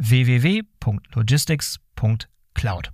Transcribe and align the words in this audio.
www.logistics.cloud. 0.00 2.90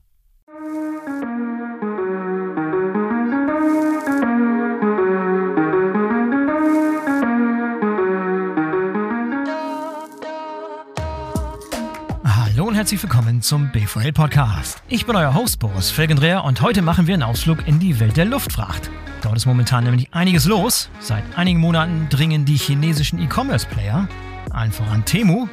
Hallo 12.24 12.66
und 12.66 12.74
herzlich 12.74 13.02
willkommen 13.02 13.40
zum 13.40 13.70
B4L 13.70 14.12
Podcast. 14.12 14.82
Ich 14.88 15.06
bin 15.06 15.14
euer 15.14 15.32
Host 15.34 15.60
Boris 15.60 15.90
Felgendreher 15.90 16.42
und 16.42 16.60
heute 16.60 16.82
machen 16.82 17.06
wir 17.06 17.14
einen 17.14 17.22
Ausflug 17.22 17.68
in 17.68 17.78
die 17.78 18.00
Welt 18.00 18.16
der 18.16 18.24
Luftfracht. 18.24 18.90
Dort 19.22 19.36
ist 19.36 19.46
momentan 19.46 19.84
nämlich 19.84 20.12
einiges 20.12 20.46
los. 20.46 20.90
Seit 21.00 21.22
einigen 21.36 21.60
Monaten 21.60 22.08
dringen 22.10 22.44
die 22.44 22.56
chinesischen 22.56 23.20
E-Commerce-Player, 23.20 24.08
allen 24.50 24.72
voran 24.72 25.04
Temu, 25.04 25.46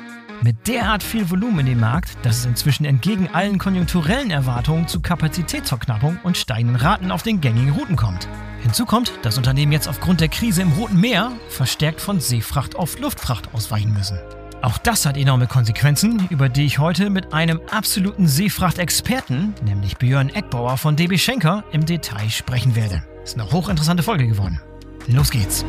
mit 0.43 0.67
derart 0.67 1.01
viel 1.01 1.29
Volumen 1.29 1.59
in 1.59 1.65
den 1.67 1.79
Markt, 1.79 2.17
dass 2.23 2.39
es 2.39 2.45
inzwischen 2.45 2.85
entgegen 2.85 3.29
allen 3.31 3.57
konjunkturellen 3.57 4.29
Erwartungen 4.29 4.87
zu 4.87 5.01
Kapazitätsverknappung 5.01 6.19
und 6.23 6.37
steigenden 6.37 6.75
Raten 6.75 7.11
auf 7.11 7.23
den 7.23 7.39
gängigen 7.39 7.71
Routen 7.71 7.95
kommt. 7.95 8.27
Hinzu 8.61 8.85
kommt, 8.85 9.13
dass 9.23 9.37
Unternehmen 9.37 9.71
jetzt 9.71 9.87
aufgrund 9.87 10.21
der 10.21 10.27
Krise 10.27 10.61
im 10.61 10.73
Roten 10.73 10.99
Meer 10.99 11.31
verstärkt 11.49 12.01
von 12.01 12.19
Seefracht 12.19 12.75
auf 12.75 12.99
Luftfracht 12.99 13.53
ausweichen 13.53 13.93
müssen. 13.93 14.19
Auch 14.61 14.77
das 14.77 15.05
hat 15.05 15.17
enorme 15.17 15.47
Konsequenzen, 15.47 16.27
über 16.29 16.47
die 16.47 16.65
ich 16.65 16.79
heute 16.79 17.09
mit 17.09 17.33
einem 17.33 17.59
absoluten 17.69 18.27
Seefrachtexperten, 18.27 19.53
nämlich 19.65 19.97
Björn 19.97 20.29
Eckbauer 20.29 20.77
von 20.77 20.95
DB 20.95 21.17
Schenker, 21.17 21.65
im 21.73 21.85
Detail 21.85 22.29
sprechen 22.29 22.75
werde. 22.75 23.03
Ist 23.23 23.37
eine 23.37 23.51
hochinteressante 23.51 24.03
Folge 24.03 24.27
geworden. 24.27 24.61
Los 25.07 25.31
geht's! 25.31 25.65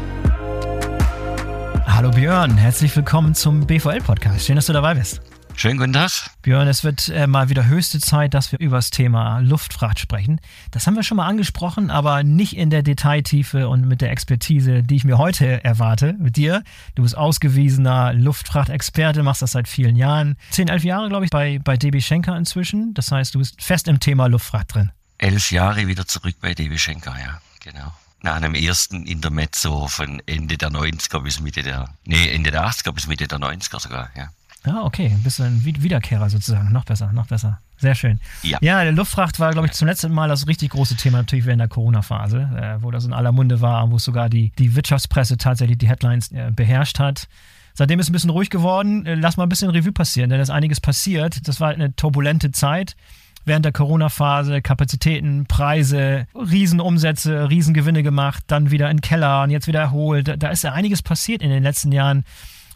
Hallo 1.95 2.11
Björn, 2.11 2.57
herzlich 2.57 2.95
willkommen 2.97 3.37
zum 3.37 3.69
BVL-Podcast. 3.69 4.45
Schön, 4.45 4.57
dass 4.57 4.67
du 4.67 4.73
dabei 4.73 4.95
bist. 4.95 5.21
Schönen 5.55 5.79
guten 5.79 5.93
Tag. 5.93 6.11
Björn, 6.43 6.67
es 6.67 6.83
wird 6.83 7.09
äh, 7.09 7.29
mal 7.29 7.51
wieder 7.51 7.67
höchste 7.67 8.01
Zeit, 8.01 8.35
dass 8.35 8.51
wir 8.51 8.59
über 8.59 8.79
das 8.79 8.91
Thema 8.91 9.39
Luftfracht 9.39 10.01
sprechen. 10.01 10.41
Das 10.73 10.89
haben 10.89 10.97
wir 10.97 11.05
schon 11.05 11.19
mal 11.19 11.29
angesprochen, 11.29 11.93
aber 11.93 12.25
nicht 12.25 12.57
in 12.57 12.69
der 12.69 12.83
Detailtiefe 12.83 13.69
und 13.69 13.87
mit 13.87 14.01
der 14.01 14.11
Expertise, 14.11 14.83
die 14.83 14.97
ich 14.97 15.05
mir 15.05 15.19
heute 15.19 15.63
erwarte 15.63 16.15
mit 16.19 16.37
dir. 16.37 16.65
Du 16.97 17.05
bist 17.05 17.17
ausgewiesener 17.17 18.13
Luftfrachtexperte, 18.13 19.23
machst 19.23 19.43
das 19.43 19.53
seit 19.53 19.69
vielen 19.69 19.95
Jahren. 19.95 20.37
Zehn, 20.51 20.67
elf 20.67 20.83
Jahre, 20.83 21.09
glaube 21.09 21.27
ich, 21.27 21.31
bei, 21.31 21.61
bei 21.63 21.77
DB 21.77 22.01
Schenker 22.01 22.37
inzwischen. 22.37 22.93
Das 22.95 23.13
heißt, 23.13 23.37
du 23.37 23.39
bist 23.39 23.63
fest 23.63 23.87
im 23.87 24.01
Thema 24.01 24.27
Luftfracht 24.27 24.75
drin. 24.75 24.91
Elf 25.19 25.53
Jahre 25.53 25.87
wieder 25.87 26.09
zurück 26.09 26.35
bei 26.41 26.55
DB 26.55 26.77
Schenker, 26.77 27.15
ja, 27.17 27.41
genau 27.61 27.93
nach 28.25 28.37
einem 28.37 28.55
ersten 28.55 29.07
Intermezzo 29.07 29.87
von 29.87 30.21
Ende 30.27 30.57
der 30.57 30.71
90er 30.71 31.21
bis 31.21 31.41
Mitte 31.41 31.63
der, 31.63 31.91
nee, 32.07 32.31
Ende 32.31 32.51
der 32.51 32.67
80er 32.67 32.93
bis 32.93 33.07
Mitte 33.07 33.29
der 33.29 33.39
90er 33.39 33.79
sogar, 33.79 34.11
ja. 34.17 34.31
Ah, 34.67 34.83
okay, 34.83 35.09
ein 35.09 35.23
bisschen 35.23 35.63
Wiederkehrer 35.63 36.31
sozusagen, 36.31 36.73
noch 36.73 36.87
besser, 36.87 37.13
noch 37.13 37.27
besser. 37.27 37.61
Sehr 37.77 37.95
schön. 37.95 38.19
Ja, 38.43 38.57
ja 38.63 38.83
der 38.83 38.93
Luftfracht 38.93 39.39
war, 39.39 39.53
glaube 39.53 39.67
ich, 39.67 39.75
zum 39.75 39.87
letzten 39.87 40.11
Mal 40.11 40.29
das 40.29 40.47
richtig 40.47 40.71
große 40.71 40.97
Thema 40.97 41.19
natürlich 41.19 41.45
während 41.45 41.61
der 41.61 41.69
Corona-Phase, 41.69 42.49
äh, 42.57 42.83
wo 42.83 42.91
das 42.91 43.05
in 43.05 43.13
aller 43.13 43.31
Munde 43.31 43.61
war, 43.61 43.91
wo 43.91 43.99
sogar 43.99 44.31
die, 44.31 44.53
die 44.59 44.75
Wirtschaftspresse 44.75 45.37
tatsächlich 45.37 45.77
die 45.77 45.89
Headlines 45.89 46.33
äh, 46.33 46.51
beherrscht 46.51 46.99
hat. 46.99 47.29
Seitdem 47.75 48.01
ist 48.01 48.07
es 48.07 48.11
ein 48.11 48.15
bisschen 48.15 48.31
ruhig 48.31 48.49
geworden. 48.49 49.05
Äh, 49.05 49.17
lass 49.17 49.37
mal 49.37 49.43
ein 49.43 49.51
bisschen 49.51 49.69
Revue 49.69 49.93
passieren, 49.93 50.31
denn 50.31 50.39
da 50.39 50.43
ist 50.43 50.49
einiges 50.49 50.81
passiert. 50.81 51.47
Das 51.47 51.61
war 51.61 51.69
eine 51.69 51.95
turbulente 51.95 52.53
Zeit 52.53 52.97
während 53.45 53.65
der 53.65 53.73
Corona-Phase 53.73 54.63
Kapazitäten, 54.63 55.47
Preise, 55.47 56.27
Riesenumsätze, 56.35 57.49
Riesengewinne 57.49 58.03
gemacht, 58.03 58.45
dann 58.47 58.71
wieder 58.71 58.91
in 58.91 58.99
den 58.99 59.03
Keller 59.03 59.43
und 59.43 59.51
jetzt 59.51 59.67
wieder 59.67 59.81
erholt. 59.81 60.35
Da 60.39 60.49
ist 60.51 60.65
ja 60.65 60.73
einiges 60.73 61.03
passiert 61.03 61.43
in 61.43 61.51
den 61.51 61.63
letzten 61.63 61.93
Jahren. 61.93 62.25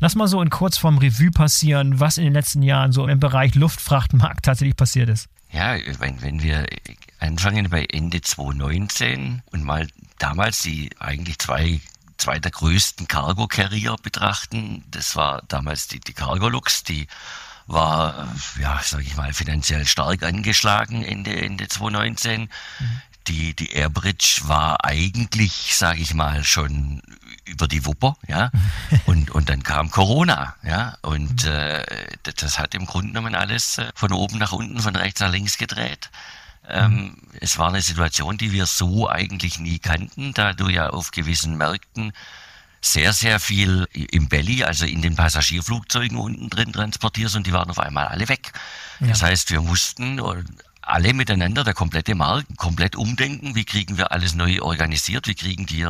Lass 0.01 0.15
mal 0.15 0.29
so 0.29 0.41
in 0.41 0.51
Kurzform 0.51 0.99
Revue 0.99 1.31
passieren, 1.31 1.99
was 1.99 2.19
in 2.19 2.25
den 2.25 2.33
letzten 2.33 2.63
Jahren 2.63 2.93
so 2.93 3.07
im 3.09 3.19
Bereich 3.19 3.55
Luftfrachtmarkt 3.55 4.45
tatsächlich 4.45 4.77
passiert 4.77 5.09
ist. 5.09 5.29
Ja, 5.51 5.77
wenn, 5.99 6.21
wenn 6.23 6.43
wir 6.43 6.67
anfangen 7.21 7.69
bei 7.71 7.85
Ende 7.91 8.21
2019 8.21 9.43
und 9.51 9.65
mal 9.65 9.89
damals 10.19 10.63
die 10.63 10.91
eigentlich 11.01 11.39
zwei 11.39 11.81
zwei 12.19 12.39
der 12.39 12.51
größten 12.51 13.09
Cargo-Carrier 13.09 13.97
betrachten. 14.03 14.85
Das 14.91 15.17
war 15.17 15.43
damals 15.49 15.87
die, 15.87 16.01
die 16.01 16.13
Cargolux, 16.13 16.83
die 16.83 17.07
war, 17.69 18.35
ja, 18.59 18.81
sage 18.83 19.05
ich 19.05 19.17
mal, 19.17 19.33
finanziell 19.33 19.87
stark 19.87 20.23
angeschlagen 20.23 21.05
Ende, 21.05 21.37
Ende 21.41 21.69
2019. 21.69 22.43
Mhm. 22.43 22.49
Die, 23.29 23.55
die 23.55 23.73
Airbridge 23.73 24.41
war 24.45 24.85
eigentlich, 24.87 25.77
sage 25.77 26.01
ich 26.01 26.15
mal, 26.15 26.45
schon 26.45 27.03
über 27.45 27.69
die 27.69 27.85
Wupper, 27.85 28.17
ja. 28.27 28.51
Und, 29.07 29.31
und 29.31 29.49
dann 29.51 29.63
kam 29.63 29.91
Corona, 29.91 30.55
ja. 30.63 30.97
Und 31.03 31.45
mhm. 31.45 31.51
äh, 31.51 31.85
das 32.23 32.59
hat 32.59 32.75
im 32.75 32.87
Grunde 32.87 33.09
genommen 33.09 33.35
alles 33.35 33.79
äh, 33.79 33.91
von 33.95 34.13
oben 34.13 34.39
nach 34.39 34.53
unten, 34.53 34.81
von 34.81 34.97
rechts 34.97 35.21
nach 35.21 35.31
links 35.31 35.59
gedreht. 35.59 36.11
Ähm, 36.67 37.17
es 37.41 37.59
war 37.59 37.69
eine 37.69 37.81
Situation, 37.83 38.37
die 38.37 38.53
wir 38.53 38.67
so 38.67 39.09
eigentlich 39.09 39.59
nie 39.59 39.79
kannten, 39.79 40.35
da 40.35 40.53
du 40.53 40.69
ja 40.69 40.91
auf 40.91 41.11
gewissen 41.11 41.57
Märkten 41.57 42.13
sehr, 42.81 43.13
sehr 43.13 43.41
viel 43.41 43.87
im 43.93 44.29
Belly, 44.29 44.65
also 44.65 44.87
in 44.87 45.03
den 45.03 45.17
Passagierflugzeugen 45.17 46.17
unten 46.17 46.49
drin 46.51 46.73
transportierst 46.73 47.37
und 47.37 47.47
die 47.47 47.53
waren 47.53 47.71
auf 47.71 47.79
einmal 47.79 48.07
alle 48.07 48.29
weg. 48.29 48.53
Ja. 49.01 49.09
Das 49.09 49.23
heißt, 49.23 49.51
wir 49.51 49.61
mussten 49.61 50.21
alle 50.89 51.13
miteinander, 51.13 51.65
der 51.65 51.75
komplette 51.75 52.15
Markt, 52.15 52.57
komplett 52.57 52.97
umdenken. 52.97 53.55
Wie 53.55 53.65
kriegen 53.65 53.99
wir 53.99 54.11
alles 54.11 54.35
neu 54.35 54.63
organisiert? 54.63 55.27
Wie 55.27 55.35
kriegen 55.35 55.67
die 55.67 55.87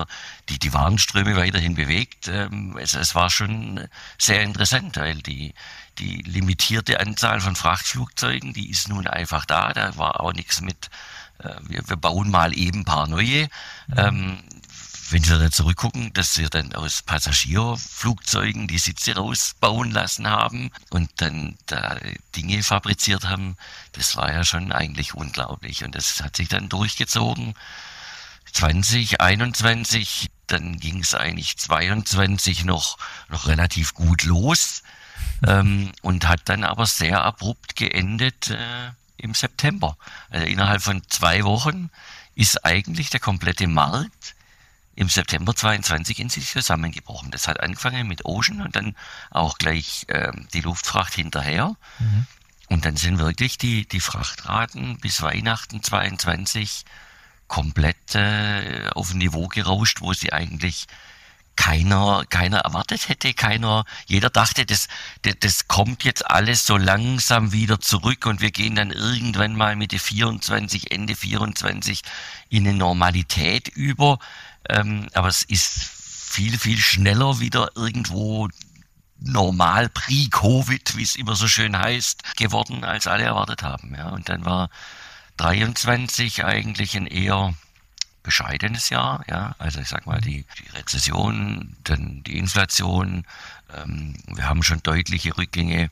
die, 0.49 0.58
die 0.58 0.73
Warenströme 0.73 1.37
weiterhin 1.37 1.75
bewegt? 1.75 2.26
Ähm, 2.29 2.76
es, 2.81 2.94
es 2.94 3.14
war 3.14 3.31
schon 3.31 3.87
sehr 4.19 4.43
interessant, 4.43 4.96
weil 4.96 5.17
die, 5.23 5.55
die 5.99 6.23
limitierte 6.23 6.99
Anzahl 6.99 7.41
von 7.41 7.55
Frachtflugzeugen, 7.55 8.52
die 8.52 8.70
ist 8.70 8.88
nun 8.88 9.06
einfach 9.06 9.44
da. 9.44 9.73
Da 9.73 9.96
war 9.96 10.20
auch 10.20 10.32
nichts 10.32 10.61
mit, 10.62 10.91
äh, 11.38 11.55
wir, 11.62 11.88
wir 11.88 11.96
bauen 11.96 12.31
mal 12.31 12.56
eben 12.56 12.81
ein 12.81 12.84
paar 12.84 13.06
neue. 13.06 13.49
Mhm. 13.87 13.94
Ähm, 13.96 14.38
wenn 15.10 15.22
Sie 15.22 15.38
da 15.38 15.50
zurückgucken, 15.50 16.12
dass 16.12 16.34
Sie 16.34 16.49
dann 16.49 16.75
aus 16.75 17.02
Passagierflugzeugen 17.02 18.69
die 18.69 18.78
Sitze 18.78 19.16
rausbauen 19.16 19.90
lassen 19.90 20.28
haben 20.28 20.70
und 20.90 21.10
dann 21.16 21.56
da 21.66 21.96
Dinge 22.37 22.62
fabriziert 22.62 23.25
haben, 23.25 23.56
das 23.93 24.16
war 24.16 24.32
ja 24.32 24.44
schon 24.44 24.72
eigentlich 24.72 25.14
unglaublich. 25.14 25.84
Und 25.84 25.94
das 25.94 26.20
hat 26.22 26.37
sich 26.37 26.49
dann 26.49 26.69
durchgezogen. 26.69 27.55
2021, 28.52 30.28
dann 30.46 30.78
ging 30.78 31.00
es 31.00 31.14
eigentlich 31.14 31.56
22 31.56 32.64
noch, 32.64 32.99
noch 33.28 33.46
relativ 33.46 33.94
gut 33.94 34.25
los 34.25 34.82
ähm, 35.46 35.93
und 36.02 36.26
hat 36.26 36.43
dann 36.46 36.64
aber 36.64 36.87
sehr 36.87 37.22
abrupt 37.22 37.76
geendet 37.76 38.50
äh, 38.50 38.90
im 39.16 39.34
September. 39.34 39.96
Also 40.31 40.46
innerhalb 40.46 40.82
von 40.82 41.02
zwei 41.08 41.44
Wochen 41.44 41.90
ist 42.34 42.64
eigentlich 42.64 43.10
der 43.10 43.20
komplette 43.20 43.66
Markt 43.66 44.34
im 44.98 45.08
September 45.08 45.54
22 45.54 46.18
in 46.18 46.28
sich 46.28 46.50
zusammengebrochen. 46.50 47.30
Das 47.30 47.46
hat 47.46 47.60
angefangen 47.60 48.08
mit 48.08 48.24
Ocean 48.24 48.60
und 48.60 48.74
dann 48.74 48.96
auch 49.30 49.56
gleich 49.56 50.06
äh, 50.08 50.32
die 50.52 50.60
Luftfracht 50.60 51.14
hinterher. 51.14 51.76
Mhm. 52.00 52.26
Und 52.68 52.84
dann 52.84 52.96
sind 52.96 53.20
wirklich 53.20 53.58
die, 53.58 53.86
die 53.86 54.00
Frachtraten 54.00 54.98
bis 54.98 55.22
Weihnachten 55.22 55.84
22 55.84 56.84
komplett 57.46 58.16
äh, 58.16 58.88
auf 58.92 59.12
ein 59.12 59.18
Niveau 59.18 59.46
gerauscht, 59.46 60.00
wo 60.00 60.12
sie 60.14 60.32
eigentlich 60.32 60.88
keiner, 61.54 62.24
keiner 62.28 62.58
erwartet 62.58 63.08
hätte, 63.08 63.34
keiner, 63.34 63.84
jeder 64.06 64.30
dachte, 64.30 64.64
das, 64.64 64.86
das, 65.22 65.34
das 65.40 65.68
kommt 65.68 66.04
jetzt 66.04 66.28
alles 66.28 66.66
so 66.66 66.76
langsam 66.76 67.52
wieder 67.52 67.80
zurück 67.80 68.26
und 68.26 68.40
wir 68.40 68.52
gehen 68.52 68.76
dann 68.76 68.92
irgendwann 68.92 69.56
mal 69.56 69.74
Mitte 69.74 69.98
24, 69.98 70.92
Ende 70.92 71.16
24 71.16 72.02
in 72.48 72.66
eine 72.66 72.76
Normalität 72.76 73.68
über. 73.68 74.18
Ähm, 74.69 75.09
aber 75.15 75.29
es 75.29 75.43
ist 75.43 75.73
viel, 75.73 76.59
viel 76.59 76.79
schneller 76.79 77.41
wieder 77.41 77.70
irgendwo 77.75 78.49
normal 79.20 79.88
pre-Covid, 79.88 80.97
wie 80.97 81.03
es 81.03 81.17
immer 81.17 81.35
so 81.35 81.49
schön 81.49 81.76
heißt, 81.76 82.37
geworden, 82.37 82.85
als 82.85 83.06
alle 83.06 83.25
erwartet 83.25 83.62
haben. 83.62 83.94
Ja, 83.94 84.11
und 84.11 84.29
dann 84.29 84.44
war 84.44 84.70
23 85.38 86.44
eigentlich 86.44 86.97
ein 86.97 87.06
eher 87.06 87.55
bescheidenes 88.23 88.91
Jahr, 88.91 89.25
ja. 89.29 89.55
Also 89.59 89.81
ich 89.81 89.88
sag 89.88 90.06
mal, 90.06 90.20
die, 90.20 90.44
die 90.59 90.76
Rezession, 90.76 91.76
dann 91.85 92.23
die 92.25 92.38
Inflation, 92.38 93.25
ähm, 93.75 94.15
wir 94.26 94.49
haben 94.49 94.62
schon 94.62 94.82
deutliche 94.82 95.37
Rückgänge 95.37 95.91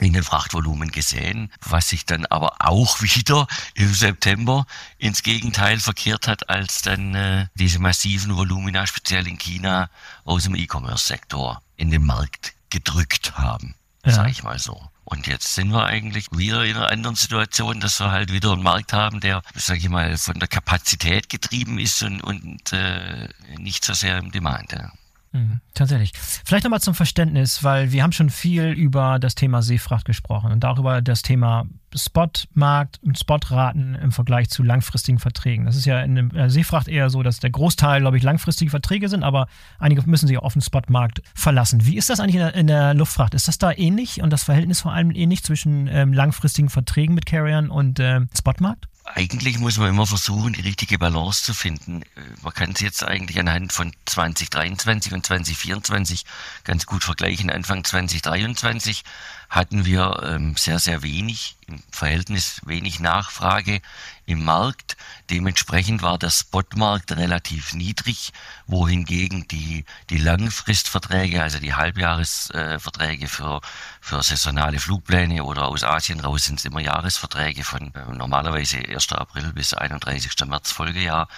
in 0.00 0.12
den 0.12 0.22
Frachtvolumen 0.22 0.90
gesehen, 0.90 1.52
was 1.60 1.88
sich 1.88 2.04
dann 2.04 2.26
aber 2.26 2.56
auch 2.58 3.00
wieder 3.02 3.46
im 3.74 3.92
September 3.92 4.66
ins 4.98 5.22
Gegenteil 5.22 5.80
verkehrt 5.80 6.28
hat, 6.28 6.48
als 6.48 6.82
dann 6.82 7.14
äh, 7.14 7.46
diese 7.54 7.78
massiven 7.78 8.36
Volumina, 8.36 8.86
speziell 8.86 9.26
in 9.26 9.38
China, 9.38 9.88
aus 10.24 10.44
dem 10.44 10.54
E-Commerce-Sektor 10.54 11.62
in 11.76 11.90
den 11.90 12.04
Markt 12.04 12.54
gedrückt 12.70 13.36
haben, 13.36 13.74
ja. 14.04 14.12
sage 14.12 14.30
ich 14.30 14.42
mal 14.42 14.58
so. 14.58 14.80
Und 15.04 15.28
jetzt 15.28 15.54
sind 15.54 15.70
wir 15.70 15.84
eigentlich 15.84 16.26
wieder 16.32 16.64
in 16.64 16.76
einer 16.76 16.90
anderen 16.90 17.14
Situation, 17.14 17.78
dass 17.78 18.00
wir 18.00 18.10
halt 18.10 18.32
wieder 18.32 18.52
einen 18.52 18.64
Markt 18.64 18.92
haben, 18.92 19.20
der, 19.20 19.40
sage 19.54 19.78
ich 19.78 19.88
mal, 19.88 20.18
von 20.18 20.40
der 20.40 20.48
Kapazität 20.48 21.28
getrieben 21.28 21.78
ist 21.78 22.02
und, 22.02 22.20
und 22.22 22.72
äh, 22.72 23.28
nicht 23.56 23.84
so 23.84 23.94
sehr 23.94 24.18
im 24.18 24.32
Demand. 24.32 24.72
Ja. 24.72 24.90
Mhm, 25.32 25.60
tatsächlich. 25.74 26.12
Vielleicht 26.14 26.64
nochmal 26.64 26.80
zum 26.80 26.94
Verständnis, 26.94 27.62
weil 27.62 27.92
wir 27.92 28.02
haben 28.02 28.12
schon 28.12 28.30
viel 28.30 28.68
über 28.68 29.18
das 29.18 29.34
Thema 29.34 29.60
Seefracht 29.62 30.04
gesprochen 30.04 30.52
und 30.52 30.60
darüber 30.64 31.02
das 31.02 31.22
Thema 31.22 31.66
Spotmarkt 31.94 33.00
und 33.02 33.18
Spotraten 33.18 33.94
im 33.94 34.12
Vergleich 34.12 34.48
zu 34.48 34.62
langfristigen 34.62 35.18
Verträgen. 35.18 35.66
Das 35.66 35.76
ist 35.76 35.84
ja 35.84 36.00
in 36.00 36.30
der 36.30 36.50
Seefracht 36.50 36.88
eher 36.88 37.10
so, 37.10 37.22
dass 37.22 37.40
der 37.40 37.50
Großteil, 37.50 38.00
glaube 38.00 38.16
ich, 38.16 38.22
langfristige 38.22 38.70
Verträge 38.70 39.08
sind, 39.08 39.22
aber 39.22 39.46
einige 39.78 40.02
müssen 40.08 40.26
sich 40.26 40.38
auf 40.38 40.52
den 40.52 40.62
Spotmarkt 40.62 41.22
verlassen. 41.34 41.86
Wie 41.86 41.96
ist 41.96 42.10
das 42.10 42.20
eigentlich 42.20 42.36
in 42.36 42.40
der, 42.40 42.54
in 42.54 42.66
der, 42.66 42.94
Luftfracht? 42.94 43.34
Ist 43.34 43.48
das 43.48 43.58
da 43.58 43.72
ähnlich 43.72 44.22
und 44.22 44.30
das 44.30 44.44
Verhältnis 44.44 44.80
vor 44.80 44.92
allem 44.92 45.10
ähnlich 45.10 45.42
zwischen 45.42 45.86
ähm, 45.88 46.12
langfristigen 46.12 46.68
Verträgen 46.68 47.14
mit 47.14 47.26
Carriern 47.26 47.70
und 47.70 47.98
äh, 47.98 48.20
Spotmarkt? 48.36 48.88
Eigentlich 49.14 49.58
muss 49.58 49.78
man 49.78 49.90
immer 49.90 50.06
versuchen, 50.06 50.52
die 50.52 50.62
richtige 50.62 50.98
Balance 50.98 51.44
zu 51.44 51.54
finden. 51.54 52.02
Äh, 52.02 52.06
man 52.42 52.52
kann 52.52 52.72
es 52.72 52.80
jetzt 52.80 53.04
eigentlich 53.04 53.38
anhand 53.38 53.72
von 53.72 53.92
2023 54.04 55.14
und 55.14 55.24
2024 55.24 56.24
ganz 56.64 56.86
gut 56.86 57.04
vergleichen. 57.04 57.48
Anfang 57.48 57.84
2023 57.84 59.04
hatten 59.48 59.84
wir 59.84 60.22
ähm, 60.24 60.56
sehr, 60.56 60.78
sehr 60.78 61.02
wenig, 61.02 61.56
im 61.66 61.80
Verhältnis 61.90 62.60
wenig 62.64 63.00
Nachfrage 63.00 63.80
im 64.26 64.44
Markt. 64.44 64.96
Dementsprechend 65.30 66.02
war 66.02 66.18
der 66.18 66.30
Spotmarkt 66.30 67.12
relativ 67.16 67.74
niedrig, 67.74 68.32
wohingegen 68.66 69.46
die, 69.48 69.84
die 70.10 70.18
Langfristverträge, 70.18 71.42
also 71.42 71.58
die 71.58 71.74
Halbjahresverträge 71.74 73.28
für, 73.28 73.60
für 74.00 74.22
saisonale 74.22 74.78
Flugpläne 74.78 75.44
oder 75.44 75.66
aus 75.68 75.84
Asien 75.84 76.20
raus 76.20 76.44
sind 76.44 76.58
es 76.58 76.64
immer 76.64 76.80
Jahresverträge 76.80 77.64
von 77.64 77.92
äh, 77.94 78.12
normalerweise 78.14 78.78
1. 78.78 79.12
April 79.12 79.52
bis 79.52 79.74
31. 79.74 80.32
März 80.46 80.72
Folgejahr, 80.72 81.28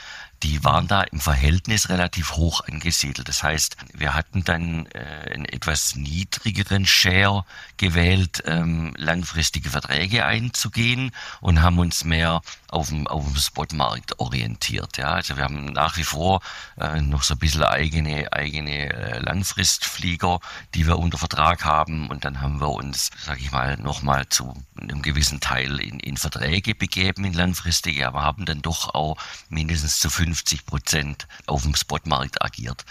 die 0.43 0.62
waren 0.62 0.87
da 0.87 1.02
im 1.02 1.20
Verhältnis 1.20 1.88
relativ 1.88 2.32
hoch 2.32 2.62
angesiedelt. 2.67 3.29
Das 3.29 3.43
heißt, 3.43 3.76
wir 3.93 4.14
hatten 4.14 4.44
dann 4.44 4.87
äh, 4.87 5.32
einen 5.32 5.44
etwas 5.44 5.96
niedrigeren 5.96 6.87
Share 6.87 7.44
gewählt, 7.76 8.43
ähm, 8.46 8.94
langfristige 8.96 9.70
Verträge 9.70 10.25
einzugehen 10.25 11.12
und 11.40 11.62
haben 11.62 11.79
uns 11.79 12.05
mehr 12.05 12.40
auf 12.69 12.88
dem, 12.88 13.06
auf 13.06 13.25
dem 13.25 13.37
Spotmarkt 13.37 14.19
orientiert. 14.19 14.96
Ja, 14.96 15.12
also 15.12 15.37
wir 15.37 15.44
haben 15.44 15.67
nach 15.67 15.96
wie 15.96 16.05
vor 16.05 16.40
äh, 16.79 17.00
noch 17.00 17.23
so 17.23 17.35
ein 17.35 17.38
bisschen 17.38 17.62
eigene, 17.62 18.32
eigene 18.32 18.93
äh, 18.93 19.19
Langfristflieger, 19.19 20.40
die 20.75 20.87
wir 20.87 20.99
unter 20.99 21.19
Vertrag 21.19 21.64
haben 21.64 22.08
und 22.08 22.25
dann 22.25 22.40
haben 22.40 22.61
wir 22.61 22.70
uns, 22.70 23.11
sage 23.25 23.40
ich 23.40 23.50
mal, 23.50 23.76
nochmal 23.79 24.29
zu 24.29 24.55
einem 24.79 25.02
gewissen 25.02 25.40
Teil 25.40 25.81
in, 25.81 25.99
in 26.00 26.17
Verträge 26.17 26.75
begeben, 26.75 27.25
in 27.25 27.32
langfristige, 27.32 28.06
aber 28.06 28.23
haben 28.23 28.44
dann 28.44 28.62
doch 28.62 28.94
auch 28.94 29.17
mindestens 29.49 29.99
zu 29.99 30.11
50 30.29 30.67
Prozent 30.67 31.27
auf 31.47 31.63
dem 31.63 31.75
Spotmarkt 31.75 32.43
agiert. 32.43 32.85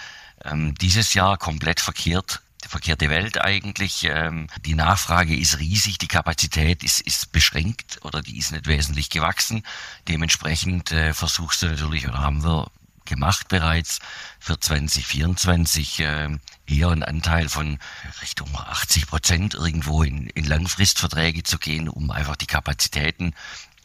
Ähm, 0.44 0.74
dieses 0.76 1.14
Jahr 1.14 1.38
komplett 1.38 1.80
verkehrt 1.80 2.42
verkehrte 2.68 3.10
Welt 3.10 3.40
eigentlich. 3.40 4.04
Ähm, 4.04 4.48
die 4.66 4.74
Nachfrage 4.74 5.38
ist 5.38 5.60
riesig, 5.60 6.00
die 6.00 6.08
Kapazität 6.08 6.84
ist, 6.84 7.00
ist 7.00 7.32
beschränkt 7.32 8.00
oder 8.02 8.22
die 8.22 8.38
ist 8.38 8.52
nicht 8.52 8.68
wesentlich 8.68 9.10
gewachsen. 9.10 9.64
Dementsprechend 10.08 10.92
äh, 10.92 11.14
versuchst 11.14 11.62
du 11.62 11.68
natürlich, 11.68 12.08
oder 12.08 12.18
haben 12.18 12.44
wir 12.44 12.70
gemacht 13.06 13.48
bereits 13.48 14.00
für 14.40 14.60
2024 14.60 16.00
äh, 16.00 16.30
eher 16.66 16.90
einen 16.90 17.04
Anteil 17.04 17.48
von 17.48 17.80
Richtung 18.22 18.50
80 18.54 19.08
Prozent 19.08 19.54
irgendwo 19.54 20.04
in, 20.04 20.28
in 20.28 20.44
Langfristverträge 20.44 21.44
zu 21.44 21.60
gehen, 21.60 21.88
um 21.88 22.12
einfach 22.12 22.36
die 22.36 22.48
Kapazitäten 22.48 23.34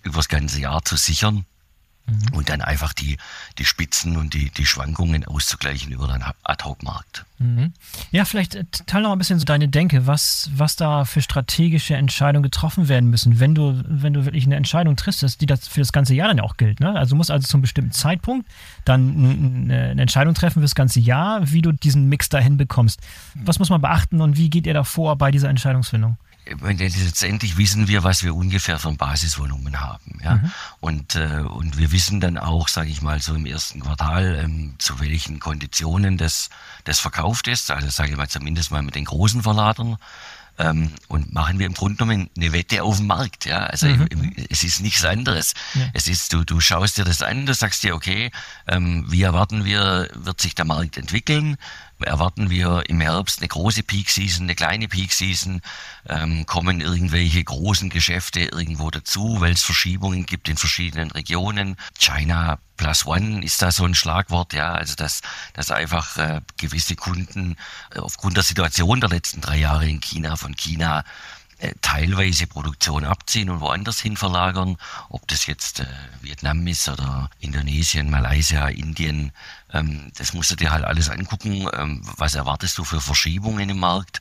übers 0.02 0.28
ganze 0.28 0.60
Jahr 0.60 0.84
zu 0.84 0.96
sichern. 0.96 1.46
Mhm. 2.06 2.36
Und 2.36 2.48
dann 2.48 2.60
einfach 2.60 2.92
die, 2.92 3.16
die 3.58 3.64
Spitzen 3.64 4.16
und 4.16 4.34
die, 4.34 4.50
die 4.50 4.66
Schwankungen 4.66 5.24
auszugleichen 5.24 5.92
über 5.92 6.08
den 6.08 6.24
Ad-Hoc-Markt. 6.42 7.24
Mhm. 7.38 7.72
Ja, 8.10 8.24
vielleicht 8.24 8.56
äh, 8.56 8.64
teile 8.86 9.04
noch 9.04 9.12
ein 9.12 9.18
bisschen 9.18 9.38
so 9.38 9.44
deine 9.44 9.68
Denke, 9.68 10.06
was, 10.06 10.50
was 10.52 10.74
da 10.74 11.04
für 11.04 11.22
strategische 11.22 11.94
Entscheidungen 11.94 12.42
getroffen 12.42 12.88
werden 12.88 13.08
müssen, 13.08 13.38
wenn 13.38 13.54
du, 13.54 13.82
wenn 13.86 14.12
du 14.12 14.24
wirklich 14.24 14.46
eine 14.46 14.56
Entscheidung 14.56 14.96
triffst, 14.96 15.40
die 15.40 15.46
das 15.46 15.68
für 15.68 15.80
das 15.80 15.92
ganze 15.92 16.14
Jahr 16.14 16.28
dann 16.28 16.40
auch 16.40 16.56
gilt. 16.56 16.80
Ne? 16.80 16.92
Also 16.92 17.10
du 17.10 17.16
musst 17.16 17.30
also 17.30 17.46
zum 17.46 17.60
bestimmten 17.60 17.92
Zeitpunkt 17.92 18.48
dann 18.84 19.70
eine 19.70 20.02
Entscheidung 20.02 20.34
treffen 20.34 20.54
für 20.54 20.64
das 20.64 20.74
ganze 20.74 20.98
Jahr, 20.98 21.52
wie 21.52 21.62
du 21.62 21.70
diesen 21.70 22.08
Mix 22.08 22.28
dahin 22.28 22.56
bekommst. 22.56 23.00
Was 23.34 23.60
muss 23.60 23.70
man 23.70 23.80
beachten 23.80 24.20
und 24.20 24.36
wie 24.36 24.50
geht 24.50 24.66
ihr 24.66 24.74
da 24.74 24.82
vor 24.82 25.16
bei 25.16 25.30
dieser 25.30 25.48
Entscheidungsfindung? 25.48 26.16
Letztendlich 26.46 27.56
wissen 27.56 27.88
wir, 27.88 28.04
was 28.04 28.22
wir 28.22 28.34
ungefähr 28.34 28.78
für 28.78 28.88
ein 28.88 28.96
Basisvolumen 28.96 29.80
haben. 29.80 30.18
Ja? 30.22 30.36
Mhm. 30.36 30.52
Und, 30.80 31.14
äh, 31.14 31.40
und 31.40 31.78
wir 31.78 31.92
wissen 31.92 32.20
dann 32.20 32.38
auch, 32.38 32.68
sage 32.68 32.90
ich 32.90 33.02
mal, 33.02 33.20
so 33.20 33.34
im 33.34 33.46
ersten 33.46 33.80
Quartal, 33.80 34.40
ähm, 34.42 34.74
zu 34.78 35.00
welchen 35.00 35.40
Konditionen 35.40 36.18
das, 36.18 36.50
das 36.84 36.98
verkauft 37.00 37.48
ist. 37.48 37.70
Also 37.70 37.88
sage 37.90 38.10
ich 38.10 38.16
mal 38.16 38.28
zumindest 38.28 38.70
mal 38.70 38.82
mit 38.82 38.94
den 38.94 39.04
großen 39.04 39.42
Verladern. 39.42 39.96
Ähm, 40.58 40.90
und 41.08 41.32
machen 41.32 41.58
wir 41.58 41.64
im 41.64 41.72
Grunde 41.72 41.96
genommen 41.96 42.28
eine 42.36 42.52
Wette 42.52 42.82
auf 42.82 42.98
dem 42.98 43.06
Markt. 43.06 43.46
Ja? 43.46 43.60
Also 43.60 43.86
mhm. 43.86 44.06
im, 44.10 44.34
es 44.50 44.64
ist 44.64 44.80
nichts 44.80 45.04
anderes. 45.04 45.54
Ja. 45.74 45.86
Es 45.94 46.08
ist, 46.08 46.32
du, 46.32 46.44
du 46.44 46.60
schaust 46.60 46.98
dir 46.98 47.04
das 47.04 47.22
an, 47.22 47.46
du 47.46 47.54
sagst 47.54 47.82
dir, 47.84 47.94
okay, 47.94 48.30
ähm, 48.66 49.06
wie 49.08 49.22
erwarten 49.22 49.64
wir, 49.64 50.10
wird 50.14 50.40
sich 50.40 50.54
der 50.54 50.66
Markt 50.66 50.98
entwickeln? 50.98 51.56
Erwarten 52.02 52.50
wir 52.50 52.84
im 52.88 53.00
Herbst 53.00 53.40
eine 53.40 53.48
große 53.48 53.82
Peak 53.82 54.10
Season, 54.10 54.44
eine 54.46 54.54
kleine 54.54 54.88
Peak 54.88 55.12
Season, 55.12 55.60
ähm, 56.08 56.46
kommen 56.46 56.80
irgendwelche 56.80 57.42
großen 57.42 57.90
Geschäfte 57.90 58.40
irgendwo 58.40 58.90
dazu, 58.90 59.40
weil 59.40 59.52
es 59.52 59.62
Verschiebungen 59.62 60.26
gibt 60.26 60.48
in 60.48 60.56
verschiedenen 60.56 61.10
Regionen. 61.10 61.76
China 61.98 62.58
Plus 62.76 63.06
One 63.06 63.44
ist 63.44 63.62
da 63.62 63.70
so 63.70 63.84
ein 63.84 63.94
Schlagwort, 63.94 64.54
ja, 64.54 64.72
also 64.72 64.96
dass, 64.96 65.20
dass 65.52 65.70
einfach 65.70 66.16
äh, 66.16 66.40
gewisse 66.56 66.96
Kunden 66.96 67.56
äh, 67.94 67.98
aufgrund 67.98 68.36
der 68.36 68.44
Situation 68.44 69.00
der 69.00 69.10
letzten 69.10 69.40
drei 69.40 69.58
Jahre 69.58 69.88
in 69.88 70.00
China 70.00 70.36
von 70.36 70.56
China 70.56 71.04
teilweise 71.80 72.46
Produktion 72.46 73.04
abziehen 73.04 73.50
und 73.50 73.60
woanders 73.60 74.00
hin 74.00 74.16
verlagern, 74.16 74.76
ob 75.08 75.26
das 75.28 75.46
jetzt 75.46 75.80
äh, 75.80 75.86
Vietnam 76.20 76.66
ist 76.66 76.88
oder 76.88 77.30
Indonesien, 77.38 78.10
Malaysia, 78.10 78.68
Indien, 78.68 79.32
ähm, 79.72 80.10
das 80.16 80.32
musst 80.32 80.50
du 80.50 80.56
dir 80.56 80.70
halt 80.70 80.84
alles 80.84 81.08
angucken, 81.08 81.68
ähm, 81.72 82.02
was 82.16 82.34
erwartest 82.34 82.78
du 82.78 82.84
für 82.84 83.00
Verschiebungen 83.00 83.68
im 83.68 83.78
Markt 83.78 84.20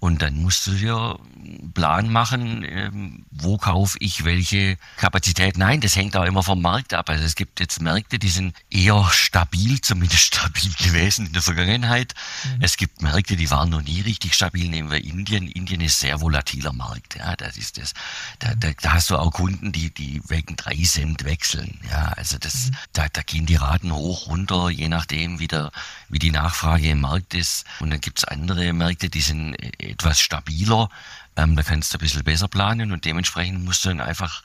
und 0.00 0.22
dann 0.22 0.40
musst 0.40 0.66
du 0.66 0.72
dir 0.72 1.18
einen 1.36 1.72
Plan 1.74 2.10
machen, 2.10 2.64
ähm, 2.64 3.26
wo 3.30 3.58
kaufe 3.58 3.98
ich 4.00 4.24
welche 4.24 4.78
Kapazität. 4.96 5.58
Nein, 5.58 5.82
das 5.82 5.94
hängt 5.94 6.16
auch 6.16 6.24
immer 6.24 6.42
vom 6.42 6.62
Markt 6.62 6.94
ab. 6.94 7.10
Also 7.10 7.24
es 7.24 7.34
gibt 7.34 7.60
jetzt 7.60 7.82
Märkte, 7.82 8.18
die 8.18 8.30
sind 8.30 8.56
eher 8.70 9.06
stabil, 9.12 9.78
zumindest 9.82 10.24
stabil 10.34 10.72
gewesen 10.78 11.26
in 11.26 11.34
der 11.34 11.42
Vergangenheit. 11.42 12.14
Mhm. 12.44 12.62
Es 12.62 12.78
gibt 12.78 13.02
Märkte, 13.02 13.36
die 13.36 13.50
waren 13.50 13.68
noch 13.68 13.82
nie 13.82 14.00
richtig 14.00 14.34
stabil. 14.34 14.70
Nehmen 14.70 14.90
wir 14.90 15.04
Indien. 15.04 15.46
Indien 15.46 15.82
ist 15.82 16.00
sehr 16.00 16.22
volatiler 16.22 16.72
Markt. 16.72 17.16
Ja, 17.16 17.36
das 17.36 17.58
ist 17.58 17.76
das. 17.76 17.92
Da, 18.38 18.54
da, 18.54 18.70
da 18.80 18.94
hast 18.94 19.10
du 19.10 19.18
auch 19.18 19.30
Kunden, 19.32 19.70
die, 19.70 19.92
die 19.92 20.22
wegen 20.28 20.56
drei 20.56 20.76
Cent 20.76 21.24
wechseln. 21.24 21.78
Ja, 21.90 22.12
also 22.16 22.38
das, 22.38 22.68
mhm. 22.68 22.76
da, 22.94 23.06
da 23.12 23.20
gehen 23.20 23.44
die 23.44 23.56
Raten 23.56 23.92
hoch, 23.92 24.28
runter, 24.28 24.70
je 24.70 24.88
nachdem, 24.88 25.40
wie, 25.40 25.48
der, 25.48 25.70
wie 26.08 26.18
die 26.18 26.30
Nachfrage 26.30 26.88
im 26.88 27.02
Markt 27.02 27.34
ist. 27.34 27.66
Und 27.80 27.90
dann 27.90 28.00
gibt's 28.00 28.24
andere 28.24 28.72
Märkte, 28.72 29.10
die 29.10 29.20
sind 29.20 29.56
etwas 29.90 30.20
stabiler. 30.20 30.88
Ähm, 31.36 31.56
da 31.56 31.62
kannst 31.62 31.92
du 31.92 31.98
ein 31.98 32.00
bisschen 32.00 32.24
besser 32.24 32.48
planen 32.48 32.92
und 32.92 33.04
dementsprechend 33.04 33.64
musst 33.64 33.84
du 33.84 33.90
dann 33.90 34.00
einfach 34.00 34.42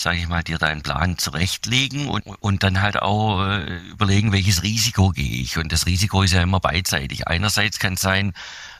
sage 0.00 0.18
ich 0.18 0.28
mal, 0.28 0.44
dir 0.44 0.58
deinen 0.58 0.82
Plan 0.82 1.18
zurechtlegen 1.18 2.08
und, 2.08 2.24
und 2.24 2.62
dann 2.62 2.80
halt 2.80 3.02
auch 3.02 3.44
äh, 3.44 3.78
überlegen, 3.90 4.32
welches 4.32 4.62
Risiko 4.62 5.10
gehe 5.10 5.42
ich. 5.42 5.58
Und 5.58 5.72
das 5.72 5.86
Risiko 5.86 6.22
ist 6.22 6.32
ja 6.32 6.42
immer 6.42 6.60
beidseitig. 6.60 7.26
Einerseits 7.26 7.80
kann 7.80 7.94
es 7.94 8.00
sein, 8.00 8.32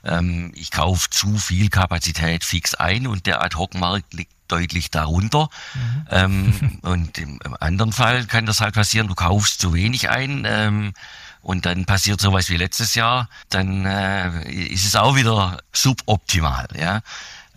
ähm, 0.04 0.52
ich 0.54 0.70
kaufe 0.70 1.10
zu 1.10 1.37
viel 1.37 1.70
Kapazität 1.70 2.44
fix 2.44 2.76
ein 2.76 3.08
und 3.08 3.26
der 3.26 3.42
Ad-Hoc-Markt 3.42 4.14
liegt 4.14 4.32
deutlich 4.46 4.90
darunter. 4.90 5.50
Mhm. 5.75 6.06
Ähm, 6.10 6.78
und 6.82 7.18
im, 7.18 7.40
im, 7.44 7.56
anderen 7.58 7.92
Fall 7.92 8.25
kann 8.26 8.46
das 8.46 8.60
halt 8.60 8.75
passieren, 8.75 9.08
du 9.08 9.16
kaufst 9.16 9.60
zu 9.60 9.75
wenig 9.75 10.10
ein. 10.10 10.94
Und 11.42 11.66
dann 11.66 11.85
passiert 11.85 12.21
sowas 12.21 12.49
wie 12.50 12.57
letztes 12.57 12.95
Jahr, 12.95 13.28
dann 13.49 13.85
äh, 13.87 14.50
ist 14.50 14.87
es 14.87 14.97
auch 14.97 15.16
wieder 15.16 15.62
suboptimal, 15.73 16.68
ja. 16.78 17.00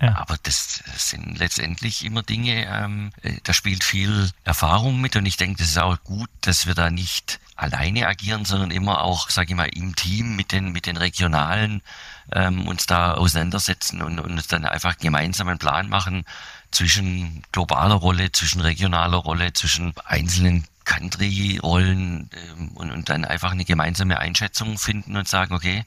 Ja. 0.01 0.17
Aber 0.17 0.35
das 0.41 0.83
sind 0.97 1.37
letztendlich 1.37 2.03
immer 2.03 2.23
Dinge, 2.23 2.65
ähm, 2.65 3.11
äh, 3.21 3.33
da 3.43 3.53
spielt 3.53 3.83
viel 3.83 4.31
Erfahrung 4.43 4.99
mit 4.99 5.15
und 5.15 5.27
ich 5.27 5.37
denke, 5.37 5.59
das 5.59 5.69
ist 5.69 5.77
auch 5.77 6.03
gut, 6.03 6.29
dass 6.41 6.65
wir 6.65 6.73
da 6.73 6.89
nicht 6.89 7.39
alleine 7.55 8.07
agieren, 8.07 8.43
sondern 8.43 8.71
immer 8.71 9.03
auch, 9.03 9.29
sage 9.29 9.51
ich 9.51 9.55
mal, 9.55 9.69
im 9.69 9.95
Team 9.95 10.35
mit 10.35 10.51
den, 10.51 10.71
mit 10.71 10.87
den 10.87 10.97
Regionalen 10.97 11.83
ähm, 12.31 12.67
uns 12.67 12.87
da 12.87 13.13
auseinandersetzen 13.13 14.01
und, 14.01 14.19
und 14.19 14.31
uns 14.31 14.47
dann 14.47 14.65
einfach 14.65 14.97
gemeinsam 14.97 15.47
einen 15.47 15.59
Plan 15.59 15.87
machen 15.87 16.25
zwischen 16.71 17.43
globaler 17.51 17.95
Rolle, 17.95 18.31
zwischen 18.31 18.61
regionaler 18.61 19.17
Rolle, 19.17 19.53
zwischen 19.53 19.93
einzelnen 20.05 20.65
Country-Rollen 20.91 22.29
ähm, 22.33 22.67
und, 22.75 22.91
und 22.91 23.09
dann 23.09 23.23
einfach 23.23 23.51
eine 23.51 23.65
gemeinsame 23.65 24.19
Einschätzung 24.19 24.77
finden 24.77 25.15
und 25.15 25.27
sagen, 25.27 25.55
okay, 25.55 25.85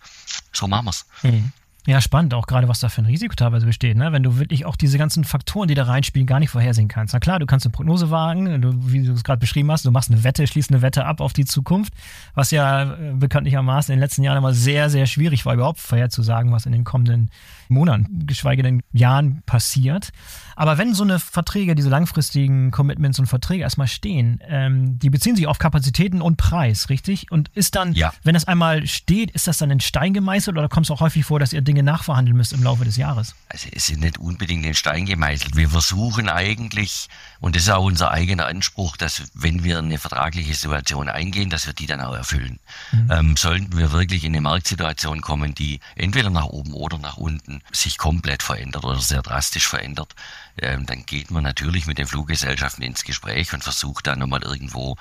so 0.52 0.66
machen 0.66 0.86
wir's. 0.86 1.06
Mhm. 1.22 1.52
Ja, 1.86 2.00
spannend, 2.00 2.32
auch 2.32 2.46
gerade 2.46 2.66
was 2.66 2.80
da 2.80 2.88
für 2.88 3.02
ein 3.02 3.06
Risiko 3.06 3.34
teilweise 3.34 3.66
besteht, 3.66 3.98
ne? 3.98 4.10
wenn 4.10 4.22
du 4.22 4.38
wirklich 4.38 4.64
auch 4.64 4.74
diese 4.74 4.96
ganzen 4.96 5.22
Faktoren, 5.24 5.68
die 5.68 5.74
da 5.74 5.82
reinspielen, 5.82 6.26
gar 6.26 6.40
nicht 6.40 6.48
vorhersehen 6.48 6.88
kannst. 6.88 7.12
Na 7.12 7.20
klar, 7.20 7.38
du 7.38 7.44
kannst 7.44 7.66
eine 7.66 7.72
Prognose 7.72 8.10
wagen, 8.10 8.62
du, 8.62 8.90
wie 8.90 9.02
du 9.02 9.12
es 9.12 9.22
gerade 9.22 9.38
beschrieben 9.38 9.70
hast, 9.70 9.84
du 9.84 9.90
machst 9.90 10.10
eine 10.10 10.24
Wette, 10.24 10.46
schließt 10.46 10.70
eine 10.70 10.80
Wette 10.80 11.04
ab 11.04 11.20
auf 11.20 11.34
die 11.34 11.44
Zukunft, 11.44 11.92
was 12.34 12.52
ja 12.52 12.94
äh, 12.94 13.12
bekanntlichermaßen 13.12 13.92
in 13.92 13.98
den 13.98 14.02
letzten 14.02 14.22
Jahren 14.22 14.38
immer 14.38 14.54
sehr, 14.54 14.88
sehr 14.88 15.04
schwierig 15.04 15.44
war, 15.44 15.52
überhaupt 15.52 15.78
vorherzusagen, 15.78 16.52
was 16.52 16.64
in 16.64 16.72
den 16.72 16.84
kommenden 16.84 17.30
Monaten, 17.68 18.26
geschweige 18.26 18.62
denn 18.62 18.82
Jahren 18.94 19.42
passiert. 19.44 20.08
Aber 20.56 20.78
wenn 20.78 20.94
so 20.94 21.02
eine 21.02 21.18
Verträge, 21.18 21.74
diese 21.74 21.88
langfristigen 21.88 22.70
Commitments 22.70 23.18
und 23.18 23.26
Verträge 23.26 23.62
erstmal 23.62 23.88
stehen, 23.88 24.40
ähm, 24.46 24.98
die 24.98 25.10
beziehen 25.10 25.36
sich 25.36 25.46
auf 25.46 25.58
Kapazitäten 25.58 26.22
und 26.22 26.36
Preis, 26.36 26.88
richtig? 26.88 27.30
Und 27.30 27.50
ist 27.54 27.74
dann, 27.74 27.92
ja. 27.94 28.12
wenn 28.22 28.34
das 28.34 28.46
einmal 28.46 28.86
steht, 28.86 29.30
ist 29.32 29.46
das 29.46 29.58
dann 29.58 29.70
in 29.70 29.80
Stein 29.80 30.14
gemeißelt 30.14 30.56
oder 30.56 30.68
kommt 30.68 30.86
es 30.86 30.90
auch 30.90 31.00
häufig 31.00 31.24
vor, 31.24 31.40
dass 31.40 31.52
ihr 31.52 31.62
Dinge 31.62 31.82
nachverhandeln 31.82 32.36
müsst 32.36 32.52
im 32.52 32.62
Laufe 32.62 32.84
des 32.84 32.96
Jahres? 32.96 33.34
Also 33.48 33.68
es 33.72 33.88
ist 33.88 33.98
nicht 33.98 34.18
unbedingt 34.18 34.64
in 34.64 34.74
Stein 34.74 35.06
gemeißelt. 35.06 35.56
Wir 35.56 35.68
versuchen 35.68 36.28
eigentlich, 36.28 37.08
und 37.40 37.56
das 37.56 37.64
ist 37.64 37.70
auch 37.70 37.84
unser 37.84 38.10
eigener 38.10 38.46
Anspruch, 38.46 38.96
dass 38.96 39.22
wenn 39.34 39.64
wir 39.64 39.78
eine 39.78 39.98
vertragliche 39.98 40.54
Situation 40.54 41.08
eingehen, 41.08 41.50
dass 41.50 41.66
wir 41.66 41.74
die 41.74 41.86
dann 41.86 42.00
auch 42.00 42.14
erfüllen. 42.14 42.58
Mhm. 42.92 43.10
Ähm, 43.10 43.36
sollten 43.36 43.76
wir 43.76 43.92
wirklich 43.92 44.24
in 44.24 44.32
eine 44.32 44.40
Marktsituation 44.40 45.20
kommen, 45.20 45.54
die 45.54 45.80
entweder 45.96 46.30
nach 46.30 46.46
oben 46.46 46.72
oder 46.72 46.98
nach 46.98 47.16
unten 47.16 47.62
sich 47.72 47.98
komplett 47.98 48.42
verändert 48.42 48.84
oder 48.84 49.00
sehr 49.00 49.22
drastisch 49.22 49.68
verändert, 49.68 50.14
ähm, 50.60 50.86
dann 50.86 51.04
geht 51.06 51.30
man 51.30 51.42
natürlich 51.42 51.86
mit 51.86 51.98
den 51.98 52.06
Fluggesellschaften 52.06 52.82
ins 52.82 53.04
Gespräch 53.04 53.52
und 53.52 53.64
versucht 53.64 54.06
dann 54.06 54.18
nochmal 54.18 54.42
irgendwo 54.42 54.96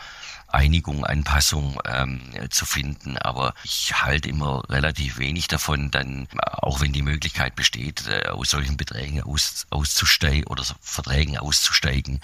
Einigung, 0.47 1.03
Anpassung 1.03 1.79
ähm, 1.85 2.21
zu 2.49 2.65
finden. 2.65 3.17
Aber 3.17 3.53
ich 3.63 3.93
halte 4.01 4.29
immer 4.29 4.63
relativ 4.69 5.17
wenig 5.17 5.47
davon, 5.47 5.89
dann, 5.91 6.27
auch 6.37 6.81
wenn 6.81 6.93
die 6.93 7.01
Möglichkeit 7.01 7.55
besteht, 7.55 8.07
äh, 8.07 8.29
aus 8.29 8.51
solchen 8.51 8.77
Beträgen 8.77 9.23
aus, 9.23 9.65
auszusteigen 9.71 10.45
oder 10.47 10.63
Verträgen 10.81 11.37
auszusteigen, 11.37 12.21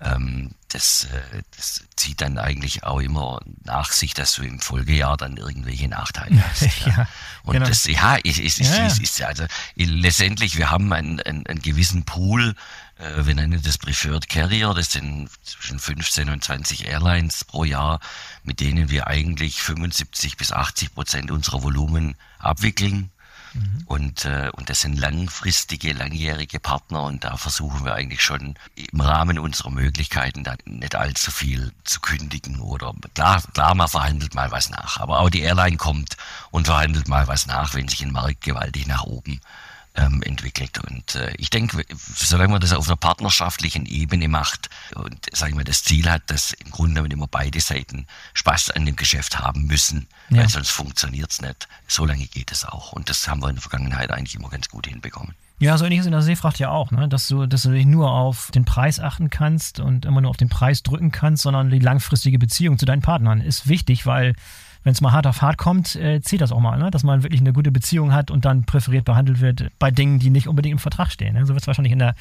ähm, 0.00 0.52
das, 0.68 1.04
äh, 1.04 1.42
das 1.56 1.84
zieht 1.96 2.20
dann 2.20 2.38
eigentlich 2.38 2.84
auch 2.84 3.00
immer 3.00 3.40
nach 3.64 3.90
sich, 3.92 4.14
dass 4.14 4.34
du 4.34 4.42
im 4.42 4.60
Folgejahr 4.60 5.16
dann 5.16 5.36
irgendwelche 5.36 5.88
Nachteile 5.88 6.42
hast. 6.48 6.62
Ja. 6.86 6.88
ja. 6.88 7.08
Und 7.42 7.54
genau. 7.54 7.66
das, 7.66 7.86
ja, 7.86 8.16
ist, 8.16 8.38
ist, 8.38 8.60
ist, 8.60 8.76
ja. 8.76 8.86
ist, 8.86 9.00
ist 9.00 9.22
also 9.22 9.44
letztendlich, 9.74 10.56
wir 10.56 10.70
haben 10.70 10.92
einen, 10.92 11.20
einen, 11.20 11.46
einen 11.46 11.62
gewissen 11.62 12.04
Pool, 12.04 12.54
äh, 12.98 13.26
wir 13.26 13.34
nennen 13.34 13.60
das 13.62 13.78
Preferred 13.78 14.28
Carrier, 14.28 14.74
das 14.74 14.92
sind 14.92 15.30
zwischen 15.42 15.78
15 15.78 16.30
und 16.30 16.44
20 16.44 16.86
Airlines 16.86 17.44
pro 17.44 17.64
Jahr, 17.64 18.00
mit 18.44 18.60
denen 18.60 18.90
wir 18.90 19.06
eigentlich 19.06 19.62
75 19.62 20.36
bis 20.36 20.52
80 20.52 20.94
Prozent 20.94 21.30
unserer 21.30 21.62
Volumen 21.62 22.16
abwickeln. 22.38 23.10
Mhm. 23.54 23.82
Und, 23.86 24.24
äh, 24.24 24.50
und 24.54 24.70
das 24.70 24.80
sind 24.80 24.98
langfristige, 24.98 25.92
langjährige 25.92 26.60
Partner 26.60 27.02
und 27.04 27.24
da 27.24 27.36
versuchen 27.36 27.84
wir 27.84 27.94
eigentlich 27.94 28.22
schon 28.22 28.54
im 28.74 29.00
Rahmen 29.00 29.38
unserer 29.38 29.70
Möglichkeiten 29.70 30.44
da 30.44 30.54
nicht 30.64 30.94
allzu 30.94 31.30
viel 31.30 31.72
zu 31.84 32.00
kündigen 32.00 32.60
oder 32.60 32.94
klar, 33.14 33.42
klar, 33.54 33.74
man 33.74 33.88
verhandelt 33.88 34.34
mal 34.34 34.50
was 34.50 34.70
nach, 34.70 34.98
aber 35.00 35.20
auch 35.20 35.30
die 35.30 35.40
Airline 35.40 35.76
kommt 35.76 36.16
und 36.50 36.66
verhandelt 36.66 37.08
mal 37.08 37.26
was 37.26 37.46
nach, 37.46 37.74
wenn 37.74 37.88
sich 37.88 38.02
ein 38.02 38.12
Markt 38.12 38.42
gewaltig 38.42 38.86
nach 38.86 39.04
oben 39.04 39.40
ähm, 39.98 40.22
entwickelt. 40.22 40.78
Und 40.78 41.14
äh, 41.16 41.32
ich 41.36 41.50
denke, 41.50 41.84
solange 42.14 42.52
man 42.52 42.60
das 42.60 42.72
auf 42.72 42.86
einer 42.86 42.96
partnerschaftlichen 42.96 43.86
Ebene 43.86 44.28
macht 44.28 44.70
und 44.94 45.26
sagen 45.32 45.58
wir 45.58 45.64
das 45.64 45.82
Ziel 45.82 46.10
hat, 46.10 46.22
dass 46.26 46.52
im 46.52 46.70
Grunde 46.70 46.94
genommen 46.94 47.10
immer 47.10 47.26
beide 47.26 47.60
Seiten 47.60 48.06
Spaß 48.34 48.70
an 48.70 48.86
dem 48.86 48.96
Geschäft 48.96 49.38
haben 49.38 49.66
müssen, 49.66 50.06
ja. 50.30 50.38
weil 50.38 50.48
sonst 50.48 50.70
funktioniert 50.70 51.30
es 51.30 51.40
nicht. 51.40 51.68
So 51.86 52.06
lange 52.06 52.26
geht 52.26 52.52
es 52.52 52.64
auch. 52.64 52.92
Und 52.92 53.08
das 53.08 53.26
haben 53.28 53.42
wir 53.42 53.48
in 53.48 53.56
der 53.56 53.62
Vergangenheit 53.62 54.10
eigentlich 54.10 54.36
immer 54.36 54.50
ganz 54.50 54.68
gut 54.68 54.86
hinbekommen. 54.86 55.34
Ja, 55.60 55.76
so 55.76 55.84
ähnlich 55.84 56.00
ist 56.00 56.06
in 56.06 56.12
der 56.12 56.22
Seefracht 56.22 56.60
ja 56.60 56.70
auch, 56.70 56.92
ne? 56.92 57.08
dass, 57.08 57.26
du, 57.26 57.46
dass 57.46 57.62
du 57.62 57.70
nicht 57.70 57.86
nur 57.86 58.12
auf 58.12 58.52
den 58.52 58.64
Preis 58.64 59.00
achten 59.00 59.28
kannst 59.28 59.80
und 59.80 60.04
immer 60.04 60.20
nur 60.20 60.30
auf 60.30 60.36
den 60.36 60.48
Preis 60.48 60.84
drücken 60.84 61.10
kannst, 61.10 61.42
sondern 61.42 61.70
die 61.70 61.80
langfristige 61.80 62.38
Beziehung 62.38 62.78
zu 62.78 62.86
deinen 62.86 63.02
Partnern 63.02 63.40
ist 63.40 63.66
wichtig, 63.66 64.06
weil 64.06 64.36
wenn 64.88 64.94
es 64.94 65.02
mal 65.02 65.12
hart 65.12 65.26
auf 65.26 65.42
hart 65.42 65.58
kommt, 65.58 65.96
äh, 65.96 66.22
zählt 66.22 66.40
das 66.40 66.50
auch 66.50 66.60
mal, 66.60 66.78
ne? 66.78 66.90
dass 66.90 67.02
man 67.02 67.22
wirklich 67.22 67.42
eine 67.42 67.52
gute 67.52 67.70
Beziehung 67.70 68.14
hat 68.14 68.30
und 68.30 68.46
dann 68.46 68.64
präferiert 68.64 69.04
behandelt 69.04 69.40
wird 69.40 69.70
bei 69.78 69.90
Dingen, 69.90 70.18
die 70.18 70.30
nicht 70.30 70.48
unbedingt 70.48 70.72
im 70.72 70.78
Vertrag 70.78 71.12
stehen. 71.12 71.34
Ne? 71.34 71.44
So 71.44 71.52
wird 71.52 71.60
es 71.60 71.66
wahrscheinlich 71.66 71.92
in 71.92 71.98
der 71.98 72.14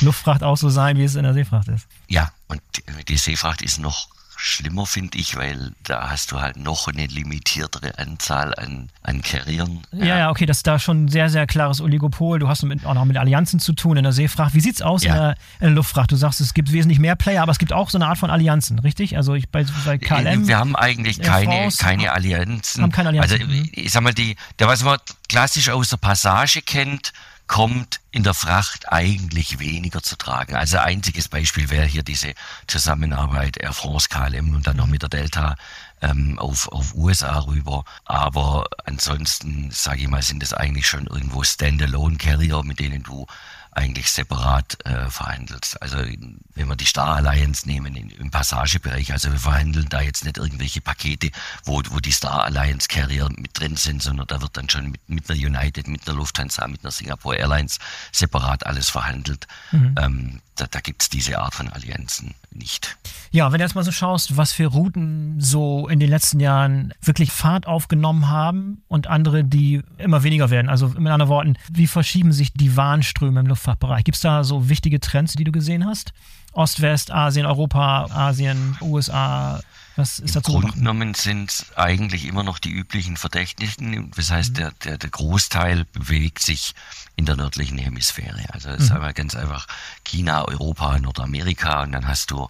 Luftfracht 0.00 0.42
auch 0.42 0.56
so 0.56 0.70
sein, 0.70 0.96
wie 0.96 1.04
es 1.04 1.16
in 1.16 1.24
der 1.24 1.34
Seefracht 1.34 1.68
ist. 1.68 1.86
Ja, 2.08 2.32
und 2.48 2.62
die 3.08 3.18
Seefracht 3.18 3.60
ist 3.60 3.78
noch 3.78 4.08
schlimmer, 4.36 4.86
finde 4.86 5.18
ich, 5.18 5.36
weil 5.36 5.72
da 5.82 6.10
hast 6.10 6.32
du 6.32 6.40
halt 6.40 6.56
noch 6.56 6.88
eine 6.88 7.06
limitiertere 7.06 7.98
Anzahl 7.98 8.54
an, 8.54 8.90
an 9.02 9.22
Carriern. 9.22 9.82
Ja, 9.92 10.18
ja, 10.18 10.30
okay, 10.30 10.46
das 10.46 10.58
ist 10.58 10.66
da 10.66 10.78
schon 10.78 11.04
ein 11.04 11.08
sehr, 11.08 11.30
sehr 11.30 11.46
klares 11.46 11.80
Oligopol. 11.80 12.38
Du 12.38 12.48
hast 12.48 12.62
mit, 12.64 12.84
auch 12.84 12.94
noch 12.94 13.04
mit 13.04 13.16
Allianzen 13.16 13.60
zu 13.60 13.72
tun 13.72 13.96
in 13.96 14.02
der 14.02 14.12
Seefracht. 14.12 14.54
Wie 14.54 14.60
sieht 14.60 14.76
es 14.76 14.82
aus 14.82 15.02
ja. 15.02 15.14
in, 15.14 15.20
der, 15.20 15.30
in, 15.60 15.66
der, 15.66 15.70
Luftfracht? 15.70 16.12
Du 16.12 16.16
sagst, 16.16 16.40
es 16.40 16.54
gibt 16.54 16.72
wesentlich 16.72 16.98
mehr 16.98 17.16
Player, 17.16 17.42
aber 17.42 17.52
es 17.52 17.58
gibt 17.58 17.72
auch 17.72 17.90
so 17.90 17.98
eine 17.98 18.06
Art 18.06 18.18
von 18.18 18.30
Allianzen, 18.30 18.78
richtig? 18.78 19.16
Also 19.16 19.34
ich, 19.34 19.48
bei, 19.48 19.64
bei 19.84 19.98
KLM. 19.98 20.46
Wir 20.46 20.58
haben 20.58 20.76
eigentlich 20.76 21.20
keine, 21.20 21.70
keine 21.76 22.12
Allianzen. 22.12 22.82
Haben 22.82 22.92
keine 22.92 23.10
Allianzen. 23.10 23.40
Also 23.42 23.54
ich 23.72 23.92
sag 23.92 24.02
mal, 24.02 24.14
die, 24.14 24.36
der, 24.58 24.68
was 24.68 24.82
man 24.84 24.98
klassisch 25.28 25.68
aus 25.68 25.88
der 25.88 25.96
Passage 25.96 26.62
kennt, 26.62 27.12
kommt 27.46 28.00
in 28.10 28.22
der 28.22 28.34
Fracht 28.34 28.90
eigentlich 28.92 29.58
weniger 29.58 30.02
zu 30.02 30.16
tragen. 30.16 30.54
Also 30.54 30.78
einziges 30.78 31.28
Beispiel 31.28 31.70
wäre 31.70 31.86
hier 31.86 32.02
diese 32.02 32.34
Zusammenarbeit 32.66 33.58
Air 33.58 33.72
France, 33.72 34.08
KLM 34.08 34.54
und 34.54 34.66
dann 34.66 34.76
noch 34.76 34.86
mit 34.86 35.02
der 35.02 35.08
Delta 35.08 35.56
ähm, 36.00 36.38
auf, 36.38 36.68
auf 36.68 36.94
USA 36.94 37.40
rüber. 37.40 37.84
Aber 38.04 38.66
ansonsten, 38.84 39.70
sage 39.70 40.02
ich 40.02 40.08
mal, 40.08 40.22
sind 40.22 40.42
das 40.42 40.54
eigentlich 40.54 40.86
schon 40.88 41.06
irgendwo 41.06 41.42
Standalone-Carrier, 41.42 42.62
mit 42.62 42.78
denen 42.78 43.02
du 43.02 43.26
eigentlich 43.76 44.10
separat 44.10 44.78
äh, 44.84 45.10
verhandelt. 45.10 45.76
Also 45.80 45.98
wenn 45.98 46.68
wir 46.68 46.76
die 46.76 46.84
Star 46.84 47.16
Alliance 47.16 47.66
nehmen 47.68 47.94
in, 47.96 48.10
im 48.10 48.30
Passagebereich, 48.30 49.12
also 49.12 49.30
wir 49.30 49.38
verhandeln 49.38 49.88
da 49.88 50.00
jetzt 50.00 50.24
nicht 50.24 50.38
irgendwelche 50.38 50.80
Pakete, 50.80 51.30
wo, 51.64 51.82
wo 51.90 52.00
die 52.00 52.12
Star 52.12 52.44
Alliance 52.44 52.88
Carrier 52.88 53.28
mit 53.36 53.58
drin 53.58 53.76
sind, 53.76 54.02
sondern 54.02 54.26
da 54.26 54.40
wird 54.40 54.56
dann 54.56 54.68
schon 54.68 54.90
mit, 54.90 55.08
mit 55.08 55.30
einer 55.30 55.38
United, 55.38 55.88
mit 55.88 56.06
einer 56.08 56.16
Lufthansa, 56.16 56.66
mit 56.68 56.84
einer 56.84 56.92
Singapore 56.92 57.36
Airlines 57.36 57.78
separat 58.12 58.66
alles 58.66 58.90
verhandelt. 58.90 59.46
Mhm. 59.72 59.94
Ähm, 59.98 60.40
da, 60.56 60.66
da 60.70 60.80
gibt 60.80 61.02
es 61.02 61.08
diese 61.08 61.38
Art 61.40 61.54
von 61.54 61.68
Allianzen 61.68 62.34
nicht. 62.52 62.96
Ja, 63.32 63.50
wenn 63.50 63.58
du 63.58 63.64
jetzt 63.64 63.74
mal 63.74 63.82
so 63.82 63.90
schaust, 63.90 64.36
was 64.36 64.52
für 64.52 64.66
Routen 64.66 65.40
so 65.40 65.88
in 65.88 65.98
den 65.98 66.08
letzten 66.08 66.38
Jahren 66.38 66.94
wirklich 67.02 67.32
Fahrt 67.32 67.66
aufgenommen 67.66 68.30
haben 68.30 68.82
und 68.86 69.08
andere, 69.08 69.42
die 69.42 69.82
immer 69.98 70.22
weniger 70.22 70.50
werden. 70.50 70.68
Also 70.68 70.88
mit 70.88 71.12
anderen 71.12 71.28
Worten, 71.28 71.56
wie 71.70 71.88
verschieben 71.88 72.32
sich 72.32 72.52
die 72.52 72.76
Warnströme 72.76 73.40
im 73.40 73.46
Luftfahrtbereich? 73.64 74.04
Gibt 74.04 74.16
es 74.16 74.22
da 74.22 74.44
so 74.44 74.68
wichtige 74.68 75.00
Trends, 75.00 75.34
die 75.34 75.44
du 75.44 75.52
gesehen 75.52 75.86
hast? 75.86 76.12
Ost, 76.52 76.80
West, 76.80 77.10
Asien, 77.10 77.46
Europa, 77.46 78.06
Asien, 78.10 78.76
USA, 78.80 79.60
was 79.96 80.18
ist 80.18 80.36
Im 80.36 80.42
dazu 80.42 80.52
Grunde 80.52 80.72
genommen 80.72 81.14
sind 81.14 81.66
eigentlich 81.76 82.26
immer 82.26 82.42
noch 82.42 82.58
die 82.58 82.70
üblichen 82.70 83.16
Verdächtigen. 83.16 84.10
Das 84.16 84.30
heißt, 84.30 84.50
mhm. 84.50 84.54
der, 84.54 84.70
der, 84.84 84.98
der 84.98 85.10
Großteil 85.10 85.84
bewegt 85.92 86.40
sich 86.40 86.74
in 87.16 87.26
der 87.26 87.36
nördlichen 87.36 87.78
Hemisphäre. 87.78 88.44
Also 88.52 88.68
es 88.70 88.90
mhm. 88.90 89.02
ist 89.02 89.14
ganz 89.14 89.34
einfach 89.34 89.66
China, 90.04 90.44
Europa, 90.46 90.98
Nordamerika 90.98 91.82
und 91.82 91.92
dann 91.92 92.06
hast 92.06 92.30
du 92.30 92.48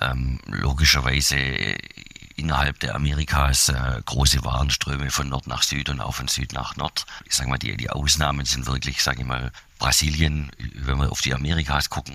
ähm, 0.00 0.38
logischerweise 0.46 1.36
innerhalb 2.36 2.80
der 2.80 2.94
Amerikas 2.94 3.68
äh, 3.68 4.02
große 4.04 4.44
Warenströme 4.44 5.10
von 5.10 5.28
Nord 5.28 5.46
nach 5.46 5.62
Süd 5.62 5.88
und 5.90 6.00
auch 6.00 6.14
von 6.14 6.28
Süd 6.28 6.52
nach 6.52 6.76
Nord. 6.76 7.06
Ich 7.26 7.34
sage 7.34 7.50
mal, 7.50 7.58
die, 7.58 7.76
die 7.76 7.90
Ausnahmen 7.90 8.44
sind 8.46 8.66
wirklich, 8.66 9.02
sage 9.02 9.20
ich 9.20 9.26
mal, 9.26 9.52
Brasilien, 9.82 10.52
wenn 10.76 10.98
wir 10.98 11.10
auf 11.10 11.22
die 11.22 11.34
Amerikas 11.34 11.90
gucken, 11.90 12.14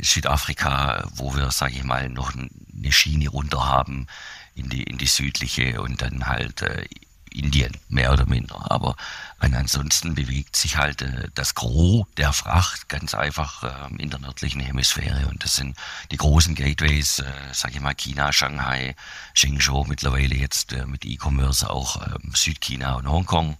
Südafrika, 0.00 1.06
wo 1.14 1.36
wir, 1.36 1.50
sage 1.50 1.74
ich 1.74 1.84
mal, 1.84 2.08
noch 2.08 2.32
eine 2.34 2.92
Schiene 2.92 3.28
runter 3.28 3.66
haben 3.66 4.06
in 4.54 4.70
die, 4.70 4.84
in 4.84 4.96
die 4.96 5.06
südliche 5.06 5.82
und 5.82 6.00
dann 6.00 6.26
halt 6.26 6.62
äh, 6.62 6.86
Indien, 7.30 7.76
mehr 7.90 8.10
oder 8.10 8.24
minder. 8.24 8.70
Aber 8.70 8.96
ansonsten 9.38 10.14
bewegt 10.14 10.56
sich 10.56 10.78
halt 10.78 11.02
äh, 11.02 11.28
das 11.34 11.54
Gros 11.54 12.06
der 12.16 12.32
Fracht 12.32 12.88
ganz 12.88 13.14
einfach 13.14 13.64
äh, 13.64 14.02
in 14.02 14.08
der 14.08 14.20
nördlichen 14.20 14.62
Hemisphäre. 14.62 15.28
Und 15.28 15.44
das 15.44 15.56
sind 15.56 15.76
die 16.10 16.16
großen 16.16 16.54
Gateways, 16.54 17.18
äh, 17.18 17.30
sage 17.52 17.74
ich 17.74 17.80
mal, 17.82 17.94
China, 17.94 18.32
Shanghai, 18.32 18.96
Shenzhou, 19.34 19.84
mittlerweile 19.84 20.34
jetzt 20.36 20.72
äh, 20.72 20.86
mit 20.86 21.04
E-Commerce 21.04 21.68
auch 21.68 22.00
ähm, 22.06 22.32
Südchina 22.34 22.94
und 22.94 23.08
Hongkong. 23.08 23.58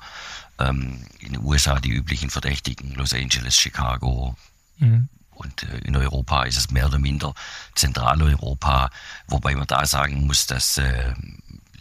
Ähm, 0.59 1.05
in 1.21 1.35
den 1.35 1.45
USA 1.45 1.79
die 1.79 1.91
üblichen 1.91 2.31
Verdächtigen, 2.31 2.95
Los 2.95 3.13
Angeles, 3.15 3.57
Chicago. 3.57 4.37
Mhm. 4.79 5.09
Und 5.31 5.63
äh, 5.63 5.79
in 5.79 5.97
Europa 5.97 6.45
ist 6.45 6.57
es 6.57 6.71
mehr 6.71 6.87
oder 6.87 6.99
minder 6.99 7.35
Zentraleuropa, 7.75 8.91
wobei 9.29 9.55
man 9.55 9.67
da 9.67 9.87
sagen 9.87 10.27
muss, 10.27 10.47
dass 10.47 10.79
äh, 10.79 11.15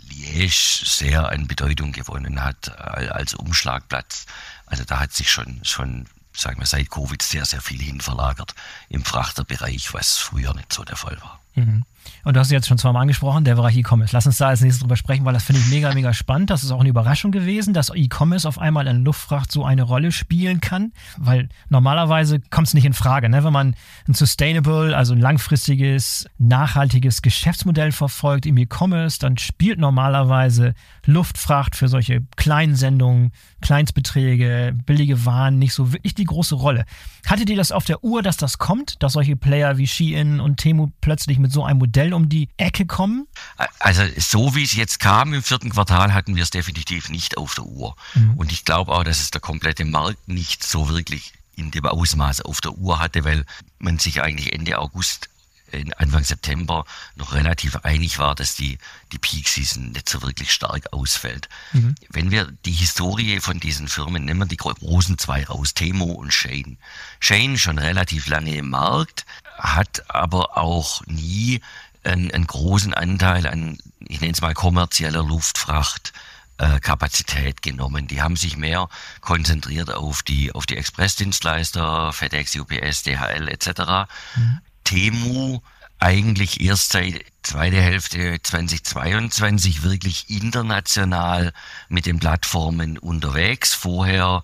Liège 0.10 0.86
sehr 0.86 1.30
an 1.30 1.48
Bedeutung 1.48 1.92
gewonnen 1.92 2.44
hat 2.44 2.68
äh, 2.68 3.08
als 3.08 3.34
Umschlagplatz. 3.34 4.26
Also 4.66 4.84
da 4.84 5.00
hat 5.00 5.14
sich 5.14 5.32
schon, 5.32 5.62
schon 5.64 6.08
sagen 6.34 6.60
wir, 6.60 6.68
seit 6.68 6.90
Covid 6.90 7.22
sehr, 7.22 7.46
sehr 7.46 7.62
viel 7.62 7.82
hin 7.82 8.02
verlagert 8.02 8.54
im 8.90 9.04
Frachterbereich, 9.04 9.94
was 9.94 10.18
früher 10.18 10.54
nicht 10.54 10.72
so 10.72 10.84
der 10.84 10.98
Fall 10.98 11.18
war. 11.22 11.42
Mhm. 11.56 11.84
Und 12.24 12.36
du 12.36 12.40
hast 12.40 12.48
es 12.48 12.52
jetzt 12.52 12.68
schon 12.68 12.78
zweimal 12.78 13.02
angesprochen, 13.02 13.44
der 13.44 13.56
Bereich 13.56 13.78
E-Commerce. 13.78 14.14
Lass 14.14 14.26
uns 14.26 14.38
da 14.38 14.48
als 14.48 14.62
nächstes 14.62 14.82
drüber 14.82 14.96
sprechen, 14.96 15.26
weil 15.26 15.34
das 15.34 15.44
finde 15.44 15.62
ich 15.62 15.70
mega, 15.70 15.94
mega 15.94 16.14
spannend. 16.14 16.50
Das 16.50 16.64
ist 16.64 16.72
auch 16.72 16.80
eine 16.80 16.90
Überraschung 16.90 17.32
gewesen, 17.32 17.74
dass 17.74 17.92
E-Commerce 17.94 18.48
auf 18.48 18.60
einmal 18.60 18.88
in 18.88 19.04
Luftfracht 19.04 19.52
so 19.52 19.64
eine 19.66 19.84
Rolle 19.84 20.12
spielen 20.12 20.62
kann, 20.62 20.92
weil 21.18 21.50
normalerweise 21.70 22.40
kommt 22.40 22.68
es 22.68 22.74
nicht 22.74 22.86
in 22.86 22.94
Frage. 22.94 23.30
Ne? 23.30 23.44
Wenn 23.44 23.54
man 23.54 23.76
ein 24.08 24.14
sustainable, 24.14 24.96
also 24.96 25.14
ein 25.14 25.20
langfristiges, 25.20 26.28
nachhaltiges 26.38 27.22
Geschäftsmodell 27.22 27.92
verfolgt 27.92 28.46
im 28.46 28.58
E-Commerce, 28.58 29.20
dann 29.20 29.38
spielt 29.38 29.80
normalerweise 29.80 30.74
Luftfracht 31.08 31.76
für 31.76 31.88
solche 31.88 32.22
Kleinsendungen, 32.36 33.32
Kleinstbeträge, 33.62 34.76
billige 34.86 35.26
Waren 35.26 35.58
nicht 35.58 35.74
so 35.74 35.94
wirklich 35.94 36.16
die 36.16 36.26
große 36.26 36.56
Rolle. 36.56 36.86
Hattet 37.26 37.50
ihr 37.50 37.56
das 37.56 37.72
auf 37.72 37.86
der 37.86 38.04
Uhr, 38.04 38.22
dass 38.22 38.36
das 38.36 38.58
kommt, 38.58 39.02
dass 39.02 39.14
solche 39.14 39.38
Player 39.38 39.78
wie 39.78 39.88
Shein 39.88 40.42
und 40.42 40.58
Temu 40.58 40.92
plötzlich 41.00 41.40
mit 41.40 41.52
so 41.52 41.64
einem 41.64 41.80
Modell 41.80 42.14
um 42.14 42.28
die 42.28 42.50
Ecke 42.58 42.86
kommen? 42.86 43.26
Also 43.80 44.04
so 44.18 44.54
wie 44.54 44.64
es 44.64 44.76
jetzt 44.76 45.00
kam 45.00 45.34
im 45.34 45.42
vierten 45.42 45.70
Quartal, 45.70 46.14
hatten 46.14 46.36
wir 46.36 46.44
es 46.44 46.50
definitiv 46.50 47.10
nicht 47.10 47.38
auf 47.38 47.56
der 47.56 47.66
Uhr. 47.66 47.96
Mhm. 48.14 48.34
Und 48.36 48.52
ich 48.52 48.66
glaube 48.66 48.92
auch, 48.92 49.06
dass 49.06 49.22
es 49.22 49.32
der 49.32 49.42
komplette 49.42 49.86
Markt 49.86 50.28
nicht 50.28 50.64
so 50.64 50.90
wirklich 50.90 51.32
in 51.56 51.72
dem 51.72 51.86
Ausmaß 51.86 52.42
auf 52.42 52.60
der 52.60 52.74
Uhr 52.74 53.00
hatte, 53.00 53.24
weil 53.24 53.46
man 53.80 53.98
sich 53.98 54.22
eigentlich 54.22 54.54
Ende 54.54 54.78
August 54.78 55.30
Anfang 55.98 56.24
September 56.24 56.86
noch 57.16 57.34
relativ 57.34 57.76
einig 57.78 58.20
war, 58.20 58.36
dass 58.36 58.56
die, 58.56 58.78
die 59.12 59.18
Peak 59.18 59.48
Season 59.48 59.92
nicht 59.92 60.10
so 60.10 60.22
wirklich 60.22 60.52
stark 60.52 60.94
ausfällt. 60.94 61.50
Mhm. 61.74 61.96
Wenn 62.10 62.32
wir 62.32 62.52
die 62.66 62.72
Historie 62.72 63.40
von 63.40 63.60
diesen 63.60 63.88
Firmen, 63.88 64.26
nehmen 64.26 64.42
wir 64.42 64.46
die 64.48 64.58
großen 64.58 65.18
zwei 65.18 65.46
raus, 65.46 65.74
Temo 65.74 66.06
und 66.06 66.34
Shane. 66.34 66.78
Shane 67.20 67.58
schon 67.58 67.80
relativ 67.80 68.28
lange 68.28 68.56
im 68.56 68.70
Markt, 68.70 69.26
hat 69.58 70.10
aber 70.10 70.58
auch 70.58 71.06
nie 71.06 71.62
einen, 72.04 72.32
einen 72.32 72.48
großen 72.48 72.94
Anteil 72.94 73.48
an, 73.48 73.78
ich 74.00 74.22
nenne 74.22 74.34
es 74.34 74.42
mal 74.42 74.54
kommerzieller 74.54 75.24
Luftfracht 75.24 76.14
äh, 76.58 76.80
Kapazität 76.80 77.62
genommen. 77.62 78.08
Die 78.08 78.22
haben 78.22 78.36
sich 78.36 78.58
mehr 78.58 78.90
konzentriert 79.22 79.94
auf 79.94 80.24
die, 80.24 80.54
auf 80.54 80.66
die 80.66 80.78
Expressdienstleister, 80.78 82.12
FedEx, 82.14 82.56
UPS, 82.56 83.04
DHL 83.04 83.48
etc. 83.50 84.10
Mhm. 84.36 84.60
Temu 84.88 85.60
eigentlich 86.00 86.62
erst 86.62 86.94
seit 86.94 87.26
zweite 87.44 87.82
Hälfte 87.82 88.40
2022 88.42 89.84
wirklich 89.84 90.30
international 90.30 91.52
mit 91.90 92.06
den 92.06 92.20
Plattformen 92.20 92.98
unterwegs. 92.98 93.74
Vorher 93.74 94.44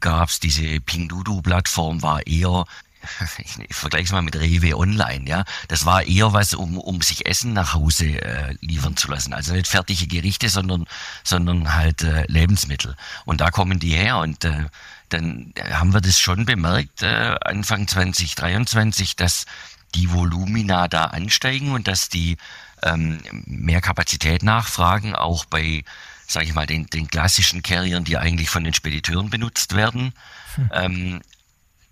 gab 0.00 0.28
es 0.28 0.38
diese 0.38 0.80
Pingdudu-Plattform, 0.80 2.02
war 2.02 2.26
eher 2.26 2.66
ich, 3.38 3.58
ich 3.70 3.74
vergleiche 3.74 4.04
es 4.04 4.12
mal 4.12 4.20
mit 4.20 4.36
Rewe 4.36 4.76
Online, 4.76 5.26
ja. 5.26 5.44
Das 5.68 5.86
war 5.86 6.02
eher 6.02 6.34
was, 6.34 6.52
um, 6.52 6.76
um 6.76 7.00
sich 7.00 7.24
Essen 7.24 7.54
nach 7.54 7.72
Hause 7.72 8.20
äh, 8.20 8.54
liefern 8.60 8.98
zu 8.98 9.08
lassen. 9.08 9.32
Also 9.32 9.54
nicht 9.54 9.68
fertige 9.68 10.06
Gerichte, 10.06 10.50
sondern, 10.50 10.84
sondern 11.24 11.74
halt 11.74 12.02
äh, 12.02 12.24
Lebensmittel. 12.26 12.96
Und 13.24 13.40
da 13.40 13.50
kommen 13.50 13.78
die 13.78 13.94
her 13.94 14.18
und 14.18 14.44
äh, 14.44 14.66
dann 15.08 15.52
haben 15.72 15.92
wir 15.92 16.00
das 16.00 16.18
schon 16.18 16.46
bemerkt, 16.46 17.02
äh, 17.02 17.36
Anfang 17.42 17.88
2023, 17.88 19.16
dass 19.16 19.44
die 19.94 20.12
Volumina 20.12 20.88
da 20.88 21.06
ansteigen 21.06 21.72
und 21.72 21.88
dass 21.88 22.08
die 22.08 22.36
ähm, 22.82 23.20
mehr 23.46 23.80
Kapazität 23.80 24.42
nachfragen, 24.42 25.14
auch 25.14 25.44
bei, 25.44 25.84
sage 26.26 26.46
ich 26.46 26.54
mal, 26.54 26.66
den, 26.66 26.86
den 26.86 27.08
klassischen 27.08 27.62
Carriern, 27.62 28.04
die 28.04 28.16
eigentlich 28.16 28.50
von 28.50 28.64
den 28.64 28.74
Spediteuren 28.74 29.30
benutzt 29.30 29.74
werden. 29.74 30.12
Hm. 30.54 30.70
Ähm, 30.72 31.20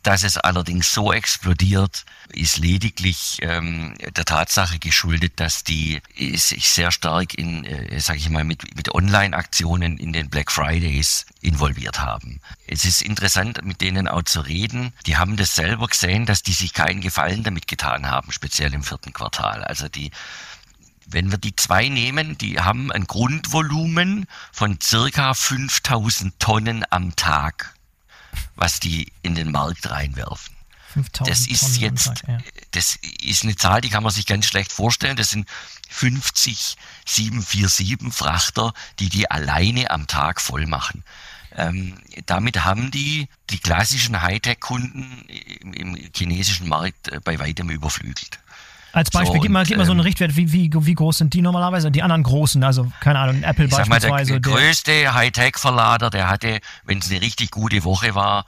dass 0.02 0.22
es 0.22 0.36
allerdings 0.36 0.92
so 0.92 1.12
explodiert, 1.12 2.04
ist 2.30 2.58
lediglich 2.58 3.38
ähm, 3.42 3.94
der 4.16 4.24
Tatsache 4.24 4.78
geschuldet, 4.78 5.34
dass 5.36 5.64
die 5.64 6.00
sich 6.16 6.70
sehr 6.70 6.92
stark 6.92 7.34
in, 7.34 7.64
äh, 7.64 7.98
sage 8.00 8.18
ich 8.18 8.28
mal, 8.30 8.44
mit, 8.44 8.76
mit 8.76 8.94
Online-Aktionen 8.94 9.98
in 9.98 10.12
den 10.12 10.30
Black 10.30 10.52
Fridays 10.52 11.26
involviert 11.40 12.00
haben. 12.00 12.40
Es 12.66 12.84
ist 12.84 13.02
interessant, 13.02 13.64
mit 13.64 13.80
denen 13.80 14.08
auch 14.08 14.22
zu 14.22 14.40
reden. 14.40 14.92
Die 15.06 15.16
haben 15.16 15.36
das 15.36 15.54
selber 15.54 15.88
gesehen, 15.88 16.26
dass 16.26 16.42
die 16.42 16.52
sich 16.52 16.72
keinen 16.72 17.00
Gefallen 17.00 17.42
damit 17.42 17.66
getan 17.66 18.08
haben, 18.08 18.30
speziell 18.32 18.72
im 18.74 18.82
vierten 18.82 19.12
Quartal. 19.12 19.64
Also 19.64 19.88
die 19.88 20.10
wenn 21.10 21.30
wir 21.30 21.38
die 21.38 21.56
zwei 21.56 21.88
nehmen, 21.88 22.36
die 22.36 22.60
haben 22.60 22.92
ein 22.92 23.06
Grundvolumen 23.06 24.26
von 24.52 24.78
circa 24.78 25.32
5000 25.32 26.38
Tonnen 26.38 26.84
am 26.90 27.16
Tag 27.16 27.74
was 28.56 28.80
die 28.80 29.12
in 29.22 29.34
den 29.34 29.50
Markt 29.50 29.90
reinwerfen. 29.90 30.56
Das 31.24 31.46
ist 31.46 31.60
Tonnen 31.60 31.80
jetzt, 31.80 32.04
Tag, 32.06 32.28
ja. 32.28 32.38
das 32.70 32.98
ist 33.22 33.44
eine 33.44 33.56
Zahl, 33.56 33.80
die 33.80 33.90
kann 33.90 34.02
man 34.02 34.12
sich 34.12 34.26
ganz 34.26 34.46
schlecht 34.46 34.72
vorstellen. 34.72 35.16
Das 35.16 35.30
sind 35.30 35.48
50 35.90 36.76
747 37.06 38.12
Frachter, 38.12 38.72
die 38.98 39.08
die 39.08 39.30
alleine 39.30 39.90
am 39.90 40.06
Tag 40.06 40.40
voll 40.40 40.66
machen. 40.66 41.04
Ähm, 41.52 41.98
damit 42.26 42.64
haben 42.64 42.90
die 42.90 43.28
die 43.50 43.58
klassischen 43.58 44.20
Hightech-Kunden 44.22 45.24
im, 45.62 45.72
im, 45.72 46.10
chinesischen 46.14 46.68
Markt 46.68 47.08
äh, 47.08 47.20
bei 47.22 47.38
weitem 47.38 47.70
überflügelt. 47.70 48.38
Als 48.92 49.10
Beispiel, 49.10 49.36
so, 49.36 49.42
gib, 49.42 49.50
mal, 49.50 49.64
gib 49.64 49.76
mal 49.76 49.84
so 49.84 49.92
einen 49.92 50.00
ähm, 50.00 50.06
Richtwert, 50.06 50.36
wie, 50.36 50.52
wie, 50.52 50.70
wie 50.74 50.94
groß 50.94 51.18
sind 51.18 51.34
die 51.34 51.42
normalerweise? 51.42 51.90
Die 51.90 52.02
anderen 52.02 52.22
großen, 52.22 52.62
also 52.64 52.90
keine 53.00 53.18
Ahnung, 53.18 53.42
Apple 53.42 53.68
beispielsweise. 53.68 54.08
Mal, 54.08 54.24
der, 54.24 54.40
der 54.40 54.52
größte 54.52 55.14
Hightech-Verlader, 55.14 56.10
der 56.10 56.28
hatte, 56.28 56.60
wenn 56.84 56.98
es 56.98 57.10
eine 57.10 57.20
richtig 57.20 57.50
gute 57.50 57.84
Woche 57.84 58.14
war, 58.14 58.46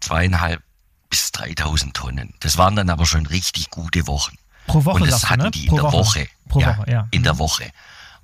zweieinhalb 0.00 0.62
bis 1.08 1.30
3000 1.32 1.94
Tonnen. 1.94 2.34
Das 2.40 2.58
waren 2.58 2.74
dann 2.74 2.90
aber 2.90 3.06
schon 3.06 3.26
richtig 3.26 3.70
gute 3.70 4.06
Wochen. 4.06 4.36
Pro 4.66 4.84
Woche, 4.84 5.02
Und 5.02 5.10
das 5.10 5.30
hatten 5.30 5.44
ne? 5.44 5.50
die 5.50 5.66
in 5.66 5.74
der 5.74 5.84
Woche. 5.84 5.92
Woche. 5.92 6.28
Pro 6.48 6.60
ja, 6.60 6.78
Woche, 6.78 6.90
ja. 6.90 7.08
In 7.10 7.22
der 7.22 7.38
Woche. 7.38 7.70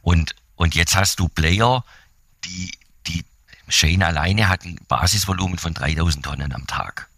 Und, 0.02 0.34
und 0.56 0.74
jetzt 0.74 0.96
hast 0.96 1.20
du 1.20 1.28
Player, 1.28 1.84
die, 2.44 2.72
die 3.06 3.24
Shane 3.68 4.02
alleine 4.02 4.48
hat 4.48 4.64
ein 4.64 4.78
Basisvolumen 4.88 5.58
von 5.58 5.74
3000 5.74 6.24
Tonnen 6.24 6.52
am 6.52 6.66
Tag. 6.66 7.08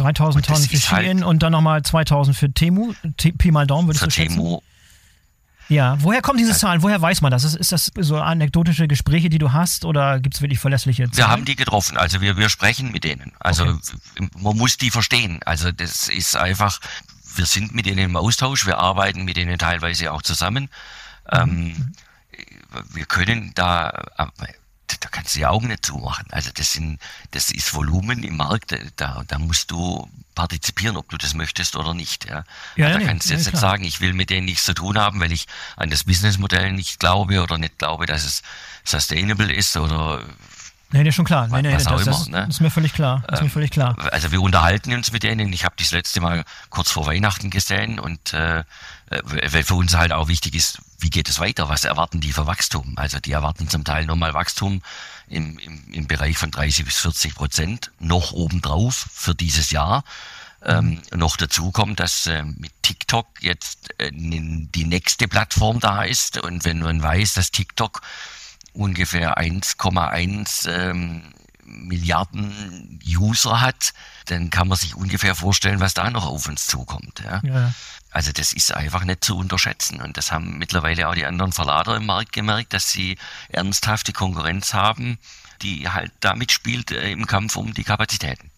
3000 0.00 0.44
Tonnen 0.44 0.62
für 0.64 0.76
Shein 0.76 1.18
halt 1.18 1.24
und 1.24 1.42
dann 1.42 1.52
nochmal 1.52 1.82
2000 1.82 2.36
für 2.36 2.52
Temu. 2.52 2.92
Pi 3.16 3.50
mal 3.50 3.66
Daumen 3.66 3.88
würdest 3.88 4.00
für 4.04 4.08
du 4.08 4.14
schätzen? 4.14 4.36
Temu 4.36 4.60
ja, 5.68 6.02
woher 6.02 6.22
kommen 6.22 6.38
diese 6.38 6.54
Zahlen? 6.54 6.82
Woher 6.82 7.00
weiß 7.00 7.20
man 7.20 7.30
das? 7.30 7.44
Ist, 7.44 7.54
ist 7.54 7.72
das 7.72 7.92
so 7.98 8.18
anekdotische 8.18 8.88
Gespräche, 8.88 9.28
die 9.28 9.38
du 9.38 9.52
hast 9.52 9.84
oder 9.84 10.18
gibt 10.18 10.34
es 10.34 10.40
wirklich 10.40 10.58
verlässliche 10.58 11.04
Zahlen? 11.04 11.16
Wir 11.16 11.28
haben 11.28 11.44
die 11.44 11.56
getroffen, 11.56 11.98
also 11.98 12.22
wir, 12.22 12.38
wir 12.38 12.48
sprechen 12.48 12.90
mit 12.90 13.04
denen. 13.04 13.32
Also 13.38 13.64
okay. 13.64 14.28
man 14.38 14.56
muss 14.56 14.78
die 14.78 14.90
verstehen. 14.90 15.40
Also 15.44 15.70
das 15.70 16.08
ist 16.08 16.36
einfach, 16.36 16.80
wir 17.34 17.44
sind 17.44 17.74
mit 17.74 17.84
denen 17.84 17.98
im 17.98 18.16
Austausch, 18.16 18.66
wir 18.66 18.78
arbeiten 18.78 19.24
mit 19.24 19.36
denen 19.36 19.58
teilweise 19.58 20.10
auch 20.12 20.22
zusammen. 20.22 20.70
Ähm, 21.30 21.74
mhm. 21.76 21.92
wir 22.94 23.04
können 23.04 23.52
da, 23.54 23.90
da 25.00 25.08
kannst 25.08 25.34
du 25.34 25.40
die 25.40 25.46
Augen 25.46 25.68
nicht 25.68 25.84
zumachen. 25.84 26.26
Also 26.30 26.50
das 26.54 26.72
sind, 26.72 26.98
das 27.30 27.50
ist 27.50 27.74
Volumen 27.74 28.22
im 28.22 28.36
Markt, 28.36 28.74
da, 28.96 29.22
da 29.26 29.38
musst 29.38 29.70
du 29.70 30.08
partizipieren, 30.34 30.96
ob 30.96 31.08
du 31.08 31.16
das 31.16 31.34
möchtest 31.34 31.76
oder 31.76 31.94
nicht. 31.94 32.26
Ja, 32.26 32.44
ja 32.76 32.90
da 32.90 32.98
nee, 32.98 33.04
kannst 33.04 33.28
du 33.28 33.34
jetzt 33.34 33.46
nee, 33.46 33.52
nicht 33.52 33.60
sagen, 33.60 33.84
ich 33.84 34.00
will 34.00 34.12
mit 34.12 34.30
denen 34.30 34.46
nichts 34.46 34.64
zu 34.64 34.74
tun 34.74 34.98
haben, 34.98 35.20
weil 35.20 35.32
ich 35.32 35.46
an 35.76 35.90
das 35.90 36.04
Businessmodell 36.04 36.72
nicht 36.72 37.00
glaube 37.00 37.42
oder 37.42 37.58
nicht 37.58 37.78
glaube, 37.78 38.06
dass 38.06 38.24
es 38.24 38.42
sustainable 38.84 39.52
ist 39.52 39.76
oder 39.76 40.22
Nee, 40.90 41.02
nee, 41.02 41.12
schon 41.12 41.26
klar. 41.26 41.48
Nee, 41.48 41.60
nee, 41.60 41.74
was 41.74 41.84
das, 41.84 42.28
immer, 42.28 42.40
ne? 42.40 42.46
ist 42.48 42.60
mir 42.60 42.70
völlig 42.70 42.94
klar. 42.94 43.22
Ist 43.30 43.42
mir 43.42 43.50
völlig 43.50 43.70
klar. 43.70 43.94
Also 44.10 44.32
wir 44.32 44.40
unterhalten 44.40 44.94
uns 44.94 45.12
mit 45.12 45.22
denen. 45.22 45.52
Ich 45.52 45.66
habe 45.66 45.74
das 45.76 45.90
letzte 45.90 46.22
Mal 46.22 46.44
kurz 46.70 46.90
vor 46.90 47.04
Weihnachten 47.04 47.50
gesehen 47.50 47.98
und 48.00 48.32
äh, 48.32 48.64
weil 49.10 49.64
für 49.64 49.74
uns 49.74 49.96
halt 49.96 50.12
auch 50.12 50.28
wichtig 50.28 50.54
ist, 50.54 50.78
wie 50.98 51.10
geht 51.10 51.28
es 51.28 51.38
weiter? 51.38 51.68
Was 51.68 51.84
erwarten 51.84 52.20
die 52.20 52.32
für 52.32 52.46
Wachstum? 52.46 52.94
Also 52.96 53.20
die 53.20 53.32
erwarten 53.32 53.68
zum 53.68 53.84
Teil 53.84 54.04
nochmal 54.04 54.34
Wachstum 54.34 54.82
im, 55.28 55.58
im, 55.58 55.92
im 55.92 56.06
Bereich 56.06 56.36
von 56.36 56.50
30 56.50 56.84
bis 56.84 56.96
40 56.98 57.34
Prozent, 57.34 57.92
noch 58.00 58.32
obendrauf 58.32 59.06
für 59.12 59.34
dieses 59.34 59.70
Jahr. 59.70 60.04
Ähm, 60.64 61.00
noch 61.14 61.36
dazu 61.36 61.70
kommt, 61.70 62.00
dass 62.00 62.26
äh, 62.26 62.42
mit 62.42 62.72
TikTok 62.82 63.26
jetzt 63.40 63.94
äh, 64.00 64.10
die 64.12 64.84
nächste 64.84 65.28
Plattform 65.28 65.78
da 65.78 66.02
ist 66.02 66.38
und 66.38 66.64
wenn 66.64 66.80
man 66.80 67.00
weiß, 67.00 67.34
dass 67.34 67.52
TikTok 67.52 68.02
ungefähr 68.72 69.38
1,1 69.38 70.68
ähm, 70.68 71.32
Milliarden 71.64 72.98
User 73.06 73.60
hat, 73.60 73.92
dann 74.26 74.50
kann 74.50 74.68
man 74.68 74.78
sich 74.78 74.94
ungefähr 74.94 75.34
vorstellen, 75.34 75.80
was 75.80 75.94
da 75.94 76.10
noch 76.10 76.26
auf 76.26 76.48
uns 76.48 76.66
zukommt. 76.66 77.22
Ja? 77.24 77.40
ja. 77.44 77.74
Also 78.10 78.32
das 78.32 78.52
ist 78.52 78.74
einfach 78.74 79.04
nicht 79.04 79.24
zu 79.24 79.36
unterschätzen. 79.36 80.00
Und 80.00 80.16
das 80.16 80.32
haben 80.32 80.58
mittlerweile 80.58 81.08
auch 81.08 81.14
die 81.14 81.26
anderen 81.26 81.52
Verlader 81.52 81.96
im 81.96 82.06
Markt 82.06 82.32
gemerkt, 82.32 82.72
dass 82.72 82.90
sie 82.90 83.18
ernsthafte 83.48 84.12
Konkurrenz 84.12 84.74
haben, 84.74 85.18
die 85.62 85.88
halt 85.88 86.12
da 86.20 86.34
mitspielt 86.34 86.90
äh, 86.90 87.10
im 87.10 87.26
Kampf 87.26 87.56
um 87.56 87.74
die 87.74 87.84
Kapazitäten. 87.84 88.50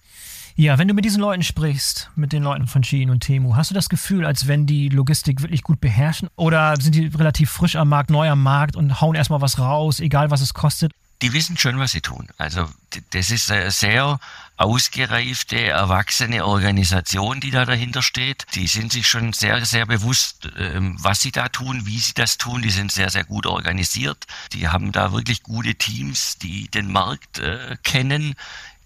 Ja, 0.56 0.78
wenn 0.78 0.88
du 0.88 0.94
mit 0.94 1.04
diesen 1.04 1.20
Leuten 1.20 1.42
sprichst, 1.42 2.10
mit 2.16 2.32
den 2.32 2.42
Leuten 2.42 2.66
von 2.66 2.84
Shein 2.84 3.08
und 3.08 3.20
Temu, 3.20 3.56
hast 3.56 3.70
du 3.70 3.74
das 3.74 3.88
Gefühl, 3.88 4.26
als 4.26 4.46
wenn 4.46 4.66
die 4.66 4.88
Logistik 4.88 5.40
wirklich 5.40 5.62
gut 5.62 5.80
beherrschen? 5.80 6.28
Oder 6.36 6.78
sind 6.78 6.94
die 6.94 7.06
relativ 7.06 7.50
frisch 7.50 7.76
am 7.76 7.88
Markt, 7.88 8.10
neu 8.10 8.28
am 8.28 8.42
Markt 8.42 8.76
und 8.76 9.00
hauen 9.00 9.14
erstmal 9.14 9.40
was 9.40 9.58
raus, 9.58 10.00
egal 10.00 10.30
was 10.30 10.42
es 10.42 10.52
kostet? 10.52 10.92
Die 11.22 11.32
wissen 11.32 11.56
schon, 11.56 11.78
was 11.78 11.92
sie 11.92 12.00
tun. 12.00 12.28
Also 12.36 12.68
das 13.10 13.30
ist 13.30 13.50
eine 13.50 13.70
sehr 13.70 14.18
ausgereifte, 14.60 15.58
erwachsene 15.58 16.44
Organisation, 16.44 17.40
die 17.40 17.50
da 17.50 17.64
dahinter 17.64 18.02
steht. 18.02 18.44
Die 18.54 18.66
sind 18.66 18.92
sich 18.92 19.08
schon 19.08 19.32
sehr, 19.32 19.64
sehr 19.64 19.86
bewusst, 19.86 20.50
ähm, 20.58 20.96
was 21.00 21.20
sie 21.20 21.32
da 21.32 21.48
tun, 21.48 21.86
wie 21.86 21.98
sie 21.98 22.12
das 22.12 22.36
tun. 22.36 22.60
Die 22.60 22.70
sind 22.70 22.92
sehr, 22.92 23.08
sehr 23.08 23.24
gut 23.24 23.46
organisiert. 23.46 24.26
Die 24.52 24.68
haben 24.68 24.92
da 24.92 25.12
wirklich 25.12 25.42
gute 25.42 25.76
Teams, 25.76 26.36
die 26.36 26.68
den 26.68 26.92
Markt 26.92 27.38
äh, 27.38 27.78
kennen, 27.82 28.34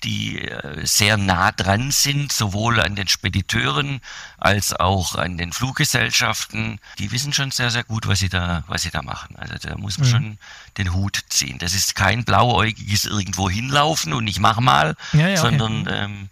die 0.04 0.40
äh, 0.40 0.86
sehr 0.86 1.16
nah 1.16 1.50
dran 1.52 1.90
sind, 1.90 2.30
sowohl 2.30 2.80
an 2.80 2.94
den 2.94 3.08
Spediteuren 3.08 4.00
als 4.38 4.72
auch 4.72 5.14
an 5.16 5.38
den 5.38 5.52
Fluggesellschaften. 5.52 6.78
Die 6.98 7.10
wissen 7.10 7.32
schon 7.32 7.50
sehr, 7.50 7.70
sehr 7.70 7.84
gut, 7.84 8.06
was 8.06 8.18
sie 8.18 8.28
da, 8.28 8.64
was 8.68 8.82
sie 8.82 8.90
da 8.90 9.02
machen. 9.02 9.36
Also 9.36 9.54
da 9.60 9.76
muss 9.76 9.98
man 9.98 10.06
mhm. 10.06 10.12
schon 10.12 10.38
den 10.76 10.92
Hut 10.92 11.20
ziehen. 11.28 11.58
Das 11.58 11.74
ist 11.74 11.94
kein 11.94 12.24
blauäugiges 12.24 13.06
irgendwo 13.06 13.48
hinlaufen 13.48 14.12
und 14.12 14.26
ich 14.26 14.38
mach 14.38 14.60
mal, 14.60 14.96
ja, 15.12 15.28
ja, 15.28 15.36
sondern 15.36 15.82
okay. 15.82 16.04
ähm, 16.04 16.28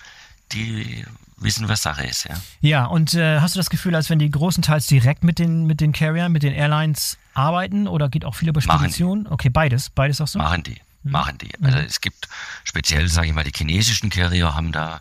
die 0.52 1.04
wissen, 1.38 1.68
was 1.68 1.82
Sache 1.82 2.04
ist. 2.04 2.24
Ja, 2.24 2.36
ja 2.60 2.84
und 2.84 3.14
äh, 3.14 3.40
hast 3.40 3.54
du 3.54 3.58
das 3.58 3.70
Gefühl, 3.70 3.94
als 3.94 4.10
wenn 4.10 4.18
die 4.18 4.30
großenteils 4.30 4.86
direkt 4.86 5.24
mit 5.24 5.38
den, 5.38 5.66
mit 5.66 5.80
den 5.80 5.92
Carriern, 5.92 6.30
mit 6.30 6.42
den 6.42 6.52
Airlines 6.52 7.18
arbeiten 7.34 7.88
oder 7.88 8.08
geht 8.08 8.24
auch 8.24 8.34
viel 8.34 8.48
über 8.48 8.60
Spedition? 8.60 9.26
Okay, 9.26 9.48
beides, 9.48 9.90
beides 9.90 10.20
auch 10.20 10.28
so? 10.28 10.38
Machen 10.38 10.62
die. 10.62 10.80
Mhm. 11.02 11.10
machen 11.10 11.38
die. 11.38 11.52
Also 11.62 11.78
mhm. 11.78 11.84
es 11.84 12.00
gibt 12.00 12.28
speziell, 12.64 13.08
sage 13.08 13.28
ich 13.28 13.34
mal, 13.34 13.44
die 13.44 13.56
chinesischen 13.56 14.10
Carrier 14.10 14.54
haben 14.54 14.72
da 14.72 15.00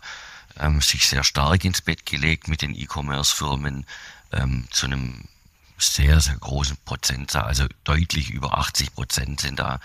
ähm, 0.60 0.82
sich 0.82 1.08
sehr 1.08 1.24
stark 1.24 1.64
ins 1.64 1.82
Bett 1.82 2.06
gelegt 2.06 2.48
mit 2.48 2.62
den 2.62 2.76
E-Commerce-Firmen 2.76 3.86
ähm, 4.32 4.68
zu 4.72 4.86
einem 4.86 5.26
sehr, 5.78 6.20
sehr 6.20 6.36
großen 6.36 6.78
Prozentzahl, 6.86 7.44
also 7.44 7.66
deutlich 7.84 8.30
über 8.30 8.58
80 8.58 8.94
Prozent 8.94 9.42
sind 9.42 9.60
da 9.60 9.80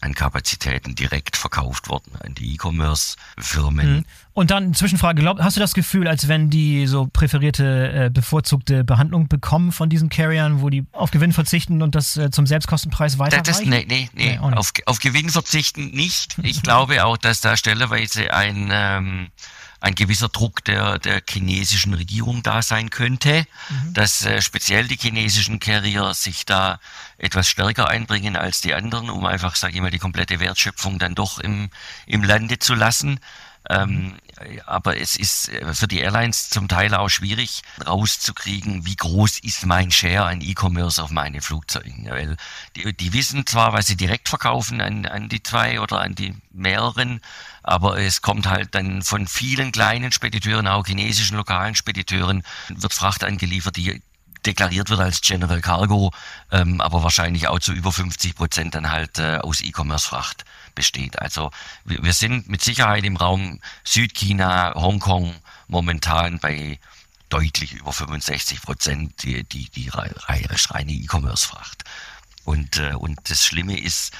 an 0.00 0.14
Kapazitäten 0.14 0.94
direkt 0.94 1.36
verkauft 1.36 1.88
worden 1.88 2.12
an 2.20 2.34
die 2.34 2.54
E-Commerce-Firmen. 2.54 3.96
Mhm. 3.96 4.04
Und 4.32 4.50
dann 4.52 4.72
Zwischenfrage, 4.72 5.20
glaub, 5.20 5.40
hast 5.40 5.56
du 5.56 5.60
das 5.60 5.74
Gefühl, 5.74 6.06
als 6.06 6.28
wenn 6.28 6.48
die 6.50 6.86
so 6.86 7.06
präferierte, 7.06 7.92
äh, 8.06 8.10
bevorzugte 8.10 8.84
Behandlung 8.84 9.26
bekommen 9.28 9.72
von 9.72 9.88
diesen 9.88 10.08
Carriern, 10.08 10.60
wo 10.60 10.70
die 10.70 10.86
auf 10.92 11.10
Gewinn 11.10 11.32
verzichten 11.32 11.82
und 11.82 11.94
das 11.94 12.16
äh, 12.16 12.30
zum 12.30 12.46
Selbstkostenpreis 12.46 13.18
weiterreichen? 13.18 13.44
Das, 13.44 13.60
nee, 13.60 13.84
nee, 13.88 14.08
nee, 14.14 14.38
nee 14.38 14.38
auf, 14.38 14.72
auf 14.86 15.00
Gewinn 15.00 15.30
verzichten 15.30 15.90
nicht. 15.90 16.36
Ich 16.42 16.62
glaube 16.62 17.04
auch, 17.04 17.16
dass 17.16 17.40
da 17.40 17.56
stellerweise 17.56 18.32
ein... 18.32 18.68
Ähm, 18.70 19.28
ein 19.80 19.94
gewisser 19.94 20.28
Druck 20.28 20.64
der, 20.64 20.98
der 20.98 21.22
chinesischen 21.28 21.94
Regierung 21.94 22.42
da 22.42 22.62
sein 22.62 22.90
könnte, 22.90 23.46
mhm. 23.68 23.94
dass 23.94 24.24
äh, 24.24 24.42
speziell 24.42 24.88
die 24.88 24.96
chinesischen 24.96 25.60
Carrier 25.60 26.14
sich 26.14 26.44
da 26.46 26.80
etwas 27.16 27.48
stärker 27.48 27.88
einbringen 27.88 28.36
als 28.36 28.60
die 28.60 28.74
anderen, 28.74 29.10
um 29.10 29.24
einfach, 29.24 29.56
sage 29.56 29.74
ich 29.74 29.80
mal, 29.80 29.90
die 29.90 29.98
komplette 29.98 30.40
Wertschöpfung 30.40 30.98
dann 30.98 31.14
doch 31.14 31.38
im, 31.38 31.70
im 32.06 32.22
Lande 32.24 32.58
zu 32.58 32.74
lassen. 32.74 33.20
Ähm, 33.70 34.14
aber 34.66 35.00
es 35.00 35.16
ist 35.16 35.48
äh, 35.48 35.74
für 35.74 35.88
die 35.88 36.00
Airlines 36.00 36.50
zum 36.50 36.68
Teil 36.68 36.94
auch 36.94 37.08
schwierig 37.08 37.62
rauszukriegen, 37.86 38.86
wie 38.86 38.96
groß 38.96 39.40
ist 39.40 39.66
mein 39.66 39.90
Share 39.90 40.26
an 40.26 40.40
E-Commerce 40.40 41.02
auf 41.02 41.10
meine 41.10 41.40
Flugzeuge. 41.40 41.92
Weil 42.08 42.36
die, 42.76 42.92
die 42.94 43.12
wissen 43.12 43.46
zwar, 43.46 43.72
was 43.72 43.86
sie 43.86 43.96
direkt 43.96 44.28
verkaufen 44.28 44.80
an, 44.80 45.06
an 45.06 45.28
die 45.28 45.42
zwei 45.42 45.80
oder 45.80 46.00
an 46.00 46.14
die 46.14 46.34
mehreren, 46.52 47.20
aber 47.62 47.98
es 47.98 48.22
kommt 48.22 48.46
halt 48.46 48.74
dann 48.74 49.02
von 49.02 49.26
vielen 49.26 49.72
kleinen 49.72 50.12
Spediteuren, 50.12 50.66
auch 50.66 50.86
chinesischen 50.86 51.36
lokalen 51.36 51.74
Spediteuren, 51.74 52.42
wird 52.68 52.94
Fracht 52.94 53.24
angeliefert, 53.24 53.76
die 53.76 54.02
deklariert 54.46 54.88
wird 54.88 55.00
als 55.00 55.20
General 55.20 55.60
Cargo, 55.60 56.12
ähm, 56.50 56.80
aber 56.80 57.02
wahrscheinlich 57.02 57.48
auch 57.48 57.58
zu 57.58 57.72
über 57.72 57.92
50 57.92 58.34
Prozent 58.34 58.74
dann 58.74 58.90
halt 58.90 59.18
äh, 59.18 59.38
aus 59.38 59.60
E-Commerce-Fracht 59.60 60.44
besteht. 60.78 61.18
Also 61.18 61.50
wir, 61.84 62.00
wir 62.04 62.12
sind 62.12 62.48
mit 62.48 62.62
Sicherheit 62.62 63.04
im 63.04 63.16
Raum 63.16 63.58
Südchina, 63.82 64.74
Hongkong 64.76 65.34
momentan 65.66 66.38
bei 66.38 66.78
deutlich 67.30 67.72
über 67.72 67.92
65 67.92 68.62
Prozent 68.62 69.24
die, 69.24 69.42
die, 69.42 69.68
die 69.70 69.88
reine 69.88 70.92
E-Commerce-Fracht. 70.92 71.82
Und, 72.44 72.78
äh, 72.78 72.94
und 72.94 73.18
das 73.28 73.44
Schlimme 73.44 73.76
ist, 73.78 74.12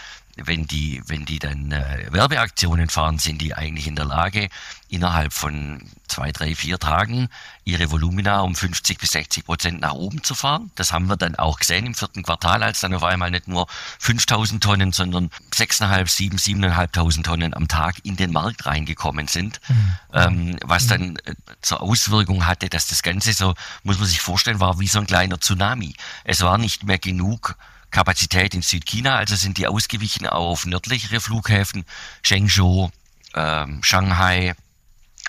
wenn 0.44 0.66
die, 0.66 1.02
wenn 1.06 1.24
die 1.24 1.38
dann 1.38 1.72
äh, 1.72 2.06
Werbeaktionen 2.10 2.88
fahren, 2.88 3.18
sind 3.18 3.40
die 3.40 3.54
eigentlich 3.54 3.86
in 3.86 3.96
der 3.96 4.04
Lage, 4.04 4.48
innerhalb 4.88 5.32
von 5.32 5.82
zwei, 6.06 6.32
drei, 6.32 6.54
vier 6.54 6.78
Tagen 6.78 7.28
ihre 7.64 7.90
Volumina 7.90 8.40
um 8.40 8.54
50 8.54 8.98
bis 8.98 9.10
60 9.10 9.44
Prozent 9.44 9.80
nach 9.80 9.92
oben 9.92 10.22
zu 10.22 10.34
fahren. 10.34 10.70
Das 10.74 10.92
haben 10.92 11.06
wir 11.06 11.16
dann 11.16 11.34
auch 11.36 11.58
gesehen 11.58 11.86
im 11.86 11.94
vierten 11.94 12.22
Quartal, 12.22 12.62
als 12.62 12.80
dann 12.80 12.94
auf 12.94 13.04
einmal 13.04 13.30
nicht 13.30 13.48
nur 13.48 13.66
5000 13.98 14.62
Tonnen, 14.62 14.92
sondern 14.92 15.30
6.500, 15.54 16.08
7, 16.08 16.38
7.500 16.38 17.22
Tonnen 17.22 17.54
am 17.54 17.68
Tag 17.68 17.96
in 18.04 18.16
den 18.16 18.32
Markt 18.32 18.64
reingekommen 18.64 19.28
sind. 19.28 19.60
Mhm. 19.68 19.94
Ähm, 20.14 20.56
was 20.64 20.84
mhm. 20.84 20.88
dann 20.88 21.16
äh, 21.24 21.34
zur 21.60 21.82
Auswirkung 21.82 22.46
hatte, 22.46 22.68
dass 22.68 22.86
das 22.86 23.02
Ganze 23.02 23.32
so, 23.32 23.54
muss 23.82 23.98
man 23.98 24.08
sich 24.08 24.20
vorstellen, 24.20 24.60
war 24.60 24.80
wie 24.80 24.88
so 24.88 25.00
ein 25.00 25.06
kleiner 25.06 25.38
Tsunami. 25.38 25.94
Es 26.24 26.40
war 26.40 26.56
nicht 26.56 26.84
mehr 26.84 26.98
genug 26.98 27.56
Kapazität 27.90 28.54
in 28.54 28.62
Südchina, 28.62 29.16
also 29.16 29.36
sind 29.36 29.58
die 29.58 29.66
ausgewichen 29.66 30.26
auf 30.26 30.66
nördlichere 30.66 31.20
Flughäfen, 31.20 31.84
Chengzhou, 32.22 32.90
ähm, 33.34 33.82
Shanghai, 33.82 34.54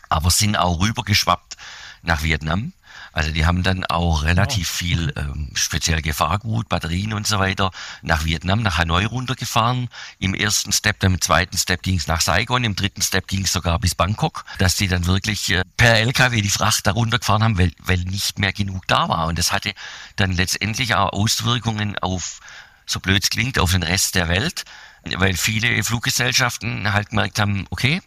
aber 0.10 0.32
sind 0.32 0.58
auch 0.58 0.80
rübergeschwappt 0.82 1.56
nach 2.02 2.24
Vietnam. 2.24 2.74
Also 3.12 3.32
die 3.32 3.46
haben 3.46 3.64
dann 3.64 3.86
auch 3.86 4.24
relativ 4.24 4.70
viel 4.70 5.14
ähm, 5.16 5.52
speziell 5.54 6.02
Gefahrgut, 6.02 6.70
Batterien 6.70 7.14
und 7.14 7.28
so 7.28 7.40
weiter 7.40 7.72
nach 8.02 8.26
Vietnam, 8.26 8.62
nach 8.62 8.78
Hanoi 8.78 9.06
runtergefahren. 9.06 9.90
Im 10.20 10.34
ersten 10.34 10.72
Step, 10.72 11.00
dann 11.00 11.14
im 11.14 11.22
zweiten 11.22 11.58
Step 11.58 11.82
ging 11.82 11.98
es 11.98 12.08
nach 12.08 12.22
Saigon, 12.22 12.64
im 12.64 12.76
dritten 12.76 13.02
Step 13.02 13.28
ging 13.28 13.44
es 13.44 13.54
sogar 13.54 13.80
bis 13.80 13.96
Bangkok, 13.96 14.46
dass 14.58 14.76
die 14.76 14.88
dann 14.88 15.06
wirklich 15.06 15.50
äh, 15.52 15.64
per 15.78 15.98
LKW 15.98 16.42
die 16.42 16.50
Fracht 16.50 16.86
da 16.88 16.92
runtergefahren 16.92 17.44
haben, 17.44 17.58
weil, 17.58 17.72
weil 17.80 18.00
nicht 18.00 18.40
mehr 18.40 18.54
genug 18.54 18.88
da 18.88 19.10
war. 19.10 19.28
Und 19.28 19.40
das 19.40 19.52
hatte 19.52 19.74
dann 20.16 20.32
letztendlich 20.32 20.96
auch 20.96 21.14
Auswirkungen 21.14 21.98
auf, 22.00 22.40
so 22.86 23.00
blöd 23.00 23.24
es 23.24 23.30
klingt, 23.30 23.60
auf 23.60 23.72
den 23.72 23.84
Rest 23.84 24.16
der 24.16 24.30
Welt, 24.30 24.64
weil 25.18 25.36
viele 25.36 25.84
Fluggesellschaften 25.84 26.94
halt 26.94 27.10
gemerkt 27.10 27.40
haben, 27.40 27.66
okay, 27.70 28.02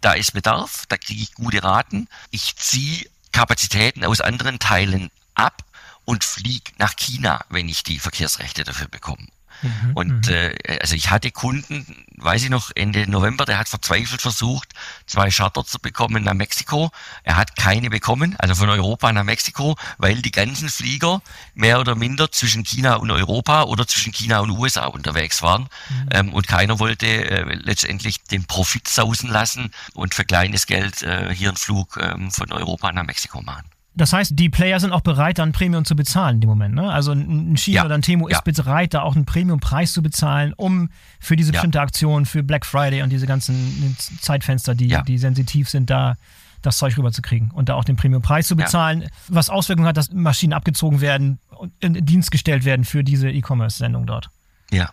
da 0.00 0.12
ist 0.12 0.32
Bedarf, 0.34 0.84
da 0.88 0.98
kriege 0.98 1.22
ich 1.22 1.32
gute 1.32 1.62
Raten. 1.62 2.08
Ich 2.30 2.56
ziehe 2.56 3.06
Kapazitäten 3.34 4.04
aus 4.04 4.20
anderen 4.20 4.60
Teilen 4.60 5.10
ab 5.34 5.64
und 6.04 6.22
fliege 6.22 6.70
nach 6.78 6.94
China, 6.94 7.44
wenn 7.48 7.68
ich 7.68 7.82
die 7.82 7.98
Verkehrsrechte 7.98 8.62
dafür 8.62 8.86
bekomme. 8.86 9.26
Mhm, 9.62 9.92
und 9.94 10.26
mhm. 10.28 10.34
äh, 10.34 10.78
also 10.80 10.94
ich 10.94 11.10
hatte 11.10 11.30
Kunden, 11.30 12.04
weiß 12.16 12.44
ich 12.44 12.50
noch, 12.50 12.70
Ende 12.74 13.08
November, 13.10 13.44
der 13.44 13.58
hat 13.58 13.68
verzweifelt 13.68 14.20
versucht, 14.20 14.72
zwei 15.06 15.30
Charter 15.30 15.64
zu 15.64 15.78
bekommen 15.78 16.24
nach 16.24 16.34
Mexiko. 16.34 16.90
Er 17.22 17.36
hat 17.36 17.56
keine 17.56 17.90
bekommen, 17.90 18.36
also 18.38 18.54
von 18.54 18.68
Europa 18.68 19.12
nach 19.12 19.24
Mexiko, 19.24 19.76
weil 19.98 20.22
die 20.22 20.32
ganzen 20.32 20.68
Flieger 20.68 21.22
mehr 21.54 21.80
oder 21.80 21.94
minder 21.94 22.30
zwischen 22.30 22.64
China 22.64 22.94
und 22.96 23.10
Europa 23.10 23.64
oder 23.64 23.86
zwischen 23.86 24.12
China 24.12 24.40
und 24.40 24.50
USA 24.50 24.86
unterwegs 24.86 25.42
waren. 25.42 25.68
Mhm. 25.88 26.08
Ähm, 26.10 26.32
und 26.32 26.48
keiner 26.48 26.78
wollte 26.78 27.06
äh, 27.06 27.54
letztendlich 27.54 28.22
den 28.24 28.44
Profit 28.44 28.88
sausen 28.88 29.30
lassen 29.30 29.70
und 29.94 30.14
für 30.14 30.24
kleines 30.24 30.66
Geld 30.66 31.02
äh, 31.02 31.34
hier 31.34 31.48
einen 31.48 31.56
Flug 31.56 31.98
ähm, 32.00 32.30
von 32.30 32.52
Europa 32.52 32.92
nach 32.92 33.04
Mexiko 33.04 33.42
machen. 33.42 33.73
Das 33.96 34.12
heißt, 34.12 34.32
die 34.34 34.48
Player 34.48 34.80
sind 34.80 34.92
auch 34.92 35.02
bereit, 35.02 35.38
dann 35.38 35.52
Premium 35.52 35.84
zu 35.84 35.94
bezahlen 35.94 36.36
in 36.36 36.40
dem 36.40 36.50
Moment. 36.50 36.74
Ne? 36.74 36.90
Also 36.90 37.12
ein 37.12 37.56
China 37.56 37.76
ja. 37.76 37.84
oder 37.84 37.94
ein 37.94 38.02
Temo 38.02 38.28
ja. 38.28 38.38
ist 38.38 38.44
bereit, 38.44 38.92
da 38.92 39.02
auch 39.02 39.14
einen 39.14 39.24
Premium-Preis 39.24 39.92
zu 39.92 40.02
bezahlen, 40.02 40.52
um 40.56 40.90
für 41.20 41.36
diese 41.36 41.52
bestimmte 41.52 41.78
ja. 41.78 41.84
Aktion, 41.84 42.26
für 42.26 42.42
Black 42.42 42.66
Friday 42.66 43.02
und 43.02 43.10
diese 43.10 43.26
ganzen 43.26 43.96
Zeitfenster, 44.20 44.74
die, 44.74 44.96
die 45.06 45.18
sensitiv 45.18 45.68
sind, 45.68 45.90
da 45.90 46.16
das 46.62 46.78
Zeug 46.78 46.96
rüberzukriegen 46.96 47.50
und 47.50 47.68
da 47.68 47.74
auch 47.74 47.84
den 47.84 47.96
Premium-Preis 47.96 48.48
zu 48.48 48.56
bezahlen, 48.56 49.08
was 49.28 49.50
Auswirkungen 49.50 49.86
hat, 49.86 49.96
dass 49.96 50.10
Maschinen 50.10 50.54
abgezogen 50.54 51.00
werden 51.00 51.38
und 51.50 51.72
in 51.80 52.04
Dienst 52.04 52.30
gestellt 52.30 52.64
werden 52.64 52.84
für 52.84 53.04
diese 53.04 53.30
E-Commerce-Sendung 53.30 54.06
dort. 54.06 54.30
Ja. 54.70 54.90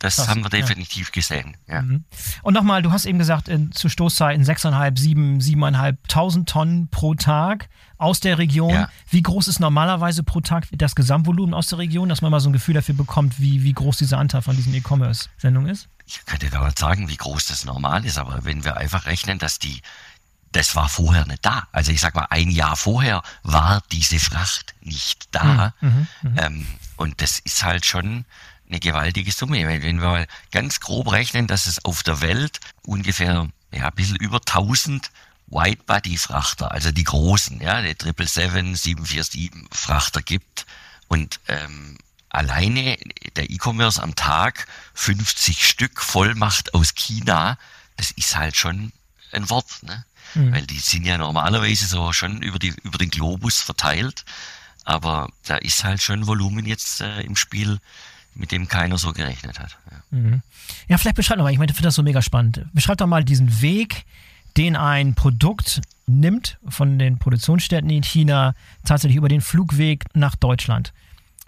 Das 0.00 0.16
Krass, 0.16 0.28
haben 0.28 0.44
wir 0.44 0.50
definitiv 0.50 1.08
ja. 1.08 1.12
gesehen. 1.12 1.56
Ja. 1.66 1.82
Mhm. 1.82 2.04
Und 2.42 2.54
nochmal, 2.54 2.82
du 2.82 2.92
hast 2.92 3.06
eben 3.06 3.18
gesagt, 3.18 3.48
in, 3.48 3.72
zu 3.72 3.88
Stoßzeiten 3.88 4.44
6.500, 4.44 4.98
7, 4.98 5.38
7.500 5.38 6.44
Tonnen 6.46 6.88
pro 6.88 7.14
Tag 7.14 7.68
aus 7.96 8.20
der 8.20 8.38
Region. 8.38 8.70
Ja. 8.70 8.88
Wie 9.08 9.22
groß 9.22 9.48
ist 9.48 9.60
normalerweise 9.60 10.22
pro 10.22 10.40
Tag 10.40 10.66
das 10.72 10.94
Gesamtvolumen 10.94 11.54
aus 11.54 11.68
der 11.68 11.78
Region, 11.78 12.08
dass 12.08 12.22
man 12.22 12.30
mal 12.30 12.40
so 12.40 12.50
ein 12.50 12.52
Gefühl 12.52 12.74
dafür 12.74 12.94
bekommt, 12.94 13.40
wie, 13.40 13.62
wie 13.62 13.72
groß 13.72 13.96
dieser 13.98 14.18
Anteil 14.18 14.42
von 14.42 14.56
diesen 14.56 14.74
E-Commerce-Sendungen 14.74 15.70
ist? 15.70 15.88
Ich 16.06 16.24
könnte 16.26 16.50
gar 16.50 16.66
nicht 16.66 16.78
sagen, 16.78 17.08
wie 17.08 17.16
groß 17.16 17.46
das 17.46 17.64
normal 17.64 18.04
ist, 18.04 18.18
aber 18.18 18.44
wenn 18.44 18.64
wir 18.64 18.76
einfach 18.76 19.06
rechnen, 19.06 19.38
dass 19.38 19.58
die, 19.58 19.80
das 20.52 20.76
war 20.76 20.88
vorher 20.88 21.26
nicht 21.26 21.44
da. 21.46 21.66
Also 21.72 21.92
ich 21.92 22.00
sag 22.00 22.14
mal, 22.14 22.26
ein 22.30 22.50
Jahr 22.50 22.76
vorher 22.76 23.22
war 23.42 23.82
diese 23.90 24.18
Fracht 24.18 24.74
nicht 24.82 25.28
da. 25.30 25.72
Mhm, 25.80 25.88
mhm, 25.88 26.08
mhm. 26.22 26.38
ähm, 26.38 26.66
und 26.96 27.22
das 27.22 27.38
ist 27.38 27.64
halt 27.64 27.86
schon 27.86 28.24
eine 28.68 28.80
gewaltige 28.80 29.32
Summe. 29.32 29.66
Wenn 29.66 30.00
wir 30.00 30.10
mal 30.10 30.26
ganz 30.50 30.80
grob 30.80 31.12
rechnen, 31.12 31.46
dass 31.46 31.66
es 31.66 31.84
auf 31.84 32.02
der 32.02 32.20
Welt 32.20 32.60
ungefähr 32.86 33.48
ja, 33.72 33.88
ein 33.88 33.94
bisschen 33.94 34.16
über 34.16 34.38
1000 34.38 35.10
White-Body-Frachter, 35.46 36.72
also 36.72 36.90
die 36.90 37.04
großen, 37.04 37.60
ja, 37.60 37.82
die 37.82 37.88
777, 37.88 38.82
747 38.82 39.50
Frachter 39.70 40.22
gibt 40.22 40.66
und 41.08 41.38
ähm, 41.48 41.98
alleine 42.28 42.96
der 43.36 43.50
E-Commerce 43.50 44.02
am 44.02 44.14
Tag 44.14 44.66
50 44.94 45.66
Stück 45.66 46.02
voll 46.02 46.34
macht 46.34 46.74
aus 46.74 46.94
China, 46.94 47.58
das 47.96 48.10
ist 48.12 48.36
halt 48.36 48.56
schon 48.56 48.92
ein 49.32 49.48
Wort, 49.50 49.82
ne? 49.82 50.04
Mhm. 50.34 50.52
Weil 50.52 50.66
die 50.66 50.78
sind 50.78 51.04
ja 51.04 51.18
normalerweise 51.18 51.86
so 51.86 52.12
schon 52.12 52.42
über, 52.42 52.58
die, 52.58 52.74
über 52.82 52.98
den 52.98 53.10
Globus 53.10 53.60
verteilt. 53.60 54.24
Aber 54.84 55.30
da 55.44 55.56
ist 55.56 55.84
halt 55.84 56.02
schon 56.02 56.26
Volumen 56.26 56.66
jetzt 56.66 57.00
äh, 57.00 57.22
im 57.22 57.36
Spiel, 57.36 57.78
mit 58.34 58.52
dem 58.52 58.68
keiner 58.68 58.98
so 58.98 59.12
gerechnet 59.12 59.58
hat. 59.58 59.76
Ja, 59.90 60.18
mhm. 60.18 60.42
ja 60.88 60.98
vielleicht 60.98 61.16
beschreib 61.16 61.38
doch 61.38 61.44
mal, 61.44 61.52
ich 61.52 61.58
meine, 61.58 61.70
ich 61.70 61.76
finde 61.76 61.88
das 61.88 61.94
so 61.94 62.02
mega 62.02 62.22
spannend. 62.22 62.64
Beschreib 62.72 62.98
doch 62.98 63.06
mal 63.06 63.24
diesen 63.24 63.60
Weg, 63.60 64.04
den 64.56 64.76
ein 64.76 65.14
Produkt 65.14 65.80
nimmt 66.06 66.58
von 66.68 66.98
den 66.98 67.18
Produktionsstätten 67.18 67.90
in 67.90 68.02
China 68.02 68.54
tatsächlich 68.84 69.16
über 69.16 69.28
den 69.28 69.40
Flugweg 69.40 70.04
nach 70.14 70.36
Deutschland 70.36 70.92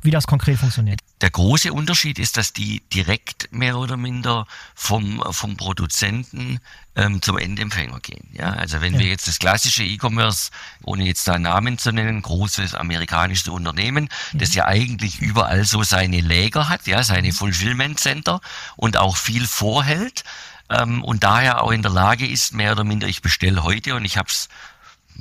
wie 0.07 0.11
das 0.11 0.27
konkret 0.27 0.59
funktioniert. 0.59 1.01
Der 1.21 1.31
große 1.31 1.73
Unterschied 1.73 2.19
ist, 2.19 2.38
dass 2.38 2.53
die 2.53 2.83
direkt 2.92 3.53
mehr 3.53 3.77
oder 3.79 3.97
minder 3.97 4.47
vom, 4.75 5.23
vom 5.31 5.57
Produzenten 5.57 6.61
ähm, 6.95 7.21
zum 7.21 7.37
Endempfänger 7.37 8.01
gehen. 8.01 8.29
Ja, 8.33 8.53
also 8.53 8.81
wenn 8.81 8.95
ja. 8.95 9.01
wir 9.01 9.07
jetzt 9.09 9.29
das 9.29 9.38
klassische 9.38 9.85
E-Commerce, 9.85 10.51
ohne 10.83 11.05
jetzt 11.05 11.29
da 11.29 11.38
Namen 11.38 11.77
zu 11.77 11.92
nennen, 11.92 12.23
großes 12.23 12.75
amerikanisches 12.75 13.49
Unternehmen, 13.49 14.09
mhm. 14.33 14.38
das 14.38 14.55
ja 14.55 14.64
eigentlich 14.66 15.21
überall 15.21 15.64
so 15.64 15.83
seine 15.83 16.21
Läger 16.21 16.71
hat, 16.71 16.87
ja, 16.87 17.03
seine 17.03 17.33
Fulfillment 17.33 18.01
Center 18.01 18.40
und 18.77 18.97
auch 18.97 19.16
viel 19.16 19.47
vorhält, 19.47 20.25
ähm, 20.69 21.05
und 21.05 21.23
daher 21.23 21.62
auch 21.62 21.71
in 21.71 21.83
der 21.83 21.92
Lage 21.92 22.27
ist, 22.27 22.53
mehr 22.53 22.73
oder 22.73 22.85
minder, 22.85 23.07
ich 23.07 23.23
bestelle 23.23 23.62
heute 23.62 23.95
und 23.95 24.05
ich 24.05 24.19
habe 24.19 24.29
es 24.29 24.49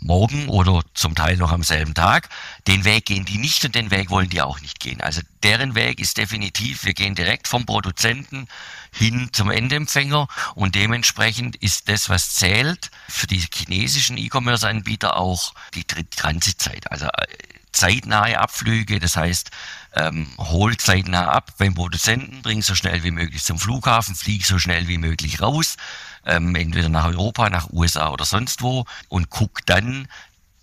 morgen 0.06 0.48
oder 0.48 0.82
zum 0.94 1.15
Teil 1.15 1.38
noch 1.38 1.52
am 1.52 1.63
selben 1.63 1.94
Tag. 1.94 2.30
Den 2.68 2.86
Weg 2.86 3.06
gehen 3.06 3.26
die 3.26 3.38
nicht 3.38 3.65
und 3.65 3.76
den 3.76 3.91
Weg 3.91 4.10
wollen 4.10 4.30
die 4.30 4.41
auch 4.41 4.62
nicht 4.62 4.80
gehen. 4.80 5.02
Also 5.02 5.22
deren 5.44 5.76
Weg 5.76 6.00
ist 6.00 6.18
definitiv, 6.18 6.86
wir 6.86 6.94
gehen 6.94 7.15
direkt 7.15 7.48
vom 7.48 7.65
Produzenten 7.65 8.48
hin 8.91 9.30
zum 9.34 9.50
Endempfänger 9.50 10.28
und 10.54 10.76
dementsprechend 10.76 11.56
ist 11.58 11.89
das, 11.89 12.08
was 12.10 12.36
zählt, 12.36 12.91
für 13.10 13.28
die 13.28 13.44
chinesischen 13.54 14.18
E-Commerce-Anbieter 14.18 15.18
auch 15.18 15.54
die 15.74 15.84
Transitzeit. 15.84 16.91
Also 16.91 17.08
äh, 17.08 17.28
zeitnahe 17.72 18.39
Abflüge, 18.39 19.00
das 19.00 19.18
heißt, 19.18 19.52
ähm, 19.96 20.28
hol 20.38 20.78
zeitnah 20.78 21.28
ab 21.28 21.54
beim 21.58 21.74
Produzenten, 21.74 22.41
bring 22.41 22.62
so 22.62 22.76
schnell 22.76 23.04
wie 23.04 23.12
möglich 23.12 23.44
zum 23.44 23.60
Flughafen, 23.60 24.15
flieg 24.15 24.46
so 24.46 24.60
schnell 24.60 24.88
wie 24.88 24.98
möglich 24.98 25.41
raus, 25.41 25.78
ähm, 26.26 26.56
entweder 26.56 26.90
nach 26.90 27.06
Europa, 27.06 27.50
nach 27.50 27.70
USA 27.72 28.10
oder 28.10 28.26
sonst 28.26 28.62
wo 28.62 28.86
und 29.10 29.30
guck 29.30 29.66
dann, 29.66 30.08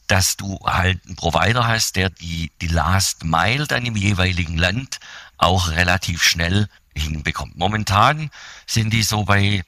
dass 0.07 0.37
du 0.37 0.59
halt 0.64 1.01
einen 1.07 1.16
Provider 1.16 1.66
hast, 1.66 1.96
der 1.96 2.11
die, 2.11 2.51
die 2.61 2.66
Last 2.66 3.25
Mile 3.25 3.66
dann 3.66 3.87
im 3.87 3.96
jeweiligen 3.96 4.59
Land 4.59 4.98
auch 5.38 5.70
relativ 5.70 6.22
schnell 6.22 6.68
hinbekommt. 6.94 7.57
Momentan 7.57 8.31
sind 8.66 8.92
die 8.92 9.03
so 9.03 9.25
bei 9.25 9.62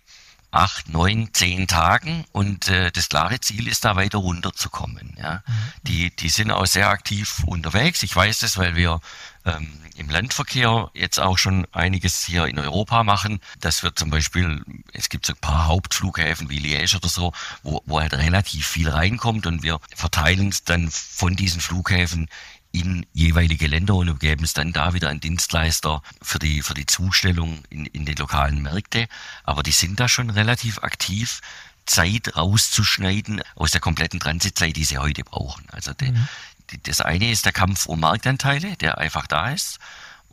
acht, 0.55 0.89
neun, 0.89 1.31
zehn 1.33 1.67
Tagen 1.67 2.25
und 2.33 2.69
äh, 2.69 2.91
das 2.93 3.09
klare 3.09 3.41
Ziel 3.41 3.69
ist 3.69 3.85
da 3.85 3.97
weiter 3.97 4.19
runterzukommen. 4.19 5.15
Ja. 5.19 5.43
Mhm. 5.47 5.53
Die, 5.83 6.17
die 6.17 6.29
sind 6.29 6.51
auch 6.51 6.67
sehr 6.67 6.89
aktiv 6.89 7.43
unterwegs. 7.47 8.03
Ich 8.03 8.15
weiß 8.15 8.41
das, 8.41 8.57
weil 8.57 8.77
wir 8.77 9.01
ähm, 9.45 9.81
im 9.97 10.09
Landverkehr 10.09 10.91
jetzt 10.95 11.21
auch 11.21 11.39
schon 11.39 11.67
einiges 11.73 12.25
hier 12.25 12.47
in 12.47 12.59
Europa 12.59 13.05
machen. 13.05 13.41
Das 13.61 13.83
wird 13.83 13.99
zum 13.99 14.11
Beispiel, 14.11 14.65
es 14.93 15.09
gibt 15.09 15.27
so 15.27 15.33
ein 15.33 15.41
paar 15.41 15.67
Hauptflughäfen 15.67 16.49
wie 16.51 16.59
Liège 16.59 16.97
oder 16.97 17.09
so, 17.09 17.33
wo, 17.63 17.83
wo 17.87 18.01
halt 18.01 18.15
relativ 18.15 18.67
viel 18.67 18.89
reinkommt 18.89 19.47
und 19.47 19.63
wir 19.63 19.81
verteilen 19.95 20.49
es 20.49 20.65
dann 20.65 20.91
von 20.91 21.37
diesen 21.37 21.61
Flughäfen 21.61 22.29
in 22.75 23.07
jeweilige 23.13 23.69
Länder 23.69 23.95
und 23.95 24.19
geben 24.19 24.43
es 24.43 24.53
dann 24.53 24.73
da 24.73 24.95
wieder 24.95 25.09
an 25.09 25.21
Dienstleister 25.21 26.03
für 26.21 26.41
die, 26.41 26.61
für 26.61 26.75
die 26.75 26.87
Zustellung 26.87 27.63
in, 27.71 27.87
in 27.87 28.05
den 28.05 28.17
lokalen 28.17 28.63
Märkte. 28.63 29.07
Aber 29.45 29.63
die 29.63 29.71
sind 29.71 30.01
da 30.01 30.09
schon 30.09 30.29
relativ 30.29 30.79
aktiv, 30.81 31.41
Zeit 31.87 32.37
rauszuschneiden 32.37 33.43
aus 33.55 33.71
der 33.71 33.81
kompletten 33.81 34.19
Transitzeit, 34.19 34.75
die 34.75 34.85
sie 34.85 34.99
heute 34.99 35.23
brauchen. 35.23 35.65
Also 35.71 35.93
die, 35.93 36.11
mhm. 36.11 36.29
die, 36.71 36.83
das 36.83 37.01
eine 37.01 37.31
ist 37.31 37.45
der 37.45 37.53
Kampf 37.53 37.87
um 37.87 38.01
Marktanteile, 38.01 38.77
der 38.77 38.99
einfach 38.99 39.29
da 39.29 39.51
ist. 39.51 39.79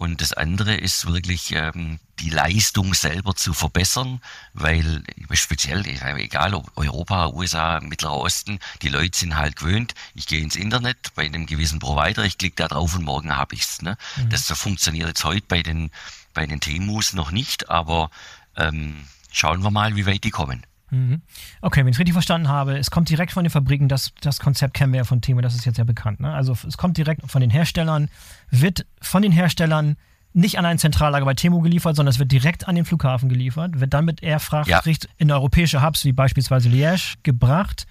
Und 0.01 0.19
das 0.19 0.33
andere 0.33 0.73
ist 0.73 1.05
wirklich 1.05 1.51
ähm, 1.51 1.99
die 2.17 2.31
Leistung 2.31 2.95
selber 2.95 3.35
zu 3.35 3.53
verbessern, 3.53 4.19
weil 4.53 5.03
speziell, 5.33 5.85
egal 5.85 6.55
ob 6.55 6.75
Europa, 6.75 7.27
USA, 7.27 7.79
Mittlerer 7.81 8.17
Osten, 8.17 8.57
die 8.81 8.89
Leute 8.89 9.15
sind 9.15 9.35
halt 9.35 9.57
gewöhnt, 9.57 9.93
ich 10.15 10.25
gehe 10.25 10.41
ins 10.41 10.55
Internet 10.55 11.13
bei 11.13 11.25
einem 11.25 11.45
gewissen 11.45 11.77
Provider, 11.77 12.25
ich 12.25 12.39
klicke 12.39 12.55
da 12.55 12.67
drauf 12.67 12.95
und 12.95 13.03
morgen 13.03 13.37
habe 13.37 13.53
ich's. 13.53 13.83
Ne? 13.83 13.95
Mhm. 14.15 14.31
Das 14.31 14.47
funktioniert 14.47 15.07
jetzt 15.07 15.23
heute 15.23 15.45
bei 15.47 15.61
den, 15.61 15.91
bei 16.33 16.47
den 16.47 16.61
Temus 16.61 17.13
noch 17.13 17.29
nicht, 17.29 17.69
aber 17.69 18.09
ähm, 18.57 19.05
schauen 19.31 19.61
wir 19.61 19.69
mal, 19.69 19.95
wie 19.95 20.07
weit 20.07 20.23
die 20.23 20.31
kommen. 20.31 20.65
Mhm. 20.91 21.21
Okay, 21.61 21.79
wenn 21.79 21.87
ich 21.87 21.95
es 21.95 21.99
richtig 21.99 22.13
verstanden 22.13 22.49
habe, 22.49 22.77
es 22.77 22.91
kommt 22.91 23.09
direkt 23.09 23.31
von 23.31 23.43
den 23.43 23.49
Fabriken, 23.49 23.87
das, 23.87 24.13
das 24.21 24.39
Konzept 24.39 24.73
kennen 24.73 24.93
wir 24.93 24.99
ja 24.99 25.03
von 25.05 25.21
Temo, 25.21 25.41
das 25.41 25.55
ist 25.55 25.65
jetzt 25.65 25.77
ja 25.77 25.83
bekannt. 25.85 26.19
Ne? 26.19 26.31
Also 26.31 26.55
es 26.67 26.77
kommt 26.77 26.97
direkt 26.97 27.29
von 27.29 27.41
den 27.41 27.49
Herstellern, 27.49 28.09
wird 28.49 28.85
von 29.01 29.21
den 29.21 29.31
Herstellern 29.31 29.95
nicht 30.33 30.57
an 30.59 30.65
ein 30.65 30.77
Zentrallager 30.77 31.25
bei 31.25 31.33
Temo 31.33 31.59
geliefert, 31.61 31.95
sondern 31.95 32.11
es 32.11 32.19
wird 32.19 32.31
direkt 32.31 32.67
an 32.67 32.75
den 32.75 32.85
Flughafen 32.85 33.29
geliefert, 33.29 33.79
wird 33.79 33.93
dann 33.93 34.05
mit 34.05 34.21
Airfracht 34.21 34.67
ja. 34.67 34.81
in 35.17 35.31
europäische 35.31 35.81
Hubs 35.81 36.05
wie 36.05 36.13
beispielsweise 36.13 36.69
Liège 36.69 37.15
gebracht. 37.23 37.87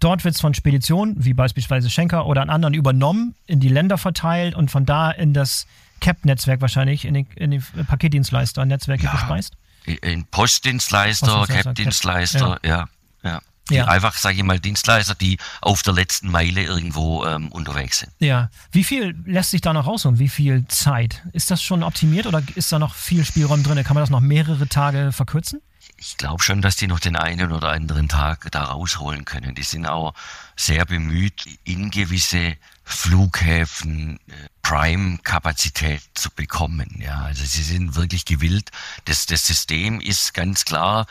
Dort 0.00 0.24
wird 0.24 0.34
es 0.34 0.40
von 0.40 0.54
Speditionen 0.54 1.16
wie 1.18 1.34
beispielsweise 1.34 1.88
Schenker 1.90 2.26
oder 2.26 2.42
an 2.42 2.50
anderen 2.50 2.74
übernommen, 2.74 3.34
in 3.46 3.60
die 3.60 3.68
Länder 3.68 3.98
verteilt 3.98 4.54
und 4.54 4.70
von 4.70 4.84
da 4.84 5.10
in 5.10 5.32
das 5.32 5.66
CAP-Netzwerk 6.00 6.60
wahrscheinlich, 6.60 7.04
in 7.04 7.14
die, 7.14 7.26
in 7.36 7.50
die 7.52 7.60
Paketdienstleister-Netzwerke 7.60 9.04
ja. 9.04 9.12
gespeist 9.12 9.56
in 9.84 10.24
Postdienstleister, 10.26 11.46
Cap-Dienstleister, 11.46 12.58
ja. 12.64 12.88
ja. 13.22 13.40
Die 13.70 13.74
ja. 13.76 13.86
einfach, 13.86 14.16
sage 14.16 14.36
ich 14.36 14.42
mal, 14.42 14.58
Dienstleister, 14.58 15.14
die 15.14 15.38
auf 15.60 15.82
der 15.82 15.94
letzten 15.94 16.30
Meile 16.30 16.64
irgendwo 16.64 17.24
ähm, 17.24 17.50
unterwegs 17.52 18.00
sind. 18.00 18.12
Ja. 18.18 18.50
Wie 18.72 18.82
viel 18.82 19.14
lässt 19.24 19.52
sich 19.52 19.60
da 19.60 19.72
noch 19.72 19.86
raus 19.86 20.04
und 20.04 20.18
wie 20.18 20.28
viel 20.28 20.66
Zeit? 20.66 21.22
Ist 21.32 21.50
das 21.50 21.62
schon 21.62 21.84
optimiert 21.84 22.26
oder 22.26 22.42
ist 22.56 22.72
da 22.72 22.80
noch 22.80 22.94
viel 22.94 23.24
Spielraum 23.24 23.62
drin? 23.62 23.82
Kann 23.84 23.94
man 23.94 24.02
das 24.02 24.10
noch 24.10 24.20
mehrere 24.20 24.66
Tage 24.66 25.12
verkürzen? 25.12 25.60
ich 26.02 26.16
glaube 26.16 26.42
schon, 26.42 26.62
dass 26.62 26.76
die 26.76 26.88
noch 26.88 27.00
den 27.00 27.16
einen 27.16 27.52
oder 27.52 27.70
anderen 27.70 28.08
Tag 28.08 28.50
da 28.50 28.64
rausholen 28.64 29.24
können. 29.24 29.54
Die 29.54 29.62
sind 29.62 29.86
auch 29.86 30.14
sehr 30.56 30.84
bemüht, 30.84 31.44
in 31.64 31.90
gewisse 31.90 32.56
Flughäfen 32.84 34.18
äh, 34.28 34.48
Prime-Kapazität 34.62 36.02
zu 36.14 36.30
bekommen. 36.30 37.00
Ja, 37.00 37.22
also 37.22 37.44
sie 37.44 37.62
sind 37.62 37.94
wirklich 37.94 38.24
gewillt. 38.24 38.70
Das, 39.04 39.26
das 39.26 39.46
System 39.46 40.00
ist 40.00 40.34
ganz 40.34 40.64
klar. 40.64 41.06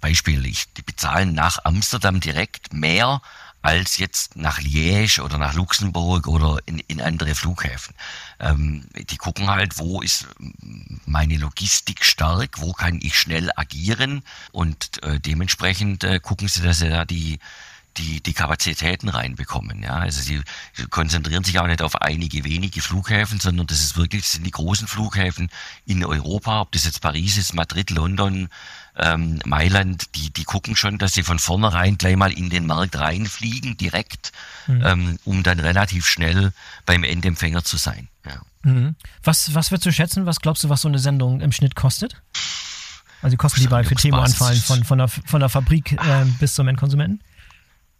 Beispiel, 0.00 0.46
ich, 0.46 0.72
die 0.74 0.82
bezahlen 0.82 1.34
nach 1.34 1.64
Amsterdam 1.64 2.20
direkt 2.20 2.72
mehr 2.72 3.20
als 3.64 3.96
jetzt 3.96 4.36
nach 4.36 4.60
Liège 4.60 5.22
oder 5.22 5.38
nach 5.38 5.54
Luxemburg 5.54 6.26
oder 6.28 6.58
in, 6.66 6.80
in 6.80 7.00
andere 7.00 7.34
Flughäfen. 7.34 7.94
Ähm, 8.38 8.84
die 8.94 9.16
gucken 9.16 9.48
halt, 9.48 9.78
wo 9.78 10.02
ist 10.02 10.26
meine 11.06 11.38
Logistik 11.38 12.04
stark, 12.04 12.60
wo 12.60 12.74
kann 12.74 13.00
ich 13.02 13.18
schnell 13.18 13.50
agieren 13.56 14.22
und 14.52 15.02
äh, 15.02 15.18
dementsprechend 15.18 16.04
äh, 16.04 16.20
gucken 16.20 16.46
sie, 16.48 16.60
dass 16.60 16.80
sie 16.80 16.90
da 16.90 17.06
die 17.06 17.38
die, 17.96 18.20
die 18.20 18.32
Kapazitäten 18.32 19.08
reinbekommen. 19.08 19.82
Ja, 19.82 19.94
also 19.94 20.20
sie 20.20 20.42
konzentrieren 20.90 21.44
sich 21.44 21.58
auch 21.58 21.66
nicht 21.66 21.82
auf 21.82 22.00
einige 22.02 22.44
wenige 22.44 22.80
Flughäfen, 22.80 23.40
sondern 23.40 23.66
das 23.66 23.80
ist 23.80 23.96
wirklich, 23.96 24.22
das 24.22 24.32
sind 24.32 24.44
die 24.44 24.50
großen 24.50 24.88
Flughäfen 24.88 25.50
in 25.86 26.04
Europa, 26.04 26.60
ob 26.60 26.72
das 26.72 26.84
jetzt 26.84 27.00
Paris 27.00 27.36
ist, 27.36 27.54
Madrid, 27.54 27.90
London, 27.90 28.48
ähm, 28.96 29.40
Mailand, 29.44 30.14
die, 30.14 30.30
die 30.30 30.44
gucken 30.44 30.76
schon, 30.76 30.98
dass 30.98 31.14
sie 31.14 31.22
von 31.22 31.38
vornherein 31.38 31.98
gleich 31.98 32.16
mal 32.16 32.32
in 32.32 32.50
den 32.50 32.66
Markt 32.66 32.98
reinfliegen, 32.98 33.76
direkt, 33.76 34.32
mhm. 34.66 34.82
ähm, 34.84 35.18
um 35.24 35.42
dann 35.42 35.60
relativ 35.60 36.06
schnell 36.06 36.52
beim 36.86 37.04
Endempfänger 37.04 37.64
zu 37.64 37.76
sein. 37.76 38.08
Ja. 38.24 38.40
Mhm. 38.62 38.96
Was, 39.22 39.54
was 39.54 39.70
würdest 39.70 39.86
du 39.86 39.92
schätzen, 39.92 40.26
was 40.26 40.40
glaubst 40.40 40.64
du, 40.64 40.68
was 40.68 40.82
so 40.82 40.88
eine 40.88 40.98
Sendung 40.98 41.40
im 41.40 41.52
Schnitt 41.52 41.74
kostet? 41.74 42.20
Also 43.22 43.36
kosten 43.38 43.60
die 43.60 43.68
bei 43.68 43.84
für 43.84 43.94
Temo 43.94 44.18
anfallen 44.18 44.60
von, 44.60 44.84
von, 44.84 44.98
der, 44.98 45.08
von 45.08 45.40
der 45.40 45.48
Fabrik 45.48 45.92
äh, 45.92 46.24
bis 46.38 46.54
zum 46.54 46.68
Endkonsumenten? 46.68 47.20